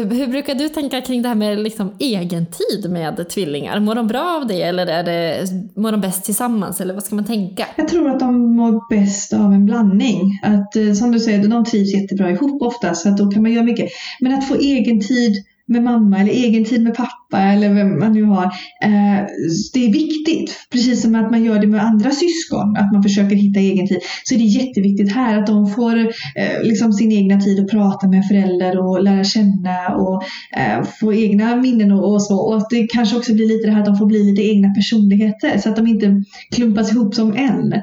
hur 0.09 0.27
brukar 0.27 0.55
du 0.55 0.69
tänka 0.69 1.01
kring 1.01 1.21
det 1.21 1.27
här 1.27 1.35
med 1.35 1.59
liksom 1.59 1.91
egentid 1.99 2.89
med 2.89 3.29
tvillingar? 3.29 3.79
Mår 3.79 3.95
de 3.95 4.07
bra 4.07 4.39
av 4.41 4.47
det 4.47 4.61
eller 4.61 4.87
är 4.87 5.03
det, 5.03 5.47
mår 5.75 5.91
de 5.91 6.01
bäst 6.01 6.25
tillsammans 6.25 6.81
eller 6.81 6.93
vad 6.93 7.03
ska 7.03 7.15
man 7.15 7.25
tänka? 7.25 7.65
Jag 7.75 7.87
tror 7.87 8.09
att 8.09 8.19
de 8.19 8.55
mår 8.55 8.89
bäst 8.89 9.33
av 9.33 9.53
en 9.53 9.65
blandning. 9.65 10.39
Att, 10.43 10.75
eh, 10.75 10.93
som 10.93 11.11
du 11.11 11.19
säger, 11.19 11.47
de 11.47 11.65
trivs 11.65 11.93
jättebra 11.93 12.31
ihop 12.31 12.61
ofta 12.61 12.93
så 12.93 13.09
att 13.09 13.17
då 13.17 13.31
kan 13.31 13.41
man 13.41 13.51
göra 13.51 13.63
mycket. 13.63 13.89
Men 14.19 14.33
att 14.33 14.47
få 14.47 14.55
egen 14.55 15.01
tid 15.01 15.43
med 15.67 15.83
mamma 15.83 16.19
eller 16.19 16.31
egen 16.31 16.65
tid 16.65 16.83
med 16.83 16.95
pappa 16.95 17.39
eller 17.39 17.73
vem 17.73 17.99
man 17.99 18.13
nu 18.13 18.23
har. 18.23 18.43
Eh, 18.83 19.25
det 19.73 19.85
är 19.85 19.93
viktigt, 19.93 20.67
precis 20.71 21.01
som 21.01 21.15
att 21.15 21.31
man 21.31 21.43
gör 21.43 21.59
det 21.59 21.67
med 21.67 21.83
andra 21.83 22.11
syskon, 22.11 22.77
att 22.77 22.93
man 22.93 23.03
försöker 23.03 23.35
hitta 23.35 23.59
egen 23.59 23.87
tid. 23.87 23.99
Så 24.23 24.35
det 24.35 24.43
jätteviktigt 24.43 25.11
här 25.11 25.39
att 25.39 25.47
de 25.47 25.67
får 25.67 25.99
eh, 25.99 26.63
liksom 26.63 26.93
sin 26.93 27.11
egna 27.11 27.39
tid 27.39 27.59
att 27.59 27.71
prata 27.71 28.07
med 28.07 28.25
föräldrar 28.25 28.79
och 28.79 29.03
lära 29.03 29.23
känna 29.23 29.95
och 29.95 30.23
eh, 30.57 30.83
få 30.99 31.13
egna 31.13 31.55
minnen 31.55 31.91
och, 31.91 32.21
så. 32.21 32.37
Och 32.37 32.57
att 32.57 32.69
det 32.69 32.87
kanske 32.87 33.17
också 33.17 33.33
blir 33.33 33.47
lite 33.47 33.67
det 33.67 33.73
här 33.73 33.79
att 33.79 33.85
de 33.85 33.97
får 33.97 34.05
bli 34.05 34.23
lite 34.23 34.41
egna 34.41 34.69
personligheter 34.69 35.57
så 35.57 35.69
att 35.69 35.75
de 35.75 35.87
inte 35.87 36.23
klumpas 36.55 36.91
ihop 36.91 37.15
som 37.15 37.33
en. 37.33 37.73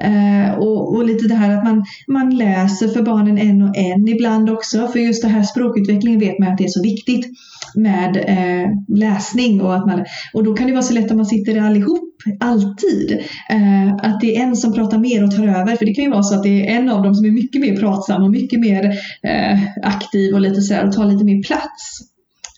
Eh, 0.00 0.54
och, 0.58 0.94
och, 0.94 1.04
lite 1.04 1.28
det 1.28 1.34
här 1.34 1.56
att 1.58 1.64
man, 1.64 1.84
man 2.08 2.36
läser 2.36 2.88
för 2.88 3.02
barnen 3.02 3.38
en 3.38 3.62
och 3.62 3.76
en 3.76 4.08
ibland 4.08 4.50
också. 4.50 4.88
För 4.88 4.98
just 4.98 5.22
det 5.22 5.28
här 5.28 5.42
språkutvecklingen 5.42 6.20
vet 6.20 6.38
man 6.38 6.48
att 6.48 6.58
det 6.58 6.64
är 6.64 6.68
så 6.68 6.82
viktigt 6.82 7.26
med 7.74 8.16
eh, 8.16 8.96
läsning. 8.98 9.60
Och, 9.60 9.74
att 9.74 9.86
man, 9.86 10.04
och 10.34 10.44
då 10.44 10.54
kan 10.54 10.66
det 10.66 10.72
vara 10.72 10.82
så 10.82 10.94
lätt 10.94 11.10
om 11.10 11.16
man 11.16 11.26
sitter 11.26 11.60
allihop, 11.60 12.12
alltid. 12.40 13.12
Eh, 13.50 13.94
att 13.94 14.20
det 14.20 14.36
är 14.36 14.42
en 14.42 14.56
som 14.56 14.74
pratar 14.74 14.98
mer 14.98 15.24
och 15.24 15.36
tar 15.36 15.48
över. 15.48 15.76
För 15.76 15.86
det 15.86 15.94
kan 15.94 16.04
ju 16.04 16.10
vara 16.10 16.22
så 16.22 16.34
att 16.34 16.42
det 16.42 16.68
är 16.68 16.76
en 16.78 16.88
av 16.88 17.02
dem 17.02 17.14
som 17.14 17.26
är 17.26 17.30
mycket 17.30 17.60
mer 17.60 17.76
pratsam 17.76 18.22
och 18.22 18.30
mycket 18.30 18.60
mer 18.60 18.84
eh, 19.22 19.60
aktiv 19.82 20.34
och 20.34 20.40
lite 20.40 20.60
sådär 20.60 20.86
och 20.86 20.92
tar 20.92 21.04
lite 21.04 21.24
mer 21.24 21.42
plats. 21.42 22.11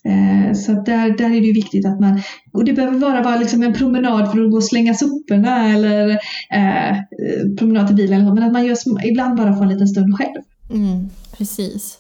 Eh, 0.09 0.55
så 0.55 0.73
där, 0.73 1.19
där 1.19 1.37
är 1.37 1.41
det 1.41 1.53
viktigt 1.53 1.87
att 1.87 2.01
man, 2.01 2.21
och 2.53 2.65
det 2.65 2.73
behöver 2.73 2.99
vara 2.99 3.23
bara 3.23 3.37
liksom 3.37 3.63
en 3.63 3.75
promenad 3.75 4.33
för 4.33 4.45
att 4.45 4.51
gå 4.51 4.57
och 4.57 4.65
slänga 4.65 4.95
soporna 4.95 5.75
eller 5.75 6.11
eh, 6.55 6.97
promenad 7.59 7.87
till 7.87 7.97
bilen, 7.97 8.35
men 8.35 8.43
att 8.43 8.53
man 8.53 8.65
gör 8.65 8.77
ibland 9.11 9.37
bara 9.37 9.55
får 9.55 9.63
en 9.63 9.69
liten 9.69 9.89
stund 9.89 10.19
själv. 10.19 10.43
Mm, 10.71 11.11
precis. 11.39 11.99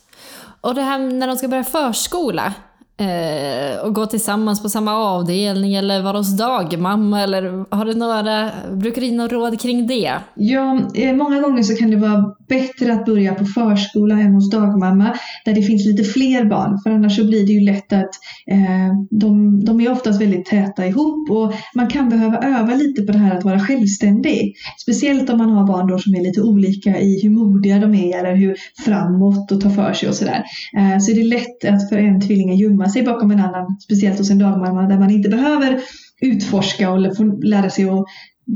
Och 0.61 0.75
det 0.75 0.83
här 0.83 0.99
när 0.99 1.27
de 1.27 1.37
ska 1.37 1.49
börja 1.49 1.65
förskola, 1.65 2.55
eh, 2.97 3.85
och 3.85 3.95
gå 3.95 4.07
tillsammans 4.07 4.63
på 4.63 4.69
samma 4.69 4.95
avdelning 4.95 5.75
eller 5.75 6.03
vara 6.03 6.19
hos 6.19 6.37
dagmamma 6.37 7.23
eller 7.23 7.75
har 7.75 7.85
du 7.85 7.95
några, 7.95 8.51
brukar 8.73 9.01
du 9.01 9.07
ge 9.07 9.17
några 9.17 9.37
råd 9.37 9.61
kring 9.61 9.87
det? 9.87 10.13
Ja, 10.35 10.81
eh, 10.95 11.15
många 11.15 11.41
gånger 11.41 11.63
så 11.63 11.77
kan 11.77 11.91
det 11.91 11.97
vara 11.97 12.35
bättre 12.49 12.93
att 12.93 13.07
börja 13.07 13.35
på 13.35 13.45
förskola 13.45 14.15
än 14.15 14.35
hos 14.35 14.51
dagmamma 14.51 15.17
där 15.45 15.55
det 15.55 15.63
finns 15.63 15.87
lite 15.87 16.05
fler 16.05 16.45
barn 16.45 16.79
för 16.83 16.91
annars 16.91 17.17
så 17.17 17.25
blir 17.25 17.47
det 17.47 17.53
ju 17.53 17.61
lätt 17.61 17.93
att 17.93 18.11
eh, 18.47 18.93
de, 19.11 19.65
de 19.65 19.81
är 19.81 19.93
oftast 19.93 20.21
väldigt 20.21 20.47
täta 20.47 20.87
ihop 20.87 21.31
och 21.31 21.53
man 21.75 21.87
kan 21.87 22.09
behöva 22.09 22.39
öva 22.39 22.75
lite 22.75 23.03
på 23.03 23.13
det 23.13 23.19
här 23.19 23.37
att 23.37 23.45
vara 23.45 23.61
självständig. 23.61 24.55
Speciellt 24.83 25.31
om 25.31 25.39
man 25.39 25.51
har 25.51 25.67
barn 25.67 25.89
då 25.89 25.99
som 25.99 26.15
är 26.15 26.23
lite 26.23 26.43
olika 26.43 27.01
i 27.01 27.21
hur 27.23 27.31
modiga 27.31 27.79
de 27.79 27.95
är 27.95 28.19
eller 28.19 28.35
hur 28.37 28.57
framåt 28.85 29.53
och 29.53 29.61
tar 29.61 29.71
för 29.71 29.93
sig 29.93 30.09
och 30.09 30.15
sådär. 30.15 30.43
Eh, 30.79 30.99
så 31.01 31.11
är 31.11 31.15
det 31.15 31.29
lätt 31.29 31.75
att 31.75 31.89
för 31.89 31.97
en 31.97 32.21
tvilling 32.21 32.51
är 32.51 32.55
ljumma 32.55 32.84
gömma 32.85 32.93
sig 32.93 33.03
bakom 33.03 33.31
en 33.31 33.41
annan, 33.41 33.77
speciellt 33.81 34.19
hos 34.19 34.31
en 34.31 34.39
dagmamma 34.39 34.83
där 34.83 34.99
man 34.99 35.11
inte 35.11 35.29
behöver 35.29 35.81
utforska 36.21 36.91
och 36.91 37.01
lära 37.45 37.71
sig 37.71 37.89
att 37.89 38.05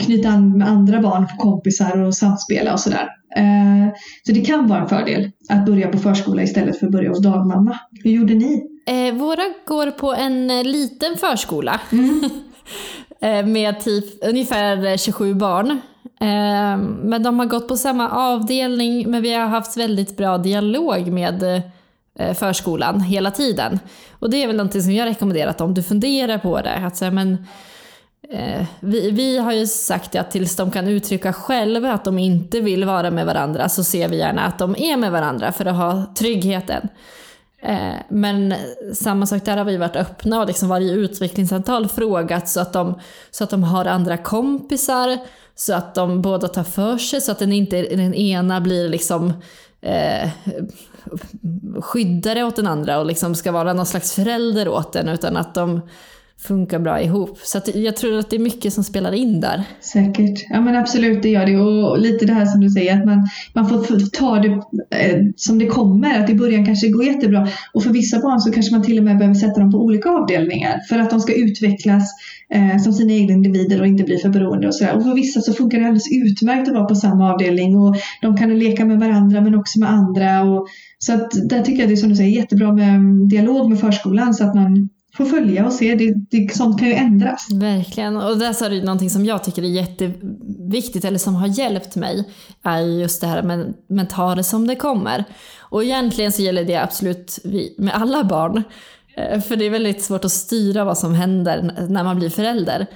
knyta 0.04 0.28
an 0.28 0.58
med 0.58 0.68
andra 0.68 1.00
barn, 1.00 1.26
kompisar 1.38 1.98
och 1.98 2.14
samspela 2.14 2.72
och 2.72 2.80
sådär. 2.80 3.08
Eh, 3.36 3.94
så 4.26 4.32
det 4.32 4.40
kan 4.40 4.68
vara 4.68 4.80
en 4.80 4.88
fördel 4.88 5.30
att 5.48 5.66
börja 5.66 5.88
på 5.88 5.98
förskola 5.98 6.42
istället 6.42 6.78
för 6.78 6.86
att 6.86 6.92
börja 6.92 7.08
hos 7.08 7.22
dagmamma. 7.22 7.78
Hur 8.04 8.10
gjorde 8.10 8.34
ni? 8.34 8.62
Eh, 8.86 9.14
våra 9.14 9.42
går 9.66 9.90
på 9.90 10.14
en 10.14 10.50
eh, 10.50 10.64
liten 10.64 11.16
förskola. 11.16 11.80
Mm. 11.92 12.20
med 13.52 13.80
typ 13.80 14.04
ungefär 14.28 14.96
27 14.96 15.34
barn. 15.34 15.80
Men 17.02 17.22
de 17.22 17.38
har 17.38 17.46
gått 17.46 17.68
på 17.68 17.76
samma 17.76 18.10
avdelning 18.10 19.10
men 19.10 19.22
vi 19.22 19.34
har 19.34 19.46
haft 19.46 19.76
väldigt 19.76 20.16
bra 20.16 20.38
dialog 20.38 21.06
med 21.12 21.62
Eh, 22.18 22.34
förskolan 22.34 23.00
hela 23.00 23.30
tiden. 23.30 23.80
Och 24.18 24.30
det 24.30 24.42
är 24.42 24.46
väl 24.46 24.56
någonting 24.56 24.82
som 24.82 24.92
jag 24.92 25.06
rekommenderar 25.06 25.50
att 25.50 25.60
om 25.60 25.74
du 25.74 25.82
funderar 25.82 26.38
på 26.38 26.60
det. 26.60 26.74
Att 26.74 26.96
säga, 26.96 27.10
men, 27.10 27.46
Eh, 28.30 28.64
vi, 28.80 29.10
vi 29.10 29.38
har 29.38 29.52
ju 29.52 29.66
sagt 29.66 30.16
att 30.16 30.30
tills 30.30 30.56
de 30.56 30.70
kan 30.70 30.88
uttrycka 30.88 31.32
själva 31.32 31.92
att 31.92 32.04
de 32.04 32.18
inte 32.18 32.60
vill 32.60 32.84
vara 32.84 33.10
med 33.10 33.26
varandra 33.26 33.68
så 33.68 33.84
ser 33.84 34.08
vi 34.08 34.16
gärna 34.16 34.42
att 34.42 34.58
de 34.58 34.76
är 34.78 34.96
med 34.96 35.12
varandra 35.12 35.52
för 35.52 35.66
att 35.66 35.76
ha 35.76 36.14
tryggheten. 36.18 36.88
Eh, 37.62 37.94
men 38.08 38.54
samma 38.94 39.26
sak 39.26 39.44
där 39.44 39.56
har 39.56 39.64
vi 39.64 39.76
varit 39.76 39.96
öppna 39.96 40.40
och 40.40 40.46
liksom 40.46 40.68
varje 40.68 40.92
utvecklingssamtal 40.92 41.88
frågat 41.88 42.48
så 42.48 42.60
att, 42.60 42.72
de, 42.72 43.00
så 43.30 43.44
att 43.44 43.50
de 43.50 43.64
har 43.64 43.84
andra 43.84 44.16
kompisar, 44.16 45.18
så 45.54 45.74
att 45.74 45.94
de 45.94 46.22
båda 46.22 46.48
tar 46.48 46.64
för 46.64 46.98
sig, 46.98 47.20
så 47.20 47.32
att 47.32 47.38
den, 47.38 47.52
inte, 47.52 47.82
den 47.82 48.14
ena 48.14 48.60
blir 48.60 48.88
liksom 48.88 49.32
eh, 49.80 50.30
skyddare 51.80 52.44
åt 52.44 52.56
den 52.56 52.66
andra 52.66 52.98
och 52.98 53.06
liksom 53.06 53.34
ska 53.34 53.52
vara 53.52 53.72
någon 53.72 53.86
slags 53.86 54.12
förälder 54.12 54.68
åt 54.68 54.92
den, 54.92 55.08
utan 55.08 55.36
att 55.36 55.54
de 55.54 55.80
funkar 56.40 56.78
bra 56.78 57.02
ihop. 57.02 57.38
Så 57.42 57.60
jag 57.74 57.96
tror 57.96 58.18
att 58.18 58.30
det 58.30 58.36
är 58.36 58.40
mycket 58.40 58.72
som 58.72 58.84
spelar 58.84 59.12
in 59.12 59.40
där. 59.40 59.64
Säkert. 59.80 60.46
Ja 60.50 60.60
men 60.60 60.76
absolut, 60.76 61.22
det 61.22 61.28
gör 61.28 61.46
det. 61.46 61.56
Och 61.56 61.98
lite 61.98 62.26
det 62.26 62.32
här 62.32 62.46
som 62.46 62.60
du 62.60 62.70
säger, 62.70 62.98
att 62.98 63.06
man, 63.06 63.28
man 63.52 63.68
får 63.68 64.10
ta 64.10 64.38
det 64.38 64.48
eh, 64.96 65.22
som 65.36 65.58
det 65.58 65.66
kommer. 65.66 66.24
Att 66.24 66.30
i 66.30 66.34
början 66.34 66.66
kanske 66.66 66.86
det 66.86 66.92
går 66.92 67.04
jättebra. 67.04 67.48
Och 67.72 67.82
för 67.82 67.90
vissa 67.90 68.20
barn 68.20 68.40
så 68.40 68.52
kanske 68.52 68.74
man 68.74 68.84
till 68.84 68.98
och 68.98 69.04
med 69.04 69.18
behöver 69.18 69.34
sätta 69.34 69.60
dem 69.60 69.72
på 69.72 69.78
olika 69.78 70.08
avdelningar 70.08 70.80
för 70.88 70.98
att 70.98 71.10
de 71.10 71.20
ska 71.20 71.34
utvecklas 71.34 72.04
eh, 72.54 72.82
som 72.82 72.92
sina 72.92 73.12
egna 73.12 73.32
individer 73.32 73.80
och 73.80 73.86
inte 73.86 74.04
bli 74.04 74.18
för 74.18 74.28
beroende 74.28 74.66
och 74.66 74.74
sådär. 74.74 74.96
Och 74.96 75.02
för 75.02 75.14
vissa 75.14 75.40
så 75.40 75.52
funkar 75.52 75.78
det 75.78 75.84
alldeles 75.84 76.12
utmärkt 76.12 76.68
att 76.68 76.74
vara 76.74 76.84
på 76.84 76.94
samma 76.94 77.32
avdelning 77.32 77.76
och 77.76 77.96
de 78.22 78.36
kan 78.36 78.58
leka 78.58 78.84
med 78.84 78.98
varandra 78.98 79.40
men 79.40 79.54
också 79.54 79.78
med 79.78 79.90
andra. 79.90 80.42
Och, 80.42 80.68
så 80.98 81.12
att 81.12 81.30
där 81.48 81.62
tycker 81.62 81.80
jag 81.80 81.88
det 81.88 81.94
är 81.94 81.96
som 81.96 82.08
du 82.08 82.16
säger 82.16 82.36
jättebra 82.36 82.72
med 82.72 82.94
mm, 82.94 83.28
dialog 83.28 83.70
med 83.70 83.80
förskolan 83.80 84.34
så 84.34 84.44
att 84.44 84.54
man 84.54 84.88
får 85.18 85.24
följa 85.24 85.66
och 85.66 85.72
se. 85.72 85.94
Det, 85.94 86.14
det, 86.30 86.54
sånt 86.54 86.78
kan 86.78 86.88
ju 86.88 86.94
ändras. 86.94 87.46
Verkligen. 87.52 88.16
Och 88.16 88.38
där 88.38 88.52
sa 88.52 88.68
du 88.68 88.82
någonting 88.82 89.10
som 89.10 89.24
jag 89.24 89.44
tycker 89.44 89.62
är 89.62 89.66
jätteviktigt, 89.66 91.04
eller 91.04 91.18
som 91.18 91.34
har 91.34 91.46
hjälpt 91.46 91.96
mig, 91.96 92.24
är 92.62 92.80
just 92.80 93.20
det 93.20 93.26
här 93.26 93.42
med, 93.42 93.74
med 93.88 94.10
ta 94.10 94.34
det 94.34 94.44
som 94.44 94.66
det 94.66 94.76
kommer. 94.76 95.24
Och 95.58 95.84
egentligen 95.84 96.32
så 96.32 96.42
gäller 96.42 96.64
det 96.64 96.76
absolut 96.76 97.38
med 97.78 97.94
alla 97.94 98.24
barn. 98.24 98.62
Eh, 99.16 99.40
för 99.40 99.56
det 99.56 99.66
är 99.66 99.70
väldigt 99.70 100.02
svårt 100.02 100.24
att 100.24 100.32
styra 100.32 100.84
vad 100.84 100.98
som 100.98 101.14
händer 101.14 101.86
när 101.88 102.04
man 102.04 102.18
blir 102.18 102.30
förälder. 102.30 102.86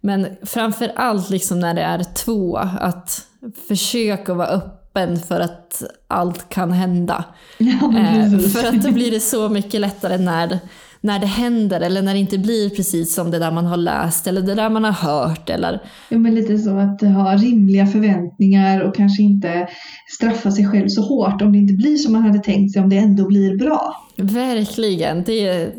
Men 0.00 0.26
framför 0.42 0.92
allt 0.96 1.30
liksom 1.30 1.60
när 1.60 1.74
det 1.74 1.82
är 1.82 2.04
två, 2.14 2.56
att 2.56 3.26
försöka 3.68 4.34
vara 4.34 4.48
öppen 4.48 5.18
för 5.18 5.40
att 5.40 5.82
allt 6.08 6.48
kan 6.48 6.72
hända. 6.72 7.24
Ja, 7.58 7.98
eh, 7.98 8.38
för 8.38 8.68
att 8.68 8.82
då 8.82 8.90
blir 8.90 9.10
det 9.10 9.20
så 9.20 9.48
mycket 9.48 9.80
lättare 9.80 10.18
när 10.18 10.58
när 11.00 11.18
det 11.18 11.26
händer 11.26 11.80
eller 11.80 12.02
när 12.02 12.14
det 12.14 12.20
inte 12.20 12.38
blir 12.38 12.70
precis 12.70 13.14
som 13.14 13.30
det 13.30 13.38
där 13.38 13.50
man 13.50 13.66
har 13.66 13.76
läst 13.76 14.26
eller 14.26 14.40
det 14.40 14.54
där 14.54 14.70
man 14.70 14.84
har 14.84 14.92
hört. 14.92 15.50
Eller... 15.50 15.82
Ja, 16.08 16.18
men 16.18 16.34
lite 16.34 16.58
så 16.58 16.78
att 16.78 17.00
ha 17.00 17.36
rimliga 17.36 17.86
förväntningar 17.86 18.80
och 18.80 18.94
kanske 18.94 19.22
inte 19.22 19.68
straffa 20.16 20.50
sig 20.50 20.66
själv 20.66 20.88
så 20.88 21.02
hårt 21.02 21.42
om 21.42 21.52
det 21.52 21.58
inte 21.58 21.74
blir 21.74 21.96
som 21.96 22.12
man 22.12 22.22
hade 22.22 22.38
tänkt 22.38 22.72
sig, 22.72 22.82
om 22.82 22.88
det 22.88 22.96
ändå 22.96 23.26
blir 23.26 23.58
bra. 23.58 24.06
Verkligen. 24.16 25.24
Det 25.24 25.72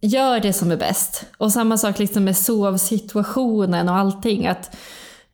Gör 0.00 0.40
det 0.40 0.52
som 0.52 0.70
är 0.70 0.76
bäst. 0.76 1.26
Och 1.38 1.52
samma 1.52 1.78
sak 1.78 1.98
liksom 1.98 2.24
med 2.24 2.36
sovsituationen 2.36 3.88
och 3.88 3.96
allting. 3.96 4.46
att 4.46 4.76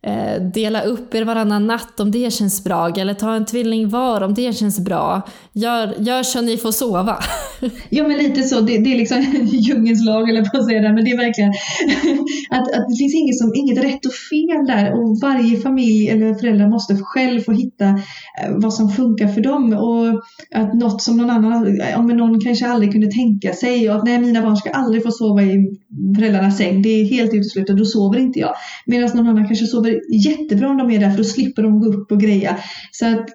eh, 0.07 0.43
dela 0.43 0.83
upp 0.83 1.15
er 1.15 1.25
varannan 1.25 1.67
natt 1.67 2.01
om 2.01 2.11
det 2.11 2.33
känns 2.33 2.65
bra, 2.65 2.89
eller 2.89 3.15
ta 3.15 3.35
en 3.35 3.47
tvilling 3.47 3.89
var 3.89 4.21
om 4.21 4.35
det 4.35 4.57
känns 4.57 4.81
bra. 4.81 5.23
Gör, 5.53 5.95
gör 5.99 6.23
så 6.23 6.41
ni 6.41 6.57
får 6.57 6.73
sova. 6.73 7.19
ja 7.89 8.09
men 8.09 8.19
lite 8.19 8.43
så, 8.43 8.61
det, 8.61 8.79
det 8.79 8.93
är 8.93 8.97
liksom 8.97 9.23
djungelns 9.53 10.07
lag 10.07 10.31
eller 10.31 10.45
på 10.45 10.59
att 10.59 10.67
säga 10.67 10.83
det, 10.83 10.93
men 10.93 11.05
det 11.05 11.11
är 11.11 11.17
verkligen 11.17 11.51
att, 12.51 12.75
att 12.77 12.89
det 12.89 12.97
finns 12.99 13.15
inget, 13.15 13.39
som, 13.39 13.53
inget 13.55 13.85
rätt 13.85 14.07
och 14.07 14.13
fel 14.31 14.67
där 14.67 14.93
och 14.93 15.21
varje 15.23 15.61
familj 15.61 16.09
eller 16.09 16.35
föräldrar 16.35 16.69
måste 16.69 16.97
själv 16.97 17.41
få 17.41 17.53
hitta 17.53 17.89
eh, 17.89 18.51
vad 18.51 18.75
som 18.75 18.89
funkar 18.91 19.29
för 19.29 19.41
dem 19.41 19.73
och 19.73 20.23
att 20.55 20.75
något 20.75 21.03
som 21.03 21.17
någon 21.17 21.31
annan, 21.31 21.81
eh, 21.81 22.01
om 22.01 22.07
någon 22.07 22.41
kanske 22.41 22.67
aldrig 22.67 22.93
kunde 22.93 23.11
tänka 23.11 23.53
sig 23.53 23.91
och 23.91 23.97
att 23.97 24.05
nej 24.05 24.19
mina 24.19 24.43
barn 24.43 24.57
ska 24.57 24.71
aldrig 24.71 25.03
få 25.03 25.11
sova 25.11 25.43
i 25.43 25.79
föräldrarnas 26.17 26.59
säng, 26.59 26.83
det 26.83 26.89
är 26.89 27.05
helt 27.05 27.35
uteslutet, 27.35 27.77
då 27.77 27.85
sover 27.85 28.19
inte 28.19 28.39
jag. 28.39 28.55
Medan 28.87 29.17
någon 29.17 29.29
annan 29.29 29.47
kanske 29.47 29.67
sover 29.67 29.94
jättebra 30.11 30.71
om 30.71 30.79
de 30.79 30.91
är 30.91 30.99
där 30.99 31.11
för 31.11 31.19
då 31.19 31.25
slipper 31.25 31.63
de 31.63 31.81
gå 31.81 31.87
upp 31.87 32.13
och 32.13 32.21
greja. 32.21 32.59
Så 32.93 33.07
att 33.07 33.27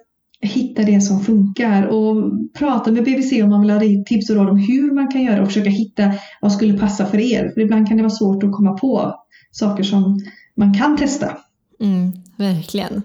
hitta 0.42 0.82
det 0.82 1.00
som 1.00 1.20
funkar 1.20 1.86
och 1.86 2.32
prata 2.58 2.92
med 2.92 3.04
BVC 3.04 3.32
om 3.32 3.50
man 3.50 3.60
vill 3.60 3.70
ha 3.70 3.80
tips 4.06 4.30
och 4.30 4.36
råd 4.36 4.48
om 4.48 4.58
hur 4.58 4.94
man 4.94 5.08
kan 5.08 5.22
göra 5.22 5.40
och 5.42 5.46
försöka 5.46 5.70
hitta 5.70 6.12
vad 6.40 6.52
skulle 6.52 6.78
passa 6.78 7.06
för 7.06 7.18
er. 7.18 7.50
För 7.54 7.60
ibland 7.60 7.88
kan 7.88 7.96
det 7.96 8.02
vara 8.02 8.10
svårt 8.10 8.42
att 8.42 8.52
komma 8.52 8.72
på 8.78 9.14
saker 9.50 9.82
som 9.82 10.20
man 10.56 10.74
kan 10.74 10.96
testa. 10.96 11.36
Mm, 11.80 12.12
verkligen. 12.36 13.02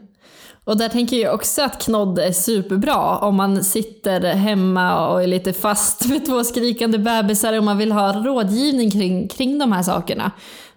Och 0.63 0.77
där 0.77 0.89
tänker 0.89 1.17
jag 1.17 1.35
också 1.35 1.61
att 1.61 1.85
knodd 1.85 2.19
är 2.19 2.31
superbra 2.31 3.17
om 3.17 3.35
man 3.35 3.63
sitter 3.63 4.21
hemma 4.21 5.07
och 5.07 5.23
är 5.23 5.27
lite 5.27 5.53
fast 5.53 6.05
med 6.09 6.25
två 6.25 6.43
skrikande 6.43 6.97
bebisar 6.97 7.57
och 7.57 7.63
man 7.63 7.77
vill 7.77 7.91
ha 7.91 8.13
rådgivning 8.13 8.91
kring, 8.91 9.27
kring 9.27 9.59
de 9.59 9.71
här 9.71 9.83
sakerna 9.83 10.31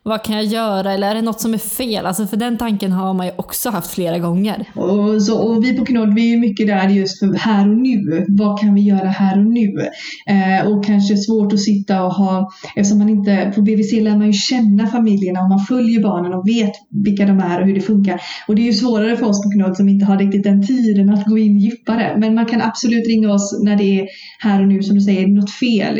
vad 0.08 0.22
kan 0.22 0.36
jag 0.36 0.44
göra 0.44 0.92
eller 0.92 1.10
är 1.10 1.14
det 1.14 1.22
något 1.22 1.40
som 1.40 1.54
är 1.54 1.58
fel? 1.58 2.06
Alltså 2.06 2.26
för 2.26 2.36
den 2.36 2.58
tanken 2.58 2.92
har 2.92 3.14
man 3.14 3.26
ju 3.26 3.32
också 3.36 3.70
haft 3.70 3.90
flera 3.90 4.18
gånger. 4.18 4.64
Och, 4.74 5.22
så, 5.22 5.38
och 5.38 5.64
vi 5.64 5.76
på 5.76 5.84
Knodd, 5.84 6.14
vi 6.14 6.34
är 6.34 6.38
mycket 6.38 6.66
där 6.66 6.88
just 6.88 7.18
för 7.18 7.34
här 7.34 7.68
och 7.70 7.76
nu. 7.76 8.24
Vad 8.28 8.60
kan 8.60 8.74
vi 8.74 8.80
göra 8.80 9.08
här 9.08 9.38
och 9.38 9.46
nu? 9.46 9.88
Eh, 10.26 10.68
och 10.68 10.84
kanske 10.84 11.16
svårt 11.16 11.52
att 11.52 11.60
sitta 11.60 12.04
och 12.04 12.14
ha, 12.14 12.50
eftersom 12.76 12.98
man 12.98 13.08
inte, 13.08 13.52
på 13.54 13.62
BVC 13.62 13.92
lär 13.92 14.16
man 14.16 14.26
ju 14.26 14.32
känna 14.32 14.86
familjerna 14.86 15.40
och 15.40 15.48
man 15.48 15.60
följer 15.60 16.02
barnen 16.02 16.34
och 16.34 16.48
vet 16.48 16.72
vilka 17.04 17.26
de 17.26 17.38
är 17.38 17.60
och 17.60 17.66
hur 17.66 17.74
det 17.74 17.80
funkar. 17.80 18.20
Och 18.48 18.54
det 18.54 18.62
är 18.62 18.66
ju 18.66 18.72
svårare 18.72 19.16
för 19.16 19.26
oss 19.26 19.42
på 19.42 19.50
Knodd 19.50 19.76
som 19.76 19.88
inte 19.88 20.06
har 20.06 20.18
riktigt 20.18 20.44
den 20.44 20.66
tiden 20.66 21.10
att 21.10 21.24
gå 21.24 21.38
in 21.38 21.58
djupare. 21.58 22.16
Men 22.18 22.34
man 22.34 22.46
kan 22.46 22.62
absolut 22.62 23.06
ringa 23.06 23.32
oss 23.32 23.60
när 23.62 23.76
det 23.76 24.00
är 24.00 24.06
här 24.38 24.60
och 24.62 24.68
nu, 24.68 24.82
som 24.82 24.94
du 24.94 25.00
säger, 25.00 25.26
något 25.26 25.50
fel. 25.50 25.98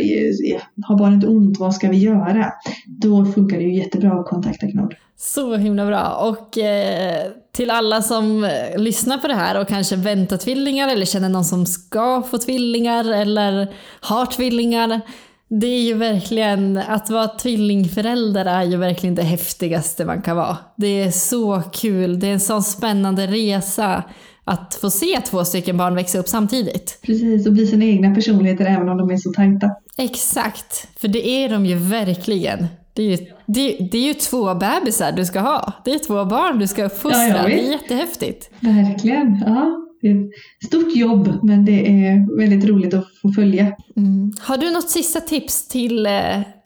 Har 0.83 0.99
barnet 0.99 1.25
ont, 1.25 1.59
vad 1.59 1.75
ska 1.75 1.89
vi 1.89 1.97
göra? 1.97 2.47
Då 2.87 3.25
funkar 3.25 3.57
det 3.57 3.63
ju 3.63 3.75
jättebra 3.75 3.98
att 4.05 4.27
kontakta 4.27 4.67
Knodd. 4.67 4.95
Så 5.17 5.57
himla 5.57 5.87
bra. 5.87 6.09
Och 6.09 6.59
eh, 6.59 7.27
till 7.53 7.71
alla 7.71 8.03
som 8.03 8.45
eh, 8.45 8.79
lyssnar 8.81 9.19
på 9.19 9.29
det 9.29 9.35
här 9.35 9.61
och 9.61 9.69
kanske 9.69 9.97
väntar 9.97 10.37
tvillingar 10.37 10.89
eller 10.89 11.07
känner 11.07 11.29
någon 11.29 11.45
som 11.45 11.67
ska 11.67 12.23
få 12.23 12.39
tvillingar 12.39 13.13
eller 13.13 13.75
har 14.01 14.27
tvillingar. 14.27 15.01
Det 15.49 15.67
är 15.67 15.83
ju 15.83 15.95
verkligen, 15.95 16.77
att 16.77 17.11
vara 17.11 17.29
tvillingförälder 17.29 18.45
är 18.45 18.63
ju 18.63 18.77
verkligen 18.77 19.15
det 19.15 19.23
häftigaste 19.23 20.05
man 20.05 20.23
kan 20.23 20.37
vara. 20.37 20.57
Det 20.77 21.03
är 21.03 21.11
så 21.11 21.63
kul, 21.73 22.21
det 22.21 22.27
är 22.27 22.33
en 22.33 22.41
sån 22.41 22.63
spännande 22.63 23.27
resa 23.27 24.05
att 24.45 24.75
få 24.75 24.91
se 24.91 25.21
två 25.21 25.45
stycken 25.45 25.77
barn 25.77 25.95
växa 25.95 26.19
upp 26.19 26.29
samtidigt. 26.29 26.99
Precis, 27.03 27.47
och 27.47 27.53
bli 27.53 27.67
sina 27.67 27.85
egna 27.85 28.15
personligheter 28.15 28.65
även 28.65 28.89
om 28.89 28.99
de 28.99 29.11
är 29.11 29.17
så 29.17 29.33
tajta. 29.33 29.71
Exakt, 29.99 30.89
för 31.01 31.09
det 31.09 31.29
är 31.29 31.49
de 31.49 31.67
ju 31.67 31.75
verkligen. 31.75 32.67
Det 32.99 33.03
är 33.03 33.11
ju, 33.11 33.27
det, 33.47 33.89
det 33.93 33.99
är 33.99 34.07
ju 34.07 34.15
två 34.15 34.55
bebisar 34.55 35.13
du 35.13 35.25
ska 35.25 35.41
ha. 35.41 35.73
Det 35.85 35.91
är 35.91 35.99
två 35.99 36.25
barn 36.25 36.59
du 36.59 36.67
ska 36.67 36.85
uppfostra. 36.85 37.29
Ja, 37.29 37.43
det 37.43 37.67
är 37.67 37.71
jättehäftigt. 37.71 38.51
Verkligen. 38.61 39.43
Ja, 39.47 39.87
det 40.01 40.09
är 40.09 40.25
ett 40.25 40.67
stort 40.67 40.97
jobb 40.97 41.39
men 41.43 41.65
det 41.65 41.89
är 41.89 42.39
väldigt 42.39 42.69
roligt 42.69 42.95
att 42.95 43.07
få 43.23 43.33
följa. 43.33 43.77
Mm. 43.97 44.33
Har 44.41 44.57
du 44.57 44.71
något 44.71 44.91
sista 44.91 45.21
tips 45.21 45.69
till 45.69 46.07
eh, 46.07 46.13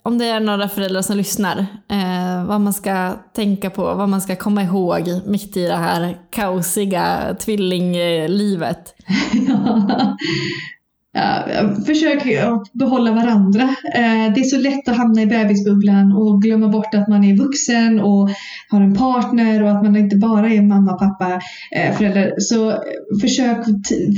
om 0.03 0.19
det 0.19 0.25
är 0.25 0.41
några 0.41 0.69
föräldrar 0.69 1.03
som 1.03 1.17
lyssnar, 1.17 1.59
eh, 1.89 2.45
vad 2.47 2.61
man 2.61 2.73
ska 2.73 3.13
tänka 3.35 3.71
på, 3.71 3.83
vad 3.83 4.09
man 4.09 4.21
ska 4.21 4.37
komma 4.37 4.63
ihåg 4.63 5.03
mitt 5.27 5.57
i 5.57 5.63
det 5.63 5.77
här 5.77 6.19
kaosiga 6.31 7.37
tvillinglivet? 7.41 8.95
Eh, 11.17 11.75
försök 11.87 12.27
att 12.27 12.73
behålla 12.73 13.13
varandra. 13.13 13.63
Uh, 13.63 14.35
det 14.35 14.41
är 14.41 14.45
så 14.45 14.59
lätt 14.59 14.89
att 14.89 14.97
hamna 14.97 15.23
i 15.23 15.27
bebisbubblan 15.27 16.13
och 16.13 16.43
glömma 16.43 16.69
bort 16.69 16.95
att 16.95 17.09
man 17.09 17.25
är 17.25 17.37
vuxen 17.37 18.01
och 18.01 18.29
har 18.69 18.81
en 18.81 18.95
partner 18.95 19.63
och 19.63 19.71
att 19.71 19.83
man 19.83 19.97
inte 19.97 20.17
bara 20.17 20.51
är 20.51 20.63
mamma, 20.63 20.93
pappa, 20.93 21.41
eh, 21.77 21.91
uh, 21.91 21.97
förälder. 21.97 22.35
Så 22.39 22.75
försök 23.21 23.65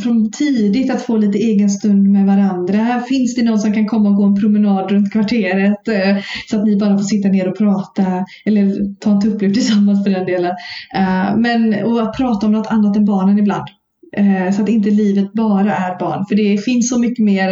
från 0.03 0.31
tidigt 0.31 0.91
att 0.91 1.03
få 1.03 1.17
lite 1.17 1.39
egen 1.39 1.71
stund 1.71 2.13
med 2.13 2.27
varandra. 2.27 3.01
Finns 3.09 3.35
det 3.35 3.43
någon 3.43 3.59
som 3.59 3.73
kan 3.73 3.87
komma 3.87 4.09
och 4.09 4.17
gå 4.17 4.25
en 4.25 4.41
promenad 4.41 4.91
runt 4.91 5.13
kvarteret 5.13 5.79
så 6.51 6.59
att 6.59 6.65
ni 6.65 6.77
bara 6.77 6.99
får 6.99 7.05
sitta 7.05 7.29
ner 7.29 7.49
och 7.49 7.59
prata 7.59 8.25
eller 8.45 8.95
ta 9.01 9.11
en 9.11 9.21
tupplur 9.21 9.55
tillsammans 9.55 10.05
för 10.05 10.11
den 10.11 10.27
delen. 10.27 10.53
Men 11.37 11.85
och 11.85 12.03
att 12.03 12.17
prata 12.17 12.47
om 12.47 12.53
något 12.53 12.67
annat 12.67 12.97
än 12.97 13.05
barnen 13.05 13.39
ibland. 13.39 13.65
Eh, 14.17 14.53
så 14.53 14.63
att 14.63 14.69
inte 14.69 14.91
livet 14.91 15.33
bara 15.33 15.77
är 15.77 15.99
barn. 15.99 16.27
För 16.27 16.35
det 16.35 16.65
finns 16.65 16.89
så 16.89 16.99
mycket 16.99 17.25
mer 17.25 17.49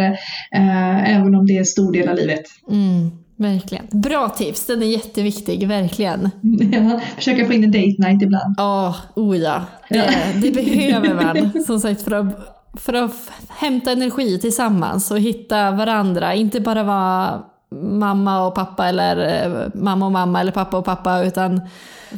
eh, 0.55 1.15
även 1.15 1.35
om 1.35 1.45
det 1.45 1.53
är 1.53 1.59
en 1.59 1.65
stor 1.65 1.91
del 1.93 2.09
av 2.09 2.15
livet. 2.15 2.43
Mm, 2.69 3.11
verkligen. 3.37 3.85
Bra 3.91 4.29
tips, 4.29 4.65
den 4.65 4.81
är 4.81 4.87
jätteviktig, 4.87 5.67
verkligen. 5.67 6.29
Ja, 6.71 6.99
försöka 7.15 7.45
få 7.45 7.53
in 7.53 7.63
en 7.63 7.71
date 7.71 8.09
night 8.09 8.21
ibland. 8.21 8.59
Oh, 8.59 8.95
oh 9.15 9.37
ja, 9.37 9.65
det, 9.89 10.11
det 10.41 10.51
behöver 10.51 11.13
man 11.13 11.63
som 11.67 11.79
sagt 11.79 12.01
för 12.01 12.11
att, 12.11 12.35
för 12.73 12.93
att 12.93 13.31
hämta 13.49 13.91
energi 13.91 14.39
tillsammans 14.39 15.11
och 15.11 15.19
hitta 15.19 15.71
varandra. 15.71 16.35
Inte 16.35 16.59
bara 16.59 16.83
vara 16.83 17.43
mamma 17.81 18.47
och 18.47 18.55
pappa 18.55 18.87
eller 18.87 19.45
eh, 19.45 19.69
mamma 19.73 20.05
och 20.05 20.11
mamma 20.11 20.41
eller 20.41 20.51
pappa 20.51 20.77
och 20.77 20.85
pappa 20.85 21.23
utan 21.23 21.61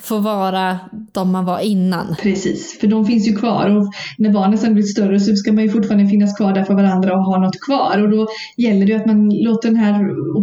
få 0.04 0.18
vara 0.18 0.80
de 1.12 1.32
man 1.32 1.46
var 1.46 1.60
innan. 1.60 2.16
Precis, 2.22 2.80
för 2.80 2.88
de 2.88 3.06
finns 3.06 3.28
ju 3.28 3.36
kvar 3.36 3.78
och 3.78 3.94
när 4.18 4.30
barnen 4.30 4.58
sen 4.58 4.74
blir 4.74 4.84
större 4.84 5.20
så 5.20 5.36
ska 5.36 5.54
man 5.54 5.64
ju 5.64 5.70
fortfarande 5.70 6.10
finnas 6.10 6.38
kvar 6.38 6.54
där 6.54 6.64
för 6.64 6.74
varandra 6.74 7.14
och 7.14 7.24
ha 7.24 7.40
något 7.40 7.60
kvar 7.60 8.04
och 8.04 8.10
då 8.10 8.28
gäller 8.58 8.86
det 8.86 8.92
ju 8.92 9.00
att 9.00 9.06
man 9.06 9.30
låter 9.30 9.70
den 9.70 9.78
här, 9.78 9.94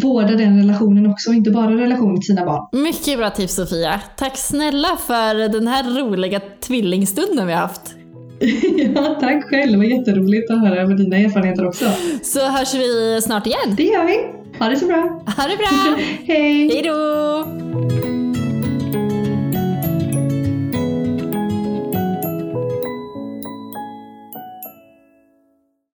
vårda 0.03 0.37
den 0.37 0.59
relationen 0.59 1.11
också 1.11 1.31
och 1.31 1.35
inte 1.35 1.51
bara 1.51 1.71
relationen 1.71 2.17
till 2.17 2.27
sina 2.27 2.45
barn. 2.45 2.83
Mycket 2.83 3.19
bra 3.19 3.31
tips 3.31 3.55
Sofia. 3.55 4.01
Tack 4.17 4.37
snälla 4.37 4.97
för 5.07 5.49
den 5.49 5.69
här 5.69 6.01
roliga 6.01 6.41
tvillingstunden 6.61 7.47
vi 7.47 7.53
har 7.53 7.61
haft. 7.61 7.95
ja, 8.95 9.17
tack 9.21 9.45
själv. 9.45 9.73
Det 9.73 9.79
var 9.79 9.85
jätteroligt 9.85 10.51
att 10.51 10.61
höra 10.61 10.87
med 10.87 10.97
dina 10.97 11.17
erfarenheter 11.17 11.67
också. 11.67 11.85
Så 12.23 12.41
hörs 12.49 12.75
vi 12.75 13.21
snart 13.23 13.47
igen. 13.47 13.75
Det 13.77 13.85
gör 13.85 14.05
vi. 14.05 14.42
Ha 14.63 14.69
det 14.69 14.77
så 14.77 14.87
bra. 14.87 15.23
Ha 15.37 15.49
det 15.49 15.57
bra. 15.57 15.97
Hej. 16.27 16.69
Hej 16.69 16.83
då. 16.83 18.22